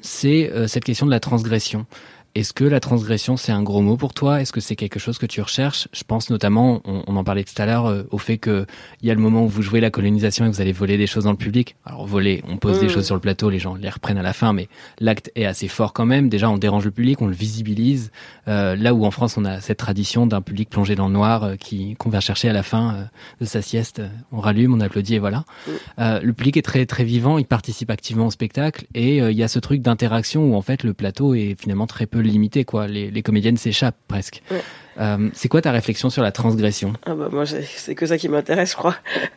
c'est 0.01 0.51
cette 0.67 0.83
question 0.83 1.07
de 1.07 1.11
la 1.11 1.19
transgression. 1.19 1.87
Est-ce 2.33 2.53
que 2.53 2.63
la 2.63 2.79
transgression 2.79 3.35
c'est 3.35 3.51
un 3.51 3.61
gros 3.63 3.81
mot 3.81 3.97
pour 3.97 4.13
toi? 4.13 4.41
Est-ce 4.41 4.53
que 4.53 4.61
c'est 4.61 4.75
quelque 4.77 4.99
chose 4.99 5.17
que 5.17 5.25
tu 5.25 5.41
recherches? 5.41 5.87
Je 5.91 6.03
pense 6.03 6.29
notamment, 6.29 6.81
on, 6.85 7.03
on 7.07 7.15
en 7.17 7.23
parlait 7.23 7.43
tout 7.43 7.59
à 7.61 7.65
l'heure, 7.65 7.87
euh, 7.87 8.03
au 8.11 8.17
fait 8.17 8.37
que 8.37 8.65
il 9.01 9.07
y 9.07 9.11
a 9.11 9.13
le 9.13 9.19
moment 9.19 9.43
où 9.43 9.49
vous 9.49 9.61
jouez 9.61 9.81
la 9.81 9.89
colonisation 9.89 10.45
et 10.45 10.49
que 10.49 10.55
vous 10.55 10.61
allez 10.61 10.71
voler 10.71 10.97
des 10.97 11.07
choses 11.07 11.25
dans 11.25 11.31
le 11.31 11.37
public. 11.37 11.75
Alors 11.85 12.05
voler, 12.05 12.41
on 12.47 12.55
pose 12.57 12.79
des 12.79 12.85
Mm. 12.85 12.89
choses 12.89 13.05
sur 13.05 13.15
le 13.15 13.21
plateau, 13.21 13.49
les 13.49 13.59
gens 13.59 13.75
les 13.75 13.89
reprennent 13.89 14.17
à 14.17 14.23
la 14.23 14.31
fin, 14.33 14.53
mais 14.53 14.69
l'acte 14.99 15.29
est 15.35 15.45
assez 15.45 15.67
fort 15.67 15.91
quand 15.91 16.05
même. 16.05 16.29
Déjà, 16.29 16.49
on 16.49 16.57
dérange 16.57 16.85
le 16.85 16.91
public, 16.91 17.21
on 17.21 17.27
le 17.27 17.33
visibilise. 17.33 18.11
Euh, 18.47 18.75
là 18.75 18.93
où 18.93 19.05
en 19.05 19.11
France, 19.11 19.37
on 19.37 19.43
a 19.43 19.59
cette 19.59 19.79
tradition 19.79 20.25
d'un 20.25 20.41
public 20.41 20.69
plongé 20.69 20.95
dans 20.95 21.07
le 21.07 21.13
noir 21.13 21.43
euh, 21.43 21.55
qui 21.57 21.95
qu'on 21.95 22.09
vient 22.09 22.21
chercher 22.21 22.47
à 22.49 22.53
la 22.53 22.63
fin 22.63 23.09
de 23.41 23.45
sa 23.45 23.61
sieste. 23.61 24.01
On 24.31 24.39
rallume, 24.39 24.73
on 24.73 24.79
applaudit 24.79 25.15
et 25.15 25.19
voilà. 25.19 25.39
Mm. 25.39 25.71
Euh, 25.99 26.19
le 26.21 26.33
public 26.33 26.55
est 26.55 26.61
très 26.61 26.85
très 26.85 27.03
vivant, 27.03 27.37
il 27.37 27.45
participe 27.45 27.89
activement 27.89 28.27
au 28.27 28.31
spectacle 28.31 28.85
et 28.95 29.17
il 29.17 29.37
y 29.37 29.43
a 29.43 29.47
ce 29.47 29.59
truc 29.59 29.81
d'interaction 29.81 30.45
où 30.45 30.55
en 30.55 30.61
fait 30.61 30.83
le 30.83 30.93
plateau 30.93 31.33
est 31.33 31.55
finalement 31.59 31.87
très 31.87 32.05
peu 32.05 32.20
limité. 32.29 32.63
Quoi, 32.65 32.87
les, 32.87 33.09
les 33.11 33.21
comédiennes 33.21 33.57
s'échappent 33.57 33.97
presque. 34.07 34.41
Ouais. 34.51 34.61
Euh, 34.99 35.29
c'est 35.33 35.47
quoi 35.47 35.61
ta 35.61 35.71
réflexion 35.71 36.09
sur 36.09 36.21
la 36.21 36.33
transgression? 36.33 36.91
Ah 37.05 37.15
bah 37.15 37.29
moi 37.31 37.45
c'est- 37.45 37.95
que 37.95 38.05
ça 38.05 38.17
qui 38.17 38.27
m'intéresse 38.27 38.71
je 38.71 38.75
crois. 38.75 38.95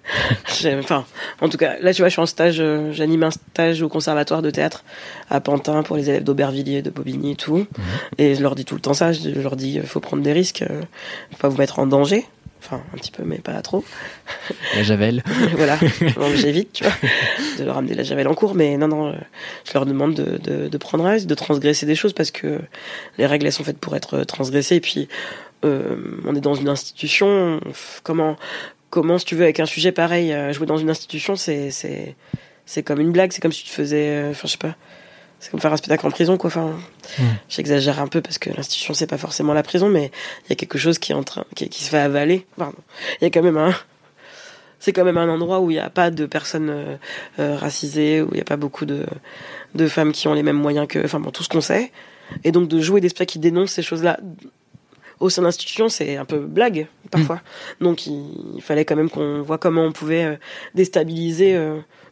Enfin 0.80 1.05
en 1.41 1.49
tout 1.49 1.57
cas 1.57 1.74
là 1.80 1.95
tu 1.95 2.03
vois 2.03 2.09
je 2.09 2.14
suis 2.14 2.20
en 2.22 2.26
stage, 2.26 2.57
euh, 2.61 2.93
j'anime 2.93 3.22
un 3.22 3.30
stage 3.30 3.80
au 3.82 3.89
conservatoire 3.89 4.43
de 4.43 4.51
théâtre 4.51 4.85
à 5.30 5.41
Pantin 5.41 5.82
pour 5.85 5.97
les 5.97 6.11
élèves 6.11 6.24
d'Aubervilliers, 6.24 6.82
de 6.82 6.91
Bobigny 6.91 7.32
et 7.32 7.37
tout. 7.37 7.66
Et 8.18 8.35
je 8.35 8.43
leur 8.43 8.57
dis 8.57 8.64
tout 8.64 8.74
le 8.74 8.80
temps 8.80 8.95
ça, 8.95 9.12
je 9.12 9.28
leur 9.30 9.55
dis 9.55 9.78
euh, 9.78 9.82
faut 9.85 10.01
prendre 10.01 10.24
des 10.24 10.32
risques, 10.32 10.62
euh, 10.62 10.82
faut 11.32 11.39
pas 11.39 11.49
vous 11.49 11.57
mettre 11.59 11.78
en 11.78 11.87
danger. 11.87 12.24
Enfin 12.65 12.83
un 12.95 12.97
petit 12.97 13.11
peu 13.11 13.25
mais 13.25 13.39
pas 13.39 13.61
trop. 13.62 13.85
La 14.75 14.83
javel. 14.83 15.23
voilà, 15.57 15.79
j'évite 16.35 16.73
tu 16.73 16.85
vois 16.85 16.95
de 17.59 17.65
leur 17.65 17.77
amener 17.77 17.95
la 17.95 18.03
javel 18.03 18.27
en 18.27 18.35
cours 18.35 18.55
mais 18.55 18.77
non 18.77 18.89
non 18.89 19.09
euh, 19.09 19.12
je 19.67 19.75
leur 19.75 19.87
demande 19.87 20.15
de, 20.15 20.39
de, 20.39 20.69
de 20.69 20.79
prendre 20.79 21.05
un 21.07 21.12
risque, 21.12 21.27
de 21.27 21.35
transgresser 21.35 21.87
des 21.87 21.95
choses 21.95 22.12
parce 22.12 22.31
que 22.31 22.61
les 23.19 23.27
règles 23.27 23.47
elles 23.47 23.53
sont 23.53 23.65
faites 23.65 23.79
pour 23.79 23.95
être 23.97 24.25
transgressées 24.25 24.77
et 24.77 24.81
puis 24.81 25.09
euh, 25.65 25.97
on 26.27 26.35
est 26.35 26.41
dans 26.41 26.55
une 26.55 26.69
institution 26.69 27.61
comment 28.03 28.37
comment 28.95 29.19
si 29.19 29.25
tu 29.25 29.35
veux 29.35 29.43
avec 29.43 29.59
un 29.59 29.67
sujet 29.67 29.91
pareil 29.91 30.33
euh, 30.33 30.53
jouer 30.53 30.67
dans 30.67 30.77
une 30.77 30.89
institution 30.89 31.35
c'est 31.35 31.71
c'est 31.71 32.15
c'est 32.65 32.85
comme 32.85 33.01
une 33.01 33.11
blague 33.11 33.33
c'est 33.33 33.41
comme 33.41 33.53
si 33.53 33.65
tu 33.65 33.73
faisais 33.73 34.09
euh, 34.09 34.31
enfin 34.31 34.47
je 34.47 34.53
sais 34.53 34.59
pas 34.59 34.77
c'est 35.45 35.51
comme 35.51 35.61
faire 35.61 35.75
un 35.75 35.77
spectacle 35.77 36.07
en 36.07 36.11
prison 36.11 36.39
quoi 36.39 36.49
enfin 36.49 36.73
Mm. 37.19 37.23
j'exagère 37.51 38.01
un 38.01 38.07
peu 38.07 38.23
parce 38.23 38.39
que 38.39 38.49
l'institution 38.49 38.95
c'est 38.95 39.07
pas 39.07 39.19
forcément 39.19 39.53
la 39.53 39.63
prison 39.63 39.91
mais 39.91 40.11
il 40.47 40.49
y 40.49 40.53
a 40.55 40.57
quelque 40.57 40.79
chose 40.79 40.99
qui 40.99 41.13
est 41.13 41.15
en 41.15 41.23
train 41.23 41.45
qui, 41.55 41.69
qui 41.69 41.85
se 41.85 41.91
fait 41.91 41.99
avaler 41.99 42.47
Pardon. 42.57 42.79
il 43.21 43.25
y 43.25 43.27
a 43.27 43.31
quand 43.31 43.43
même 43.43 43.59
un 43.59 43.75
c'est 44.81 44.95
quand 44.95 45.05
même 45.05 45.19
un 45.19 45.29
endroit 45.29 45.61
où 45.61 45.71
il 45.71 45.75
n'y 45.75 45.81
a 45.81 45.91
pas 45.91 46.11
de 46.11 46.25
personnes 46.25 46.71
euh, 46.71 46.97
euh, 47.39 47.57
racisées 47.57 48.23
où 48.23 48.29
il 48.33 48.37
n'y 48.37 48.41
a 48.41 48.45
pas 48.45 48.57
beaucoup 48.57 48.87
de 48.87 49.05
de 49.75 49.87
femmes 49.87 50.13
qui 50.13 50.27
ont 50.29 50.33
les 50.35 50.43
mêmes 50.43 50.57
moyens 50.57 50.89
que 50.89 51.05
enfin 51.05 51.21
bon 51.21 51.31
tout 51.31 51.43
ce 51.43 51.51
qu'on 51.51 51.61
sait 51.61 51.93
et 52.43 52.53
donc 52.53 52.69
de 52.69 52.81
jouer 52.81 53.03
des 53.03 53.11
spectacles 53.11 53.33
qui 53.33 53.39
dénoncent 53.39 53.73
ces 53.73 53.83
choses 53.83 54.03
là 54.03 54.19
au 55.21 55.29
sein 55.31 55.43
de 55.43 55.47
l'institution, 55.47 55.89
c'est 55.89 56.17
un 56.17 56.25
peu 56.25 56.39
blague 56.39 56.89
parfois. 57.13 57.41
Donc 57.81 58.07
il, 58.07 58.57
il 58.57 58.63
fallait 58.63 58.85
quand 58.85 58.97
même 58.97 59.09
qu'on 59.09 59.43
voit 59.43 59.59
comment 59.59 59.83
on 59.85 59.93
pouvait 59.93 60.25
euh, 60.25 60.37
déstabiliser 60.75 61.57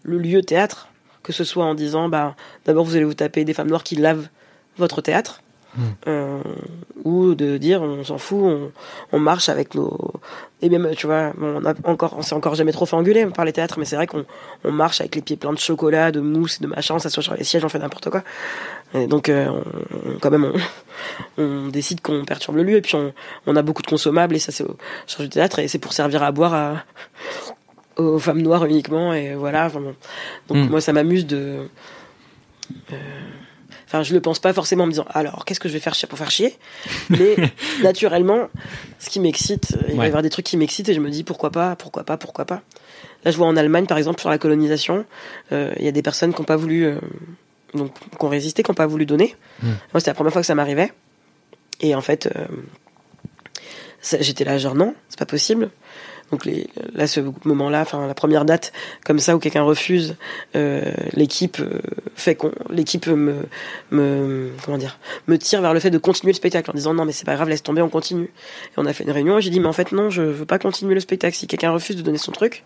le 0.02 0.18
lieu 0.18 0.40
théâtre, 0.42 0.88
que 1.22 1.32
ce 1.32 1.44
soit 1.44 1.64
en 1.64 1.74
disant 1.74 2.08
bah 2.08 2.34
d'abord 2.64 2.84
vous 2.84 2.96
allez 2.96 3.04
vous 3.04 3.14
taper 3.14 3.44
des 3.44 3.54
femmes 3.54 3.68
noires 3.68 3.84
qui 3.84 3.96
lavent 3.96 4.28
votre 4.76 5.00
théâtre. 5.00 5.42
Mm. 5.74 5.82
Euh, 6.06 6.42
ou 7.04 7.34
de 7.34 7.56
dire 7.56 7.80
on 7.80 8.04
s'en 8.04 8.18
fout, 8.18 8.42
on, 8.42 8.72
on 9.12 9.18
marche 9.18 9.48
avec 9.48 9.74
nos 9.74 10.12
et 10.60 10.68
même 10.68 10.90
tu 10.94 11.06
vois 11.06 11.32
on 11.40 11.64
a 11.64 11.72
encore 11.84 12.14
on 12.18 12.20
s'est 12.20 12.34
encore 12.34 12.54
jamais 12.54 12.72
trop 12.72 12.84
fait 12.84 12.94
engueuler 12.94 13.24
par 13.24 13.46
les 13.46 13.54
théâtres 13.54 13.78
mais 13.78 13.86
c'est 13.86 13.96
vrai 13.96 14.06
qu'on 14.06 14.26
on 14.64 14.70
marche 14.70 15.00
avec 15.00 15.14
les 15.14 15.22
pieds 15.22 15.36
pleins 15.36 15.54
de 15.54 15.58
chocolat, 15.58 16.12
de 16.12 16.20
mousse, 16.20 16.60
de 16.60 16.66
machin, 16.66 16.96
on 16.96 16.98
s'assoit 16.98 17.22
sur 17.22 17.34
les 17.34 17.44
sièges, 17.44 17.64
on 17.64 17.70
fait 17.70 17.78
n'importe 17.78 18.10
quoi. 18.10 18.22
Et 18.92 19.06
donc 19.06 19.30
euh, 19.30 19.48
on, 19.48 20.18
quand 20.20 20.30
même 20.30 20.52
on, 21.38 21.68
décide 21.68 22.02
qu'on 22.02 22.26
perturbe 22.26 22.56
le 22.56 22.64
lieu 22.64 22.76
et 22.76 22.82
puis 22.82 22.96
on, 22.96 23.14
on 23.46 23.56
a 23.56 23.62
beaucoup 23.62 23.80
de 23.80 23.86
consommables 23.86 24.36
et 24.36 24.40
ça 24.40 24.52
c'est 24.52 24.64
au 24.64 24.76
charge 25.06 25.22
du 25.22 25.30
théâtre 25.30 25.58
et 25.58 25.68
c'est 25.68 25.78
pour 25.78 25.94
servir 25.94 26.22
à 26.22 26.32
boire 26.32 26.52
à, 26.52 26.84
aux 27.96 28.18
femmes 28.18 28.42
noires 28.42 28.64
uniquement 28.64 29.12
et 29.12 29.34
voilà 29.34 29.66
enfin 29.66 29.80
bon. 29.80 29.94
donc 30.48 30.66
Mm. 30.66 30.70
moi 30.70 30.80
ça 30.80 30.92
m'amuse 30.92 31.26
de 31.26 31.68
euh, 32.92 32.96
Enfin, 33.92 34.04
je 34.04 34.14
le 34.14 34.22
pense 34.22 34.38
pas 34.38 34.54
forcément 34.54 34.84
en 34.84 34.86
me 34.86 34.92
disant 34.92 35.04
alors 35.10 35.44
qu'est-ce 35.44 35.60
que 35.60 35.68
je 35.68 35.74
vais 35.74 35.78
faire 35.78 35.94
pour 36.08 36.18
faire 36.18 36.30
chier, 36.30 36.56
mais 37.10 37.36
naturellement, 37.82 38.48
ce 38.98 39.10
qui 39.10 39.20
m'excite, 39.20 39.76
il 39.86 39.96
va 39.98 40.04
y 40.04 40.06
avoir 40.06 40.22
des 40.22 40.30
trucs 40.30 40.46
qui 40.46 40.56
m'excitent 40.56 40.88
et 40.88 40.94
je 40.94 41.00
me 41.00 41.10
dis 41.10 41.24
pourquoi 41.24 41.50
pas, 41.50 41.76
pourquoi 41.76 42.02
pas, 42.02 42.16
pourquoi 42.16 42.46
pas? 42.46 42.62
Là, 43.22 43.30
je 43.30 43.36
vois 43.36 43.46
en 43.46 43.54
Allemagne 43.54 43.84
par 43.84 43.98
exemple 43.98 44.18
sur 44.20 44.30
la 44.30 44.38
colonisation, 44.38 45.04
euh, 45.52 45.74
il 45.78 45.84
y 45.84 45.88
a 45.88 45.92
des 45.92 46.00
personnes 46.00 46.32
qui 46.32 46.40
n'ont 46.40 46.46
pas 46.46 46.56
voulu, 46.56 46.86
euh, 46.86 46.96
donc 47.74 47.92
qui 47.92 48.24
ont 48.24 48.30
résisté, 48.30 48.62
qui 48.62 48.70
n'ont 48.70 48.74
pas 48.74 48.86
voulu 48.86 49.04
donner. 49.04 49.36
Mm. 49.62 49.66
Moi, 49.66 49.76
c'était 50.00 50.10
la 50.10 50.14
première 50.14 50.32
fois 50.32 50.40
que 50.40 50.46
ça 50.46 50.54
m'arrivait, 50.54 50.90
et 51.82 51.94
en 51.94 52.00
fait, 52.00 52.30
j'étais 54.20 54.44
là 54.44 54.56
genre 54.56 54.74
non, 54.74 54.94
c'est 55.10 55.18
pas 55.18 55.26
possible. 55.26 55.68
Donc 56.32 56.46
les, 56.46 56.66
là, 56.94 57.06
ce 57.06 57.20
moment-là, 57.44 57.82
enfin 57.82 58.06
la 58.06 58.14
première 58.14 58.46
date 58.46 58.72
comme 59.04 59.18
ça 59.18 59.36
où 59.36 59.38
quelqu'un 59.38 59.62
refuse, 59.62 60.16
euh, 60.56 60.90
l'équipe 61.12 61.58
euh, 61.60 61.78
fait 62.14 62.34
qu'on, 62.34 62.52
l'équipe 62.70 63.06
me, 63.06 63.34
me, 63.90 64.50
comment 64.64 64.78
dire, 64.78 64.98
me 65.26 65.36
tire 65.36 65.60
vers 65.60 65.74
le 65.74 65.80
fait 65.80 65.90
de 65.90 65.98
continuer 65.98 66.32
le 66.32 66.36
spectacle 66.36 66.70
en 66.70 66.74
disant 66.74 66.94
non 66.94 67.04
mais 67.04 67.12
c'est 67.12 67.26
pas 67.26 67.34
grave, 67.34 67.50
laisse 67.50 67.62
tomber, 67.62 67.82
on 67.82 67.90
continue. 67.90 68.24
Et 68.24 68.78
on 68.78 68.86
a 68.86 68.94
fait 68.94 69.04
une 69.04 69.10
réunion 69.10 69.38
et 69.38 69.42
j'ai 69.42 69.50
dit 69.50 69.60
mais 69.60 69.68
en 69.68 69.74
fait 69.74 69.92
non, 69.92 70.08
je 70.08 70.22
veux 70.22 70.46
pas 70.46 70.58
continuer 70.58 70.94
le 70.94 71.00
spectacle. 71.00 71.36
Si 71.36 71.46
quelqu'un 71.46 71.70
refuse 71.70 71.96
de 71.96 72.02
donner 72.02 72.16
son 72.16 72.32
truc, 72.32 72.64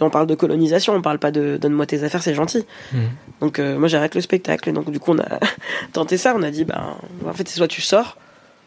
on 0.00 0.10
parle 0.10 0.26
de 0.26 0.34
colonisation, 0.34 0.94
on 0.94 1.00
parle 1.00 1.18
pas 1.18 1.30
de 1.30 1.56
donne-moi 1.56 1.86
tes 1.86 2.04
affaires, 2.04 2.22
c'est 2.22 2.34
gentil. 2.34 2.66
Mhm. 2.92 3.00
Donc 3.40 3.58
euh, 3.58 3.78
moi 3.78 3.88
j'arrête 3.88 4.14
le 4.14 4.20
spectacle 4.20 4.68
et 4.68 4.72
donc 4.72 4.90
du 4.90 5.00
coup 5.00 5.12
on 5.12 5.18
a 5.20 5.40
tenté 5.94 6.18
ça, 6.18 6.34
on 6.36 6.42
a 6.42 6.50
dit 6.50 6.66
ben 6.66 6.98
en 7.26 7.32
fait 7.32 7.48
c'est 7.48 7.56
soit 7.56 7.68
tu 7.68 7.80
sors. 7.80 8.18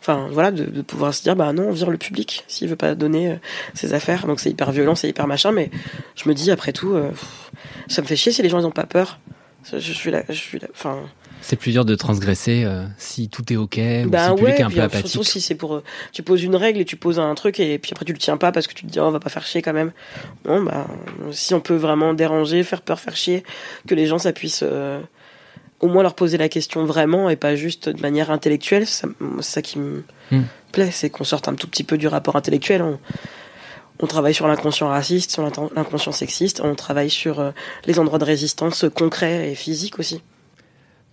Enfin 0.10 0.28
voilà, 0.32 0.50
de, 0.50 0.66
de 0.66 0.82
pouvoir 0.82 1.14
se 1.14 1.22
dire 1.22 1.36
bah 1.36 1.54
non, 1.54 1.68
on 1.68 1.72
vire 1.72 1.92
le 1.92 1.98
public 1.98 2.44
s'il 2.48 2.68
veut 2.68 2.76
pas 2.76 2.96
donner 2.96 3.30
euh, 3.30 3.36
ses 3.76 3.94
affaires. 3.94 4.26
Donc 4.26 4.40
c'est 4.40 4.50
hyper 4.50 4.72
violent, 4.72 4.96
c'est 4.96 5.08
hyper 5.08 5.28
machin, 5.28 5.52
mais 5.52 5.70
je 6.16 6.28
me 6.28 6.34
dis 6.34 6.50
après 6.50 6.74
tout, 6.74 6.94
euh, 6.94 7.12
ça 7.88 8.02
me 8.02 8.08
fait 8.08 8.16
chier 8.16 8.32
si 8.32 8.42
les 8.42 8.50
gens 8.50 8.60
ils 8.60 8.66
ont 8.66 8.72
pas 8.72 8.88
peur. 8.88 9.20
Je, 9.72 9.78
je 9.78 9.94
suis 9.94 10.10
là, 10.10 10.24
je 10.28 10.34
suis 10.34 10.58
là. 10.58 10.68
Enfin, 10.72 11.02
C'est 11.42 11.58
plus 11.58 11.74
dur 11.74 11.86
de 11.86 11.94
transgresser 11.94 12.64
euh, 12.64 12.86
si 12.98 13.30
tout 13.30 13.54
est 13.54 13.56
ok, 13.56 13.78
ou 13.78 13.78
si 13.78 14.06
ben 14.08 14.30
le 14.30 14.36
public 14.36 14.60
est 14.60 14.64
un 14.64 14.70
peu 14.72 14.82
apathique. 14.82 15.08
surtout 15.12 15.24
si 15.28 15.42
c'est 15.42 15.54
pour, 15.54 15.84
tu 16.12 16.24
poses 16.24 16.42
une 16.42 16.56
règle 16.56 16.80
et 16.80 16.86
tu 16.86 16.96
poses 16.96 17.20
un 17.20 17.36
truc 17.36 17.60
et 17.60 17.78
puis 17.78 17.92
après 17.92 18.06
tu 18.06 18.14
le 18.14 18.18
tiens 18.18 18.38
pas 18.38 18.52
parce 18.52 18.66
que 18.66 18.74
tu 18.74 18.88
te 18.88 18.92
dis 18.92 19.00
oh, 19.00 19.04
on 19.04 19.12
va 19.12 19.20
pas 19.20 19.30
faire 19.30 19.46
chier 19.46 19.62
quand 19.62 19.74
même. 19.74 19.92
Bon 20.44 20.64
bah 20.64 20.88
si 21.32 21.54
on 21.54 21.60
peut 21.60 21.76
vraiment 21.76 22.16
déranger, 22.16 22.64
faire 22.64 22.82
peur, 22.82 23.00
faire 23.00 23.16
chier, 23.16 23.44
que 23.86 23.94
les 23.94 24.08
gens 24.08 24.18
ça 24.18 24.34
puisse 24.34 24.62
euh, 24.64 25.02
au 25.80 25.88
moins 25.88 26.04
leur 26.04 26.14
poser 26.16 26.38
la 26.38 26.50
question 26.50 26.86
vraiment 26.86 27.30
et 27.30 27.36
pas 27.36 27.56
juste 27.56 27.90
de 27.90 28.02
manière 28.02 28.32
intellectuelle, 28.32 28.86
c'est 28.88 29.08
ça 29.42 29.62
qui 29.62 29.80
me 29.80 30.04
Hmm. 30.32 30.44
plaît, 30.72 30.92
c'est 30.92 31.10
qu'on 31.10 31.24
sorte 31.24 31.48
un 31.48 31.56
tout 31.56 31.68
petit 31.68 31.84
peu 31.84 31.98
du 31.98 32.08
rapport 32.08 32.36
intellectuel. 32.36 32.84
On, 32.84 33.00
on 34.00 34.06
travaille 34.08 34.36
sur 34.36 34.48
l'inconscient 34.48 34.88
raciste, 34.88 35.32
sur 35.32 35.42
l'inconscient 35.76 36.12
sexiste, 36.12 36.62
on 36.64 36.76
travaille 36.76 37.10
sur 37.10 37.40
euh, 37.40 37.52
les 37.88 37.98
endroits 38.00 38.20
de 38.20 38.26
résistance 38.26 38.86
concrets 38.94 39.50
et 39.52 39.56
physiques 39.56 39.98
aussi. 39.98 40.22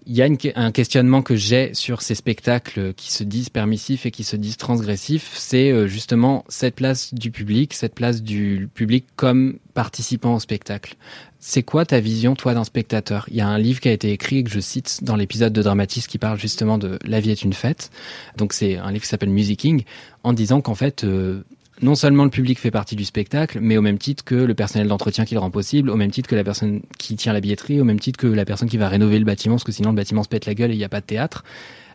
Il 0.08 0.14
y 0.14 0.22
a 0.22 0.28
un 0.54 0.70
questionnement 0.70 1.20
que 1.20 1.34
j'ai 1.34 1.74
sur 1.74 2.00
ces 2.00 2.14
spectacles 2.14 2.94
qui 2.94 3.12
se 3.12 3.24
disent 3.24 3.48
permissifs 3.48 4.06
et 4.06 4.12
qui 4.12 4.22
se 4.22 4.36
disent 4.36 4.56
transgressifs, 4.56 5.32
c'est 5.34 5.72
euh, 5.72 5.88
justement 5.88 6.44
cette 6.48 6.76
place 6.76 7.12
du 7.12 7.32
public, 7.32 7.74
cette 7.74 7.96
place 7.96 8.22
du 8.22 8.68
public 8.72 9.04
comme 9.16 9.58
participant 9.74 10.36
au 10.36 10.38
spectacle. 10.38 10.94
C'est 11.40 11.64
quoi 11.64 11.84
ta 11.84 11.98
vision, 11.98 12.36
toi, 12.36 12.54
d'un 12.54 12.62
spectateur? 12.62 13.26
Il 13.32 13.36
y 13.36 13.40
a 13.40 13.48
un 13.48 13.58
livre 13.58 13.80
qui 13.80 13.88
a 13.88 13.92
été 13.92 14.12
écrit 14.12 14.44
que 14.44 14.50
je 14.50 14.60
cite 14.60 15.02
dans 15.02 15.16
l'épisode 15.16 15.52
de 15.52 15.60
Dramatis 15.60 16.06
qui 16.06 16.18
parle 16.18 16.38
justement 16.38 16.78
de 16.78 17.00
La 17.04 17.18
vie 17.18 17.30
est 17.30 17.42
une 17.42 17.52
fête. 17.52 17.90
Donc 18.36 18.52
c'est 18.52 18.76
un 18.76 18.92
livre 18.92 19.02
qui 19.02 19.08
s'appelle 19.08 19.30
Musicking, 19.30 19.82
en 20.22 20.32
disant 20.32 20.60
qu'en 20.60 20.76
fait, 20.76 21.02
euh, 21.02 21.42
non 21.82 21.94
seulement 21.94 22.24
le 22.24 22.30
public 22.30 22.58
fait 22.58 22.70
partie 22.70 22.96
du 22.96 23.04
spectacle, 23.04 23.58
mais 23.60 23.76
au 23.76 23.82
même 23.82 23.98
titre 23.98 24.24
que 24.24 24.34
le 24.34 24.54
personnel 24.54 24.88
d'entretien 24.88 25.24
qui 25.24 25.34
le 25.34 25.40
rend 25.40 25.50
possible, 25.50 25.90
au 25.90 25.96
même 25.96 26.10
titre 26.10 26.28
que 26.28 26.34
la 26.34 26.44
personne 26.44 26.82
qui 26.98 27.16
tient 27.16 27.32
la 27.32 27.40
billetterie, 27.40 27.80
au 27.80 27.84
même 27.84 28.00
titre 28.00 28.18
que 28.18 28.26
la 28.26 28.44
personne 28.44 28.68
qui 28.68 28.78
va 28.78 28.88
rénover 28.88 29.18
le 29.18 29.24
bâtiment, 29.24 29.56
parce 29.56 29.64
que 29.64 29.72
sinon 29.72 29.90
le 29.90 29.96
bâtiment 29.96 30.22
se 30.22 30.28
pète 30.28 30.46
la 30.46 30.54
gueule 30.54 30.70
et 30.70 30.74
il 30.74 30.78
n'y 30.78 30.84
a 30.84 30.88
pas 30.88 31.00
de 31.00 31.06
théâtre. 31.06 31.44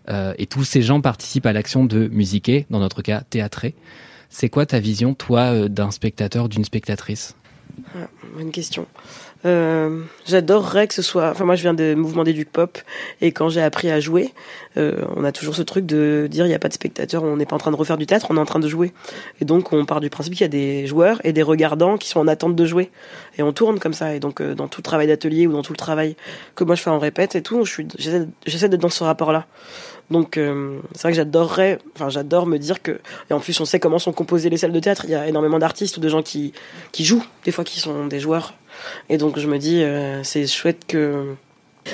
Euh, 0.10 0.34
et 0.38 0.46
tous 0.46 0.64
ces 0.64 0.82
gens 0.82 1.02
participent 1.02 1.46
à 1.46 1.54
l'action 1.54 1.86
de 1.86 2.08
musiquer, 2.08 2.66
dans 2.70 2.80
notre 2.80 3.02
cas 3.02 3.22
théâtrer. 3.22 3.76
C'est 4.30 4.50
quoi 4.50 4.66
ta 4.66 4.80
vision, 4.80 5.14
toi, 5.14 5.42
euh, 5.54 5.68
d'un 5.68 5.92
spectateur, 5.92 6.48
d'une 6.48 6.66
spectatrice? 6.66 7.36
Ah, 7.96 8.08
Bonne 8.36 8.52
question. 8.52 8.88
Euh, 9.46 10.04
J'adorerais 10.28 10.88
que 10.88 10.94
ce 10.94 11.02
soit. 11.02 11.32
Enfin, 11.32 11.46
moi, 11.46 11.56
je 11.56 11.64
viens 11.64 11.74
des 11.74 11.96
mouvements 11.96 12.24
d'éduc 12.24 12.52
pop, 12.52 12.78
et 13.22 13.32
quand 13.32 13.50
j'ai 13.50 13.62
appris 13.62 13.90
à 13.90 14.00
jouer, 14.00 14.34
euh, 14.78 15.04
on 15.16 15.24
a 15.24 15.32
toujours 15.32 15.56
ce 15.56 15.64
truc 15.64 15.86
de 15.86 16.28
dire 16.30 16.46
il 16.46 16.50
n'y 16.50 16.56
a 16.56 16.60
pas 16.60 16.68
de 16.68 16.74
spectateurs, 16.74 17.24
on 17.24 17.38
n'est 17.38 17.46
pas 17.46 17.56
en 17.56 17.60
train 17.60 17.72
de 17.72 17.76
refaire 17.76 17.98
du 17.98 18.06
théâtre, 18.06 18.28
on 18.30 18.38
est 18.38 18.40
en 18.40 18.46
train 18.46 18.60
de 18.60 18.68
jouer. 18.68 18.94
Et 19.40 19.46
donc, 19.46 19.74
on 19.74 19.86
part 19.86 20.00
du 20.00 20.10
principe 20.10 20.34
qu'il 20.34 20.42
y 20.42 20.46
a 20.46 20.48
des 20.48 20.86
joueurs 20.86 21.20
et 21.24 21.34
des 21.34 21.42
regardants 21.42 21.98
qui 21.98 22.08
sont 22.08 22.20
en 22.20 22.28
attente 22.28 22.56
de 22.56 22.66
jouer, 22.66 22.92
et 23.38 23.44
on 23.44 23.52
tourne 23.52 23.80
comme 23.80 23.94
ça. 23.94 24.14
Et 24.14 24.20
donc, 24.20 24.42
euh, 24.42 24.54
dans 24.54 24.68
tout 24.68 24.80
le 24.80 24.84
travail 24.84 25.08
d'atelier 25.08 25.48
ou 25.48 25.54
dans 25.54 25.64
tout 25.64 25.74
le 25.74 25.78
travail 25.78 26.16
que 26.56 26.64
moi 26.64 26.76
je 26.76 26.84
fais 26.84 26.90
en 26.90 27.00
répète 27.00 27.36
et 27.36 27.42
tout, 27.42 27.66
j'essaie 27.66 28.70
d'être 28.70 28.82
dans 28.82 28.90
ce 28.90 29.04
rapport-là. 29.04 29.48
Donc 30.10 30.32
c'est 30.36 31.02
vrai 31.02 31.12
que 31.12 31.16
j'adorerais, 31.16 31.80
enfin 31.96 32.10
j'adore 32.10 32.46
me 32.46 32.58
dire 32.58 32.82
que, 32.82 33.00
et 33.30 33.34
en 33.34 33.40
plus 33.40 33.58
on 33.62 33.66
sait 33.66 33.80
comment 33.80 33.98
sont 33.98 34.12
composées 34.12 34.50
les 34.50 34.58
salles 34.58 34.74
de 34.74 34.80
théâtre, 34.80 35.06
il 35.06 35.12
y 35.12 35.16
a 35.16 35.26
énormément 35.26 35.58
d'artistes 35.58 35.96
ou 35.96 36.02
de 36.02 36.10
gens 36.10 36.22
qui, 36.22 36.52
qui 36.92 37.06
jouent, 37.06 37.24
des 37.46 37.52
fois 37.52 37.64
qui 37.64 37.80
sont 37.80 38.08
des 38.08 38.20
joueurs. 38.20 38.54
Et 39.10 39.18
donc 39.18 39.40
je 39.40 39.48
me 39.48 39.58
dis, 39.58 39.84
euh, 39.84 40.24
c'est 40.24 40.46
chouette 40.48 40.86
que, 40.88 41.36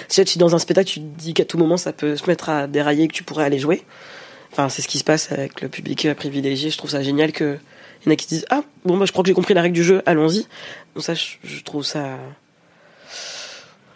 si 0.09 0.37
dans 0.37 0.55
un 0.55 0.59
spectacle 0.59 0.89
tu 0.89 0.99
dis 0.99 1.33
qu'à 1.33 1.45
tout 1.45 1.57
moment 1.57 1.77
ça 1.77 1.93
peut 1.93 2.15
se 2.15 2.27
mettre 2.27 2.49
à 2.49 2.67
dérailler, 2.67 3.07
que 3.07 3.13
tu 3.13 3.23
pourrais 3.23 3.45
aller 3.45 3.59
jouer. 3.59 3.83
Enfin 4.51 4.69
c'est 4.69 4.81
ce 4.81 4.87
qui 4.87 4.97
se 4.97 5.03
passe 5.03 5.31
avec 5.31 5.61
le 5.61 5.69
public 5.69 6.13
privilégié, 6.15 6.69
je 6.69 6.77
trouve 6.77 6.91
ça 6.91 7.01
génial 7.01 7.31
que 7.31 7.57
il 8.01 8.07
y 8.07 8.09
en 8.09 8.13
a 8.13 8.15
qui 8.15 8.25
se 8.25 8.29
disent, 8.29 8.45
ah 8.49 8.61
bon 8.85 8.97
bah 8.97 9.05
je 9.05 9.11
crois 9.11 9.23
que 9.23 9.27
j'ai 9.27 9.33
compris 9.33 9.53
la 9.53 9.61
règle 9.61 9.75
du 9.75 9.83
jeu, 9.83 10.01
allons-y. 10.05 10.47
Donc 10.95 11.03
ça 11.03 11.13
je 11.13 11.63
trouve 11.63 11.83
ça 11.83 12.17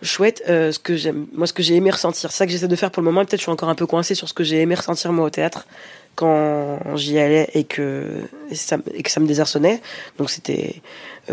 chouette. 0.02 0.44
Euh, 0.50 0.72
ce 0.72 0.80
que 0.80 0.94
moi, 1.36 1.48
ce 1.48 1.54
que 1.54 1.64
j'ai 1.64 1.76
aimé 1.76 1.92
ressentir, 1.92 2.32
ça 2.32 2.46
que 2.46 2.52
j'essaie 2.52 2.68
de 2.68 2.76
faire 2.76 2.92
pour 2.92 3.02
le 3.02 3.06
moment. 3.06 3.22
Peut-être 3.26 3.40
je 3.40 3.44
suis 3.44 3.52
encore 3.52 3.70
un 3.70 3.76
peu 3.76 3.86
coincée 3.86 4.16
sur 4.16 4.28
ce 4.28 4.34
que 4.34 4.44
j'ai 4.44 4.62
aimé 4.62 4.76
ressentir 4.76 5.12
moi 5.12 5.26
au 5.26 5.30
théâtre 5.30 5.68
quand 6.16 6.80
j'y 6.96 7.18
allais 7.18 7.50
et 7.54 7.64
que 7.64 8.28
et 8.50 8.56
ça, 8.56 8.78
et 8.94 9.04
que 9.04 9.12
ça 9.12 9.20
me 9.20 9.28
désarçonnait. 9.28 9.82
Donc 10.18 10.30
c'était 10.30 10.76
euh, 10.76 10.80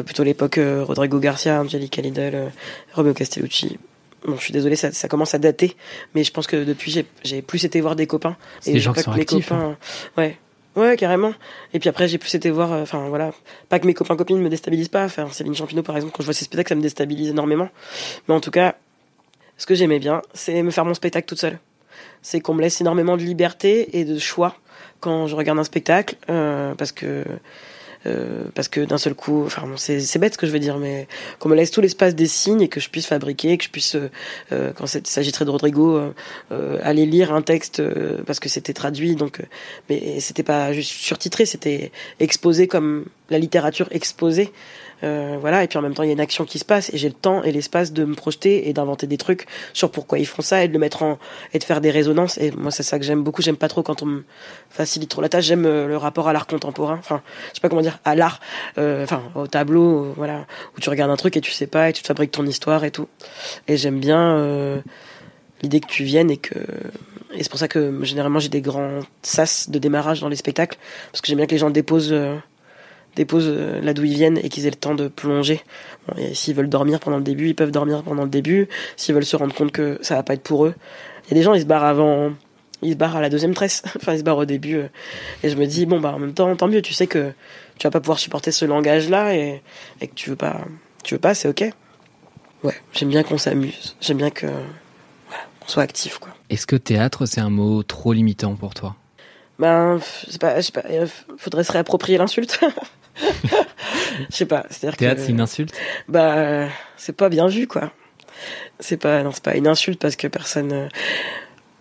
plutôt 0.04 0.22
l'époque 0.22 0.58
euh, 0.58 0.84
Rodrigo 0.84 1.18
Garcia, 1.18 1.60
Angelica 1.60 2.02
Lidl, 2.02 2.50
Romeo 2.94 3.14
Castellucci. 3.14 3.78
Bon, 4.26 4.36
je 4.36 4.42
suis 4.42 4.52
désolée, 4.52 4.76
ça, 4.76 4.90
ça, 4.92 5.08
commence 5.08 5.34
à 5.34 5.38
dater, 5.38 5.76
mais 6.14 6.24
je 6.24 6.32
pense 6.32 6.46
que 6.46 6.64
depuis 6.64 7.04
j'ai 7.22 7.42
plus 7.42 7.64
été 7.64 7.80
voir 7.80 7.94
des 7.96 8.06
copains. 8.06 8.36
et 8.66 8.72
des 8.72 8.80
gens 8.80 8.92
qui 8.92 9.02
sont 9.02 9.12
actifs. 9.12 9.52
Hein. 9.52 9.76
Copains, 10.16 10.22
ouais, 10.22 10.38
Ouais, 10.78 10.96
carrément. 10.96 11.34
Et 11.74 11.80
puis 11.80 11.88
après, 11.88 12.06
j'ai 12.06 12.18
plus 12.18 12.32
été 12.36 12.50
voir, 12.50 12.72
euh, 12.72 12.82
enfin 12.82 13.08
voilà, 13.08 13.32
pas 13.68 13.80
que 13.80 13.86
mes 13.86 13.94
copains 13.94 14.14
copines 14.14 14.38
me 14.38 14.48
déstabilisent 14.48 14.90
pas. 14.90 15.04
Enfin, 15.04 15.28
Céline 15.32 15.54
Champino, 15.54 15.82
par 15.82 15.96
exemple, 15.96 16.12
quand 16.16 16.22
je 16.22 16.26
vois 16.26 16.34
ses 16.34 16.44
spectacles, 16.44 16.68
ça 16.68 16.74
me 16.76 16.82
déstabilise 16.82 17.30
énormément. 17.30 17.68
Mais 18.28 18.34
en 18.34 18.40
tout 18.40 18.52
cas, 18.52 18.76
ce 19.56 19.66
que 19.66 19.74
j'aimais 19.74 19.98
bien, 19.98 20.22
c'est 20.34 20.62
me 20.62 20.70
faire 20.70 20.84
mon 20.84 20.94
spectacle 20.94 21.26
toute 21.26 21.40
seule. 21.40 21.58
C'est 22.22 22.40
qu'on 22.40 22.54
me 22.54 22.62
laisse 22.62 22.80
énormément 22.80 23.16
de 23.16 23.22
liberté 23.22 23.98
et 23.98 24.04
de 24.04 24.20
choix 24.20 24.54
quand 25.00 25.26
je 25.26 25.34
regarde 25.34 25.58
un 25.58 25.64
spectacle, 25.64 26.14
euh, 26.30 26.76
parce 26.76 26.92
que 26.92 27.24
euh, 28.06 28.44
parce 28.54 28.68
que 28.68 28.80
d'un 28.80 28.98
seul 28.98 29.14
coup, 29.14 29.44
enfin 29.44 29.64
c'est 29.76 30.18
bête 30.18 30.34
ce 30.34 30.38
que 30.38 30.46
je 30.46 30.52
veux 30.52 30.58
dire, 30.58 30.78
mais 30.78 31.08
qu'on 31.38 31.48
me 31.48 31.56
laisse 31.56 31.70
tout 31.70 31.80
l'espace 31.80 32.14
des 32.14 32.26
signes 32.26 32.62
et 32.62 32.68
que 32.68 32.80
je 32.80 32.88
puisse 32.90 33.06
fabriquer, 33.06 33.58
que 33.58 33.64
je 33.64 33.70
puisse, 33.70 33.96
euh, 33.96 34.10
euh 34.52 34.72
quand 34.72 34.92
il 34.94 35.06
s'agiterait 35.06 35.44
de 35.44 35.50
Rodrigo, 35.50 36.00
euh, 36.52 36.78
aller 36.82 37.06
lire 37.06 37.34
un 37.34 37.42
texte 37.42 37.82
parce 38.26 38.40
que 38.40 38.48
c'était 38.48 38.72
traduit, 38.72 39.16
donc 39.16 39.40
mais 39.88 40.20
c'était 40.20 40.42
pas 40.42 40.72
juste 40.72 40.92
surtitré, 40.92 41.46
c'était 41.46 41.92
exposé 42.20 42.68
comme 42.68 43.06
la 43.30 43.38
littérature 43.38 43.88
exposée. 43.90 44.52
Euh, 45.04 45.36
voilà, 45.40 45.62
et 45.62 45.68
puis 45.68 45.78
en 45.78 45.82
même 45.82 45.94
temps, 45.94 46.02
il 46.02 46.06
y 46.06 46.10
a 46.10 46.12
une 46.12 46.20
action 46.20 46.44
qui 46.44 46.58
se 46.58 46.64
passe, 46.64 46.92
et 46.92 46.98
j'ai 46.98 47.08
le 47.08 47.14
temps 47.14 47.42
et 47.42 47.52
l'espace 47.52 47.92
de 47.92 48.04
me 48.04 48.14
projeter 48.14 48.68
et 48.68 48.72
d'inventer 48.72 49.06
des 49.06 49.18
trucs 49.18 49.46
sur 49.72 49.90
pourquoi 49.90 50.18
ils 50.18 50.26
font 50.26 50.42
ça, 50.42 50.64
et 50.64 50.68
de 50.68 50.72
le 50.72 50.78
mettre 50.78 51.02
en, 51.02 51.18
et 51.52 51.58
de 51.58 51.64
faire 51.64 51.80
des 51.80 51.90
résonances. 51.90 52.38
Et 52.38 52.50
moi, 52.52 52.70
c'est 52.70 52.82
ça 52.82 52.98
que 52.98 53.04
j'aime 53.04 53.22
beaucoup. 53.22 53.42
J'aime 53.42 53.56
pas 53.56 53.68
trop 53.68 53.82
quand 53.82 54.02
on 54.02 54.06
me 54.06 54.24
facilite 54.70 55.10
trop 55.10 55.22
la 55.22 55.28
tâche. 55.28 55.44
J'aime 55.44 55.66
euh, 55.66 55.86
le 55.86 55.96
rapport 55.96 56.28
à 56.28 56.32
l'art 56.32 56.46
contemporain. 56.46 56.96
Enfin, 56.98 57.22
je 57.50 57.54
sais 57.54 57.60
pas 57.60 57.68
comment 57.68 57.82
dire, 57.82 57.98
à 58.04 58.14
l'art, 58.14 58.40
euh, 58.78 59.04
enfin, 59.04 59.22
au 59.34 59.46
tableau, 59.46 60.12
voilà, 60.16 60.46
où 60.76 60.80
tu 60.80 60.90
regardes 60.90 61.10
un 61.10 61.16
truc 61.16 61.36
et 61.36 61.40
tu 61.40 61.52
sais 61.52 61.66
pas, 61.66 61.90
et 61.90 61.92
tu 61.92 62.02
te 62.02 62.08
fabriques 62.08 62.32
ton 62.32 62.46
histoire 62.46 62.84
et 62.84 62.90
tout. 62.90 63.08
Et 63.68 63.76
j'aime 63.76 64.00
bien 64.00 64.82
l'idée 65.62 65.80
que 65.80 65.88
tu 65.88 66.04
viennes 66.04 66.30
et 66.30 66.36
que 66.36 66.54
et 67.34 67.42
c'est 67.42 67.50
pour 67.50 67.58
ça 67.58 67.68
que 67.68 68.04
généralement 68.04 68.38
j'ai 68.38 68.48
des 68.48 68.60
grands 68.60 69.00
sas 69.22 69.68
de 69.68 69.78
démarrage 69.78 70.20
dans 70.20 70.28
les 70.28 70.36
spectacles 70.36 70.78
parce 71.12 71.20
que 71.20 71.26
j'aime 71.26 71.36
bien 71.36 71.46
que 71.46 71.52
les 71.52 71.58
gens 71.58 71.70
déposent 71.70 72.14
déposent 73.18 73.48
euh, 73.48 73.80
là 73.80 73.92
d'où 73.92 74.04
ils 74.04 74.14
viennent 74.14 74.38
et 74.38 74.48
qu'ils 74.48 74.66
aient 74.66 74.70
le 74.70 74.76
temps 74.76 74.94
de 74.94 75.08
plonger. 75.08 75.60
et 76.16 76.34
s'ils 76.34 76.54
veulent 76.54 76.68
dormir 76.68 77.00
pendant 77.00 77.18
le 77.18 77.22
début, 77.22 77.48
ils 77.48 77.54
peuvent 77.54 77.70
dormir 77.70 78.02
pendant 78.02 78.24
le 78.24 78.30
début. 78.30 78.68
S'ils 78.96 79.14
veulent 79.14 79.24
se 79.24 79.36
rendre 79.36 79.54
compte 79.54 79.72
que 79.72 79.98
ça 80.00 80.14
va 80.14 80.22
pas 80.22 80.34
être 80.34 80.42
pour 80.42 80.66
eux, 80.66 80.74
il 81.26 81.30
y 81.32 81.34
a 81.34 81.40
des 81.40 81.42
gens 81.42 81.54
ils 81.54 81.60
se 81.60 81.66
barrent 81.66 81.84
avant, 81.84 82.32
ils 82.82 82.92
se 82.92 82.96
barrent 82.96 83.16
à 83.16 83.20
la 83.20 83.28
deuxième 83.28 83.54
tresse. 83.54 83.82
enfin 83.96 84.14
ils 84.14 84.20
se 84.20 84.24
barrent 84.24 84.38
au 84.38 84.44
début. 84.44 84.76
Euh. 84.76 84.88
et 85.42 85.50
je 85.50 85.56
me 85.56 85.66
dis 85.66 85.84
bon 85.84 86.00
bah 86.00 86.12
en 86.14 86.18
même 86.18 86.32
temps 86.32 86.54
tant 86.56 86.68
mieux. 86.68 86.82
Tu 86.82 86.94
sais 86.94 87.06
que 87.06 87.32
tu 87.78 87.86
vas 87.86 87.90
pas 87.90 88.00
pouvoir 88.00 88.18
supporter 88.18 88.52
ce 88.52 88.64
langage 88.64 89.08
là 89.08 89.34
et, 89.34 89.62
et 90.00 90.08
que 90.08 90.14
tu 90.14 90.30
veux 90.30 90.36
pas, 90.36 90.60
tu 91.04 91.14
veux 91.14 91.20
pas, 91.20 91.34
c'est 91.34 91.48
ok. 91.48 91.64
Ouais, 92.64 92.74
j'aime 92.92 93.10
bien 93.10 93.22
qu'on 93.22 93.38
s'amuse. 93.38 93.96
J'aime 94.00 94.16
bien 94.16 94.30
que 94.30 94.46
voilà, 94.46 95.42
qu'on 95.60 95.68
soit 95.68 95.82
actif 95.82 96.18
quoi. 96.18 96.32
Est-ce 96.50 96.66
que 96.66 96.76
théâtre 96.76 97.26
c'est 97.26 97.40
un 97.40 97.50
mot 97.50 97.82
trop 97.82 98.12
limitant 98.12 98.54
pour 98.54 98.74
toi? 98.74 98.96
Ben, 99.58 99.98
je 100.24 100.32
sais 100.32 100.38
pas, 100.38 100.60
je 100.60 100.66
sais 100.66 100.72
pas, 100.72 100.84
faudrait 101.36 101.64
se 101.64 101.72
réapproprier 101.72 102.16
l'insulte. 102.16 102.60
Je 104.30 104.36
sais 104.36 104.46
pas. 104.46 104.66
C'est-à-dire 104.70 104.96
Théâtre, 104.96 105.20
c'est 105.24 105.30
une 105.30 105.40
insulte 105.40 105.74
Bah, 106.08 106.68
c'est 106.96 107.16
pas 107.16 107.28
bien 107.28 107.46
vu, 107.46 107.66
quoi. 107.66 107.92
C'est 108.80 108.96
pas, 108.96 109.22
non, 109.22 109.32
c'est 109.32 109.42
pas 109.42 109.56
une 109.56 109.66
insulte 109.66 110.00
parce 110.00 110.16
que 110.16 110.28
personne, 110.28 110.88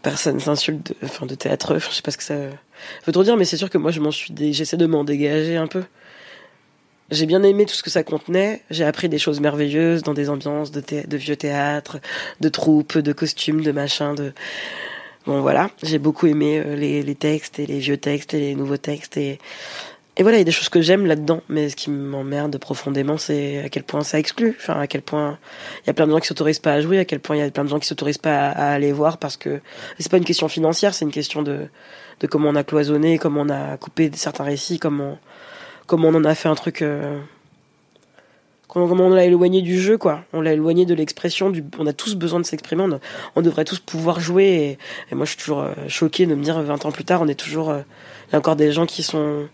personne 0.01 0.39
s'insulte 0.39 0.89
de, 0.89 0.95
enfin, 1.03 1.25
de 1.25 1.35
théâtre. 1.35 1.77
je 1.79 1.89
sais 1.89 2.01
pas 2.01 2.11
ce 2.11 2.17
que 2.17 2.23
ça 2.23 2.35
veut 3.05 3.13
trop 3.13 3.23
dire, 3.23 3.37
mais 3.37 3.45
c'est 3.45 3.57
sûr 3.57 3.69
que 3.69 3.77
moi, 3.77 3.91
je 3.91 3.99
m'en 3.99 4.11
suis, 4.11 4.33
j'essaie 4.53 4.77
de 4.77 4.85
m'en 4.85 5.03
dégager 5.03 5.57
un 5.57 5.67
peu. 5.67 5.83
J'ai 7.09 7.25
bien 7.25 7.41
aimé 7.43 7.65
tout 7.65 7.73
ce 7.73 7.83
que 7.83 7.89
ça 7.89 8.03
contenait. 8.03 8.63
J'ai 8.69 8.83
appris 8.83 9.07
des 9.07 9.17
choses 9.17 9.39
merveilleuses 9.39 10.03
dans 10.03 10.13
des 10.13 10.29
ambiances 10.29 10.71
de, 10.71 10.81
de 10.81 11.17
vieux 11.17 11.37
théâtre, 11.37 11.99
de 12.41 12.49
troupes, 12.49 12.97
de 12.97 13.13
costumes, 13.13 13.61
de 13.61 13.71
machins, 13.71 14.13
de 14.13 14.33
bon 15.25 15.39
voilà. 15.41 15.69
J'ai 15.83 15.99
beaucoup 15.99 16.27
aimé 16.27 16.61
euh, 16.65 16.75
les, 16.75 17.03
les 17.03 17.15
textes 17.15 17.59
et 17.59 17.65
les 17.65 17.79
vieux 17.79 17.97
textes 17.97 18.33
et 18.33 18.39
les 18.39 18.55
nouveaux 18.55 18.77
textes 18.77 19.15
et 19.15 19.39
et 20.19 20.23
voilà, 20.23 20.37
il 20.37 20.39
y 20.39 20.41
a 20.41 20.45
des 20.45 20.51
choses 20.51 20.69
que 20.69 20.81
j'aime 20.81 21.05
là-dedans, 21.05 21.41
mais 21.47 21.69
ce 21.69 21.75
qui 21.75 21.91
m'emmerde 21.91 22.57
profondément, 22.57 23.19
c'est 23.19 23.63
à 23.63 23.69
quel 23.69 23.83
point 23.83 24.01
ça 24.01 24.17
exclut. 24.17 24.55
Enfin, 24.59 24.79
à 24.79 24.87
quel 24.87 25.03
point 25.03 25.37
il 25.83 25.87
y 25.87 25.89
a 25.91 25.93
plein 25.93 26.07
de 26.07 26.11
gens 26.11 26.19
qui 26.19 26.25
s'autorisent 26.25 26.57
pas 26.57 26.73
à 26.73 26.81
jouer, 26.81 26.97
à 26.97 27.05
quel 27.05 27.19
point 27.19 27.35
il 27.35 27.39
y 27.39 27.43
a 27.43 27.51
plein 27.51 27.63
de 27.63 27.69
gens 27.69 27.77
qui 27.77 27.85
s'autorisent 27.85 28.17
pas 28.17 28.47
à, 28.49 28.71
aller 28.71 28.91
voir 28.91 29.19
parce 29.19 29.37
que 29.37 29.61
c'est 29.99 30.09
pas 30.09 30.17
une 30.17 30.25
question 30.25 30.47
financière, 30.47 30.95
c'est 30.95 31.05
une 31.05 31.11
question 31.11 31.43
de, 31.43 31.67
comment 32.31 32.49
on 32.49 32.55
a 32.55 32.63
cloisonné, 32.63 33.19
comment 33.19 33.41
on 33.41 33.49
a 33.49 33.77
coupé 33.77 34.09
certains 34.15 34.43
récits, 34.43 34.79
comment, 34.79 35.19
on 35.87 36.15
en 36.15 36.25
a 36.25 36.33
fait 36.33 36.49
un 36.49 36.55
truc, 36.55 36.81
euh, 36.81 37.19
comment, 38.67 39.05
on 39.05 39.09
l'a 39.11 39.25
éloigné 39.25 39.61
du 39.61 39.79
jeu, 39.79 39.99
quoi. 39.99 40.23
On 40.33 40.41
l'a 40.41 40.53
éloigné 40.53 40.87
de 40.87 40.95
l'expression, 40.95 41.51
du, 41.51 41.63
on 41.77 41.85
a 41.85 41.93
tous 41.93 42.15
besoin 42.15 42.39
de 42.39 42.45
s'exprimer, 42.47 42.83
on, 43.35 43.41
devrait 43.43 43.65
tous 43.65 43.77
pouvoir 43.77 44.19
jouer. 44.19 44.79
Et, 45.11 45.15
moi, 45.15 45.25
je 45.25 45.33
suis 45.33 45.39
toujours 45.39 45.59
euh, 45.59 45.73
choquée 45.87 46.25
de 46.25 46.33
me 46.33 46.43
dire 46.43 46.59
20 46.59 46.87
ans 46.87 46.91
plus 46.91 47.05
tard, 47.05 47.21
on 47.21 47.27
est 47.27 47.39
toujours, 47.39 47.69
euh, 47.69 47.81
il 48.29 48.33
y 48.33 48.35
a 48.35 48.39
encore 48.39 48.55
des 48.55 48.71
gens 48.71 48.87
qui 48.87 49.03
sont, 49.03 49.47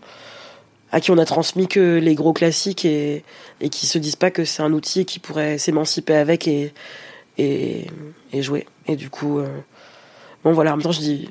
à 0.94 1.00
qui 1.00 1.10
on 1.10 1.18
a 1.18 1.24
transmis 1.24 1.66
que 1.66 1.98
les 1.98 2.14
gros 2.14 2.32
classiques 2.32 2.84
et, 2.84 3.24
qui 3.72 3.86
se 3.88 3.98
disent 3.98 4.14
pas 4.14 4.30
que 4.30 4.44
c'est 4.44 4.62
un 4.62 4.72
outil 4.72 5.04
qui 5.04 5.18
pourrait 5.18 5.58
s'émanciper 5.58 6.14
avec 6.14 6.46
et, 6.46 6.72
et, 7.36 7.88
et, 8.32 8.42
jouer. 8.42 8.68
Et 8.86 8.94
du 8.94 9.10
coup, 9.10 9.40
euh, 9.40 9.48
bon 10.44 10.52
voilà, 10.52 10.72
en 10.72 10.76
même 10.76 10.84
temps 10.84 10.92
je 10.92 11.00
dis 11.00 11.30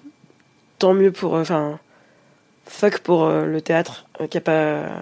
tant 0.79 0.93
mieux 0.93 1.13
pour, 1.13 1.37
euh, 1.37 1.41
enfin, 1.41 1.79
fuck 2.65 2.99
pour 2.99 3.23
euh, 3.23 3.45
le 3.45 3.61
théâtre 3.61 4.05
qui 4.29 4.37
a 4.37 4.41
pas 4.41 5.01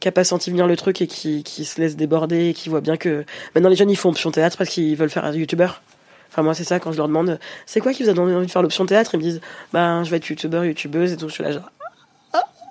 qui 0.00 0.08
a 0.08 0.12
pas 0.12 0.24
senti 0.24 0.48
venir 0.50 0.66
le 0.66 0.76
truc 0.76 1.02
et 1.02 1.06
qui, 1.06 1.42
qui 1.42 1.66
se 1.66 1.78
laisse 1.78 1.96
déborder 1.96 2.48
et 2.48 2.54
qui 2.54 2.70
voit 2.70 2.80
bien 2.80 2.96
que 2.96 3.26
maintenant 3.54 3.68
les 3.68 3.76
jeunes 3.76 3.90
ils 3.90 3.96
font 3.96 4.08
option 4.08 4.30
théâtre 4.30 4.56
parce 4.56 4.70
qu'ils 4.70 4.96
veulent 4.96 5.10
faire 5.10 5.34
youtubeur. 5.34 5.82
Enfin 6.30 6.42
moi 6.42 6.54
c'est 6.54 6.64
ça 6.64 6.80
quand 6.80 6.92
je 6.92 6.96
leur 6.96 7.08
demande 7.08 7.38
c'est 7.66 7.80
quoi 7.80 7.92
qui 7.92 8.04
vous 8.04 8.08
a 8.08 8.14
donné 8.14 8.34
envie 8.34 8.46
de 8.46 8.50
faire 8.50 8.62
l'option 8.62 8.86
théâtre? 8.86 9.14
Ils 9.14 9.18
me 9.18 9.22
disent 9.22 9.40
ben 9.74 10.02
je 10.02 10.10
vais 10.10 10.16
être 10.16 10.28
youtubeur 10.30 10.64
youtubeuse 10.64 11.12
et 11.12 11.18
tout 11.18 11.28
je 11.28 11.34
suis 11.34 11.44
là 11.44 11.52
genre 11.52 11.70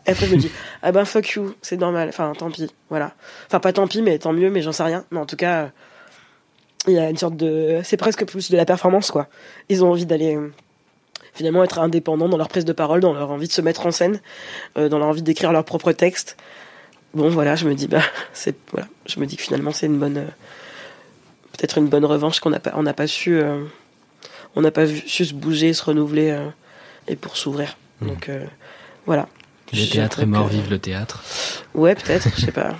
et 0.08 0.12
après, 0.12 0.28
je 0.28 0.36
me 0.36 0.39
dis, 0.39 0.51
ah 0.84 0.91
ben 0.91 1.03
fuck 1.06 1.28
you, 1.32 1.56
c'est 1.62 1.78
normal. 1.78 2.10
Enfin, 2.10 2.34
tant 2.38 2.51
pis, 2.51 2.70
voilà. 2.89 3.14
Enfin, 3.47 3.60
pas 3.60 3.74
tant 3.74 3.88
pis, 3.88 4.01
mais 4.01 4.20
tant 4.20 4.34
mieux, 4.34 4.49
mais 4.49 4.62
j'en 4.62 4.72
sais 4.72 4.84
rien. 4.84 5.03
Mais 5.10 5.20
en 5.20 5.26
tout 5.26 5.36
cas, 5.36 5.72
il 6.88 6.93
y 6.93 6.99
a 6.99 7.10
une 7.10 7.18
sorte 7.18 7.36
de. 7.36 7.82
C'est 7.84 7.97
presque 7.97 8.26
plus 8.26 8.51
de 8.51 8.58
la 8.58 8.66
performance, 8.66 9.10
quoi. 9.10 9.28
Ils 9.70 9.84
ont 9.84 9.91
envie 9.91 10.06
d'aller. 10.06 10.36
Euh, 10.36 10.53
finalement, 11.34 11.64
être 11.64 11.80
indépendants 11.80 12.30
dans 12.30 12.38
leur 12.38 12.47
prise 12.47 12.66
de 12.66 12.74
parole, 12.74 12.99
dans 12.99 13.14
leur 13.14 13.32
envie 13.32 13.47
de 13.47 13.51
se 13.53 13.62
mettre 13.62 13.86
en 13.86 13.91
scène, 13.91 14.22
euh, 14.78 14.89
dans 14.89 14.99
leur 14.99 15.08
envie 15.08 15.24
d'écrire 15.24 15.51
leur 15.51 15.66
propre 15.66 15.91
texte. 15.91 16.38
Bon, 17.14 17.30
voilà, 17.30 17.56
je 17.56 17.68
me 17.68 17.74
dis, 17.74 17.88
bah, 17.88 18.01
c'est. 18.34 18.56
Voilà. 18.72 18.88
Je 19.08 19.20
me 19.20 19.26
dis 19.26 19.38
que 19.38 19.41
finalement, 19.41 19.72
c'est 19.72 19.88
une 19.88 19.97
bonne. 19.97 20.18
Euh, 20.18 20.28
peut-être 21.53 21.80
une 21.80 21.88
bonne 21.88 22.06
revanche 22.06 22.39
qu'on 22.41 22.51
n'a 22.51 22.60
pas, 22.60 22.74
on 22.76 22.84
n'a 22.84 22.93
pas 22.93 23.08
su. 23.08 23.41
on 24.56 24.62
n'a 24.62 24.72
pas 24.72 24.86
su 24.88 25.26
se 25.26 25.34
bouger, 25.34 25.74
se 25.74 25.84
renouveler 25.84 26.38
et 27.08 27.16
pour 27.16 27.38
s'ouvrir. 27.38 27.78
Mmh. 28.01 28.08
Donc, 28.08 28.30
voilà. 29.06 29.30
Le 29.74 29.89
théâtre 29.89 30.22
est 30.22 30.26
mort, 30.26 30.47
vive 30.47 30.70
le 30.70 30.80
théâtre. 30.80 31.24
Ouais, 31.74 31.95
peut-être, 31.95 32.30
je 32.36 32.45
sais 32.45 32.51
pas. 32.51 32.76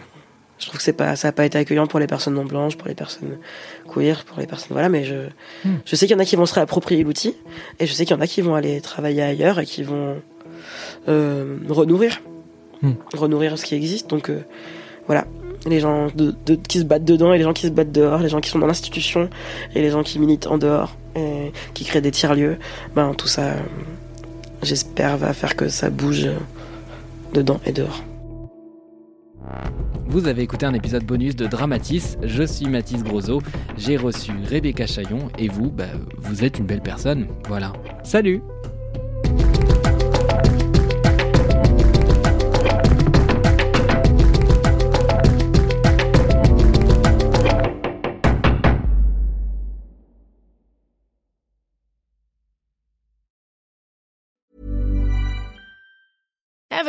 Je 0.58 0.68
trouve 0.68 0.78
que 0.78 0.84
c'est 0.84 0.94
pas, 0.94 1.16
ça 1.16 1.28
n'a 1.28 1.32
pas 1.34 1.46
été 1.46 1.58
accueillant 1.58 1.86
pour 1.86 2.00
les 2.00 2.08
personnes 2.08 2.36
non 2.36 2.46
blanches, 2.46 2.78
pour 2.78 2.88
les 2.88 2.96
personnes 2.96 3.38
queer, 3.94 4.24
pour 4.24 4.40
les 4.40 4.48
personnes, 4.48 4.70
voilà, 4.72 4.88
mais 4.88 5.04
je, 5.04 5.28
hmm. 5.66 5.80
je 5.84 5.96
sais 5.96 6.08
qu'il 6.08 6.16
y 6.16 6.18
en 6.18 6.22
a 6.22 6.26
qui 6.26 6.38
vont 6.38 6.46
se 6.46 6.54
réapproprier 6.54 7.04
l'outil, 7.04 7.36
et 7.80 7.86
je 7.86 7.94
sais 7.94 8.06
qu'il 8.06 8.16
y 8.16 8.20
en 8.20 8.22
a 8.22 8.28
qui 8.28 8.42
vont 8.42 8.56
aller 8.56 8.80
travailler 8.80 9.22
ailleurs 9.22 9.60
et 9.60 9.66
qui 9.66 9.84
vont 9.84 10.22
euh, 11.10 11.58
renourrir, 11.68 12.22
hmm. 12.82 12.94
renourrir 13.14 13.58
ce 13.58 13.66
qui 13.66 13.76
existe. 13.76 14.10
Donc 14.10 14.30
euh, 14.30 14.46
voilà, 15.08 15.26
les 15.66 15.82
gens 15.82 16.08
de, 16.16 16.34
qui 16.56 16.80
se 16.80 16.86
battent 16.86 17.06
dedans 17.06 17.34
et 17.34 17.38
les 17.38 17.44
gens 17.44 17.54
qui 17.54 17.68
se 17.68 17.72
battent 17.72 17.92
dehors, 17.92 18.20
les 18.20 18.30
gens 18.30 18.40
qui 18.40 18.50
sont 18.50 18.60
dans 18.60 18.68
l'institution 18.68 19.30
et 19.76 19.82
les 19.82 19.90
gens 19.90 20.04
qui 20.04 20.20
militent 20.20 20.48
en 20.48 20.58
dehors 20.58 20.96
et 21.18 21.52
qui 21.74 21.84
créent 21.84 22.02
des 22.02 22.12
tiers-lieux. 22.12 22.58
Ben, 22.96 23.14
tout 23.14 23.28
ça, 23.28 23.56
j'espère, 24.64 25.18
va 25.18 25.34
faire 25.34 25.56
que 25.56 25.68
ça 25.68 25.90
bouge 25.90 26.30
dedans 27.36 27.60
et 27.66 27.72
dehors. 27.72 28.04
Vous 30.08 30.28
avez 30.28 30.44
écouté 30.44 30.66
un 30.66 30.74
épisode 30.74 31.04
bonus 31.04 31.36
de 31.36 31.46
Dramatis. 31.46 32.18
Je 32.24 32.44
suis 32.44 32.68
Mathis 32.68 33.04
Grosso. 33.04 33.42
J'ai 33.78 33.98
reçu 33.98 34.32
Rebecca 34.50 34.88
Chaillon 34.88 35.30
et 35.38 35.50
vous, 35.50 35.70
bah, 35.70 35.86
vous 36.18 36.44
êtes 36.44 36.58
une 36.58 36.66
belle 36.66 36.82
personne. 36.82 37.28
Voilà. 37.48 37.74
Salut! 38.04 38.42